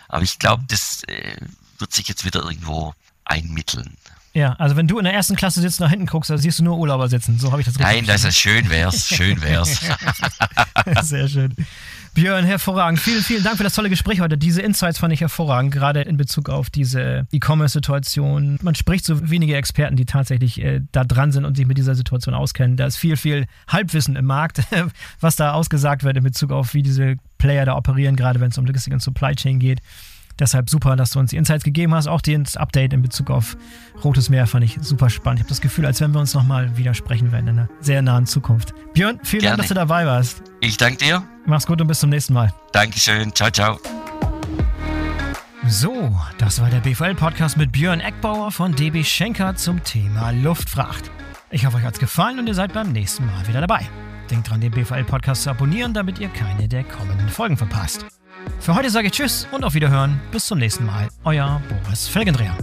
Aber 0.09 0.23
ich 0.23 0.39
glaube, 0.39 0.65
das 0.69 1.03
äh, 1.05 1.37
wird 1.79 1.93
sich 1.93 2.07
jetzt 2.09 2.25
wieder 2.25 2.43
irgendwo 2.43 2.95
einmitteln. 3.25 3.97
Ja, 4.35 4.55
also 4.55 4.75
wenn 4.75 4.89
du 4.89 4.99
in 4.99 5.05
der 5.05 5.15
ersten 5.15 5.37
Klasse 5.37 5.61
sitzt, 5.61 5.79
nach 5.79 5.91
hinten 5.91 6.07
guckst, 6.07 6.29
da 6.29 6.37
siehst 6.37 6.59
du 6.59 6.65
nur 6.65 6.77
Urlauber 6.77 7.09
sitzen. 7.09 7.39
So 7.39 7.53
habe 7.53 7.61
ich 7.61 7.67
das 7.67 7.79
richtig 7.79 7.95
Nein, 7.95 8.05
das 8.05 8.25
ist 8.25 8.37
schön 8.37 8.69
wär's, 8.69 9.07
schön 9.07 9.41
wär's. 9.41 9.81
Sehr 11.03 11.29
schön. 11.29 11.55
Björn, 12.15 12.45
hervorragend. 12.45 12.99
Vielen, 12.99 13.23
vielen 13.23 13.45
Dank 13.45 13.57
für 13.57 13.65
das 13.65 13.75
tolle 13.75 13.91
Gespräch 13.91 14.21
heute. 14.21 14.37
Diese 14.37 14.61
Insights 14.61 14.99
fand 14.99 15.13
ich 15.13 15.21
hervorragend, 15.21 15.73
gerade 15.73 16.03
in 16.03 16.17
Bezug 16.17 16.49
auf 16.49 16.69
diese 16.69 17.27
E-Commerce-Situation. 17.33 18.59
Man 18.63 18.75
spricht 18.75 19.05
so 19.05 19.31
wenige 19.31 19.57
Experten, 19.57 19.97
die 19.97 20.05
tatsächlich 20.05 20.61
äh, 20.61 20.81
da 20.91 21.05
dran 21.05 21.31
sind 21.31 21.45
und 21.45 21.57
sich 21.57 21.67
mit 21.67 21.79
dieser 21.79 21.95
Situation 21.95 22.35
auskennen. 22.35 22.77
Da 22.77 22.87
ist 22.87 22.97
viel, 22.97 23.17
viel 23.17 23.47
Halbwissen 23.69 24.17
im 24.17 24.27
Markt, 24.27 24.63
was 25.21 25.37
da 25.37 25.53
ausgesagt 25.53 26.03
wird 26.03 26.17
in 26.17 26.25
Bezug 26.25 26.51
auf, 26.51 26.75
wie 26.75 26.83
diese 26.83 27.17
Player 27.39 27.65
da 27.65 27.77
operieren, 27.77 28.17
gerade 28.17 28.41
wenn 28.41 28.51
es 28.51 28.59
um 28.59 28.67
Logistik 28.67 28.93
und 28.93 29.01
Supply 29.01 29.35
Chain 29.35 29.59
geht. 29.59 29.81
Deshalb 30.39 30.69
super, 30.69 30.97
dass 30.97 31.11
du 31.11 31.19
uns 31.19 31.31
die 31.31 31.37
Insights 31.37 31.65
gegeben 31.65 31.95
hast. 31.95 32.07
Auch 32.07 32.21
das 32.21 32.57
Update 32.57 32.93
in 32.93 33.03
Bezug 33.03 33.31
auf 33.31 33.57
Rotes 34.03 34.31
Meer 34.31 34.47
fand 34.47 34.65
ich 34.65 34.79
super 34.81 35.11
spannend. 35.11 35.41
Ich 35.41 35.45
habe 35.45 35.51
das 35.51 35.61
Gefühl, 35.61 35.87
als 35.87 36.01
wenn 36.01 36.13
wir 36.13 36.21
uns 36.21 36.35
nochmal 36.35 36.77
widersprechen 36.77 37.33
werden 37.33 37.49
in 37.49 37.59
einer 37.59 37.69
sehr 37.81 38.03
nahen 38.03 38.27
Zukunft. 38.27 38.75
Björn, 38.95 39.21
vielen 39.23 39.43
Gerne. 39.43 39.57
Dank, 39.57 39.59
dass 39.59 39.69
du 39.69 39.75
dabei 39.75 40.07
warst. 40.07 40.43
Ich 40.61 40.77
danke 40.77 41.05
dir. 41.05 41.23
Mach's 41.47 41.67
gut 41.67 41.81
und 41.81 41.87
bis 41.87 42.01
zum 42.01 42.11
nächsten 42.11 42.33
Mal. 42.35 42.53
Dankeschön. 42.73 43.35
Ciao, 43.35 43.51
ciao. 43.51 43.79
So, 45.67 46.15
das 46.37 46.61
war 46.61 46.69
der 46.69 46.81
BVL-Podcast 46.81 47.57
mit 47.57 47.73
Björn 47.73 48.01
Eckbauer 48.01 48.51
von 48.53 48.75
DB 48.75 49.03
Schenker 49.03 49.55
zum 49.57 49.83
Thema 49.83 50.31
Luftfracht. 50.31 51.11
Ich 51.51 51.65
hoffe, 51.65 51.79
euch 51.79 51.85
hat's 51.85 51.99
gefallen 51.99 52.39
und 52.39 52.47
ihr 52.47 52.55
seid 52.55 52.73
beim 52.75 52.93
nächsten 52.93 53.25
Mal 53.25 53.47
wieder 53.49 53.61
dabei. 53.61 53.89
Denkt 54.31 54.51
dran, 54.51 54.61
den 54.61 54.73
BVL-Podcast 54.73 55.45
zu 55.45 55.51
abonnieren, 55.51 55.95
damit 55.95 56.19
ihr 56.19 56.29
keine 56.29 56.69
der 56.69 56.85
kommenden 56.85 57.29
Folgen 57.29 57.57
verpasst. 57.57 58.05
Für 58.61 58.75
heute 58.75 58.91
sage 58.91 59.09
ich 59.09 59.13
Tschüss 59.13 59.47
und 59.53 59.65
auf 59.65 59.75
Wiederhören. 59.75 60.21
Bis 60.33 60.47
zum 60.47 60.59
nächsten 60.59 60.87
Mal. 60.87 61.09
Euer 61.25 61.61
Boris 61.69 62.09
Felgendreher. 62.09 62.57